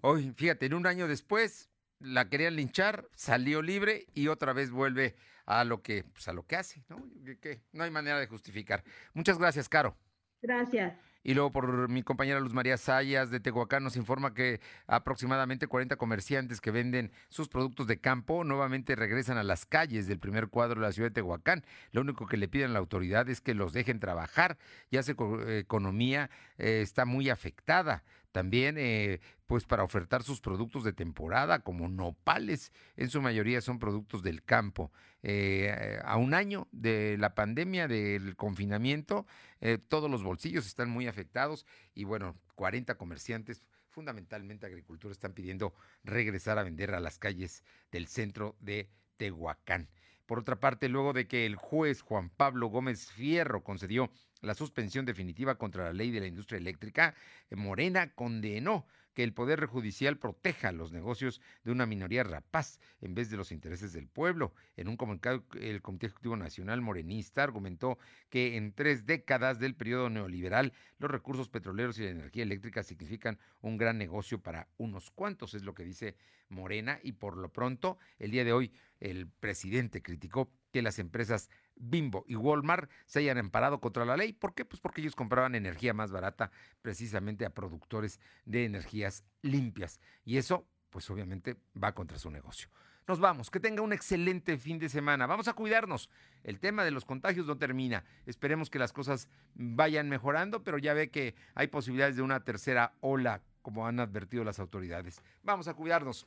Hoy, 0.00 0.32
fíjate, 0.36 0.66
en 0.66 0.74
un 0.74 0.86
año 0.86 1.08
después 1.08 1.70
la 1.98 2.28
querían 2.28 2.56
linchar, 2.56 3.08
salió 3.14 3.62
libre 3.62 4.06
y 4.14 4.28
otra 4.28 4.52
vez 4.52 4.70
vuelve 4.70 5.16
a 5.46 5.64
lo 5.64 5.82
que, 5.82 6.04
pues, 6.04 6.28
a 6.28 6.32
lo 6.32 6.46
que 6.46 6.56
hace, 6.56 6.84
¿no? 6.88 7.02
Que, 7.24 7.38
que 7.38 7.62
no 7.72 7.84
hay 7.84 7.90
manera 7.90 8.20
de 8.20 8.26
justificar. 8.26 8.84
Muchas 9.14 9.38
gracias, 9.38 9.68
Caro. 9.68 9.96
Gracias. 10.40 10.94
Y 11.28 11.34
luego 11.34 11.52
por 11.52 11.90
mi 11.90 12.02
compañera 12.02 12.40
Luz 12.40 12.54
María 12.54 12.78
Sayas 12.78 13.30
de 13.30 13.38
Tehuacán 13.38 13.84
nos 13.84 13.96
informa 13.96 14.32
que 14.32 14.62
aproximadamente 14.86 15.66
40 15.66 15.96
comerciantes 15.96 16.62
que 16.62 16.70
venden 16.70 17.12
sus 17.28 17.50
productos 17.50 17.86
de 17.86 18.00
campo 18.00 18.44
nuevamente 18.44 18.96
regresan 18.96 19.36
a 19.36 19.42
las 19.42 19.66
calles 19.66 20.06
del 20.06 20.20
primer 20.20 20.48
cuadro 20.48 20.80
de 20.80 20.86
la 20.86 20.92
ciudad 20.92 21.10
de 21.10 21.16
Tehuacán. 21.16 21.66
Lo 21.92 22.00
único 22.00 22.26
que 22.26 22.38
le 22.38 22.48
piden 22.48 22.70
a 22.70 22.72
la 22.72 22.78
autoridad 22.78 23.28
es 23.28 23.42
que 23.42 23.52
los 23.52 23.74
dejen 23.74 24.00
trabajar, 24.00 24.56
ya 24.90 25.02
su 25.02 25.10
economía 25.48 26.30
eh, 26.56 26.80
está 26.80 27.04
muy 27.04 27.28
afectada. 27.28 28.04
También, 28.38 28.76
eh, 28.78 29.18
pues 29.48 29.64
para 29.64 29.82
ofertar 29.82 30.22
sus 30.22 30.40
productos 30.40 30.84
de 30.84 30.92
temporada, 30.92 31.58
como 31.58 31.88
nopales, 31.88 32.70
en 32.94 33.10
su 33.10 33.20
mayoría 33.20 33.60
son 33.60 33.80
productos 33.80 34.22
del 34.22 34.44
campo. 34.44 34.92
Eh, 35.24 35.98
a 36.04 36.16
un 36.18 36.34
año 36.34 36.68
de 36.70 37.16
la 37.18 37.34
pandemia, 37.34 37.88
del 37.88 38.36
confinamiento, 38.36 39.26
eh, 39.60 39.76
todos 39.76 40.08
los 40.08 40.22
bolsillos 40.22 40.68
están 40.68 40.88
muy 40.88 41.08
afectados 41.08 41.66
y 41.96 42.04
bueno, 42.04 42.36
40 42.54 42.94
comerciantes 42.94 43.64
fundamentalmente 43.88 44.66
agricultura, 44.66 45.10
están 45.10 45.32
pidiendo 45.32 45.74
regresar 46.04 46.58
a 46.58 46.62
vender 46.62 46.94
a 46.94 47.00
las 47.00 47.18
calles 47.18 47.64
del 47.90 48.06
centro 48.06 48.54
de 48.60 48.88
Tehuacán. 49.16 49.88
Por 50.26 50.38
otra 50.38 50.60
parte, 50.60 50.88
luego 50.88 51.12
de 51.12 51.26
que 51.26 51.44
el 51.44 51.56
juez 51.56 52.02
Juan 52.02 52.30
Pablo 52.30 52.68
Gómez 52.68 53.10
Fierro 53.10 53.64
concedió 53.64 54.12
la 54.40 54.54
suspensión 54.54 55.04
definitiva 55.04 55.56
contra 55.56 55.84
la 55.84 55.92
ley 55.92 56.10
de 56.10 56.20
la 56.20 56.26
industria 56.26 56.58
eléctrica, 56.58 57.14
eh, 57.50 57.56
Morena 57.56 58.12
condenó 58.14 58.86
que 59.18 59.24
el 59.24 59.32
Poder 59.32 59.66
Judicial 59.66 60.16
proteja 60.16 60.70
los 60.70 60.92
negocios 60.92 61.40
de 61.64 61.72
una 61.72 61.86
minoría 61.86 62.22
rapaz 62.22 62.78
en 63.00 63.16
vez 63.16 63.30
de 63.30 63.36
los 63.36 63.50
intereses 63.50 63.92
del 63.92 64.06
pueblo. 64.06 64.54
En 64.76 64.86
un 64.86 64.96
comunicado, 64.96 65.44
el 65.60 65.82
Comité 65.82 66.06
Ejecutivo 66.06 66.36
Nacional 66.36 66.82
Morenista 66.82 67.42
argumentó 67.42 67.98
que 68.30 68.56
en 68.56 68.72
tres 68.72 69.06
décadas 69.06 69.58
del 69.58 69.74
periodo 69.74 70.08
neoliberal, 70.08 70.72
los 71.00 71.10
recursos 71.10 71.48
petroleros 71.48 71.98
y 71.98 72.04
la 72.04 72.10
energía 72.10 72.44
eléctrica 72.44 72.84
significan 72.84 73.40
un 73.60 73.76
gran 73.76 73.98
negocio 73.98 74.40
para 74.40 74.68
unos 74.76 75.10
cuantos, 75.10 75.54
es 75.54 75.64
lo 75.64 75.74
que 75.74 75.82
dice 75.82 76.14
Morena, 76.48 77.00
y 77.02 77.10
por 77.10 77.36
lo 77.38 77.48
pronto, 77.48 77.98
el 78.20 78.30
día 78.30 78.44
de 78.44 78.52
hoy, 78.52 78.72
el 79.00 79.26
presidente 79.26 80.00
criticó 80.00 80.52
que 80.70 80.80
las 80.80 81.00
empresas 81.00 81.50
Bimbo 81.80 82.24
y 82.26 82.36
Walmart 82.36 82.90
se 83.06 83.20
hayan 83.20 83.38
amparado 83.38 83.80
contra 83.80 84.04
la 84.04 84.16
ley. 84.16 84.32
¿Por 84.32 84.54
qué? 84.54 84.64
Pues 84.64 84.80
porque 84.80 85.00
ellos 85.00 85.16
compraban 85.16 85.54
energía 85.54 85.94
más 85.94 86.10
barata 86.10 86.50
precisamente 86.82 87.44
a 87.44 87.50
productores 87.50 88.20
de 88.44 88.64
energías 88.64 89.24
limpias. 89.42 90.00
Y 90.24 90.38
eso, 90.38 90.66
pues 90.90 91.08
obviamente, 91.10 91.56
va 91.82 91.94
contra 91.94 92.18
su 92.18 92.30
negocio. 92.30 92.68
Nos 93.08 93.20
vamos, 93.20 93.50
que 93.50 93.58
tenga 93.58 93.80
un 93.80 93.94
excelente 93.94 94.58
fin 94.58 94.78
de 94.78 94.90
semana. 94.90 95.26
Vamos 95.26 95.48
a 95.48 95.54
cuidarnos. 95.54 96.10
El 96.44 96.60
tema 96.60 96.84
de 96.84 96.90
los 96.90 97.06
contagios 97.06 97.46
no 97.46 97.56
termina. 97.56 98.04
Esperemos 98.26 98.68
que 98.68 98.78
las 98.78 98.92
cosas 98.92 99.28
vayan 99.54 100.10
mejorando, 100.10 100.62
pero 100.62 100.76
ya 100.76 100.92
ve 100.92 101.10
que 101.10 101.34
hay 101.54 101.68
posibilidades 101.68 102.16
de 102.16 102.22
una 102.22 102.44
tercera 102.44 102.92
ola, 103.00 103.40
como 103.62 103.86
han 103.86 103.98
advertido 103.98 104.44
las 104.44 104.58
autoridades. 104.58 105.22
Vamos 105.42 105.68
a 105.68 105.74
cuidarnos. 105.74 106.26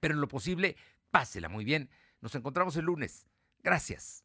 Pero 0.00 0.14
en 0.14 0.22
lo 0.22 0.28
posible, 0.28 0.76
pásela 1.10 1.50
muy 1.50 1.66
bien. 1.66 1.90
Nos 2.22 2.34
encontramos 2.34 2.74
el 2.76 2.86
lunes. 2.86 3.26
Gracias. 3.62 4.24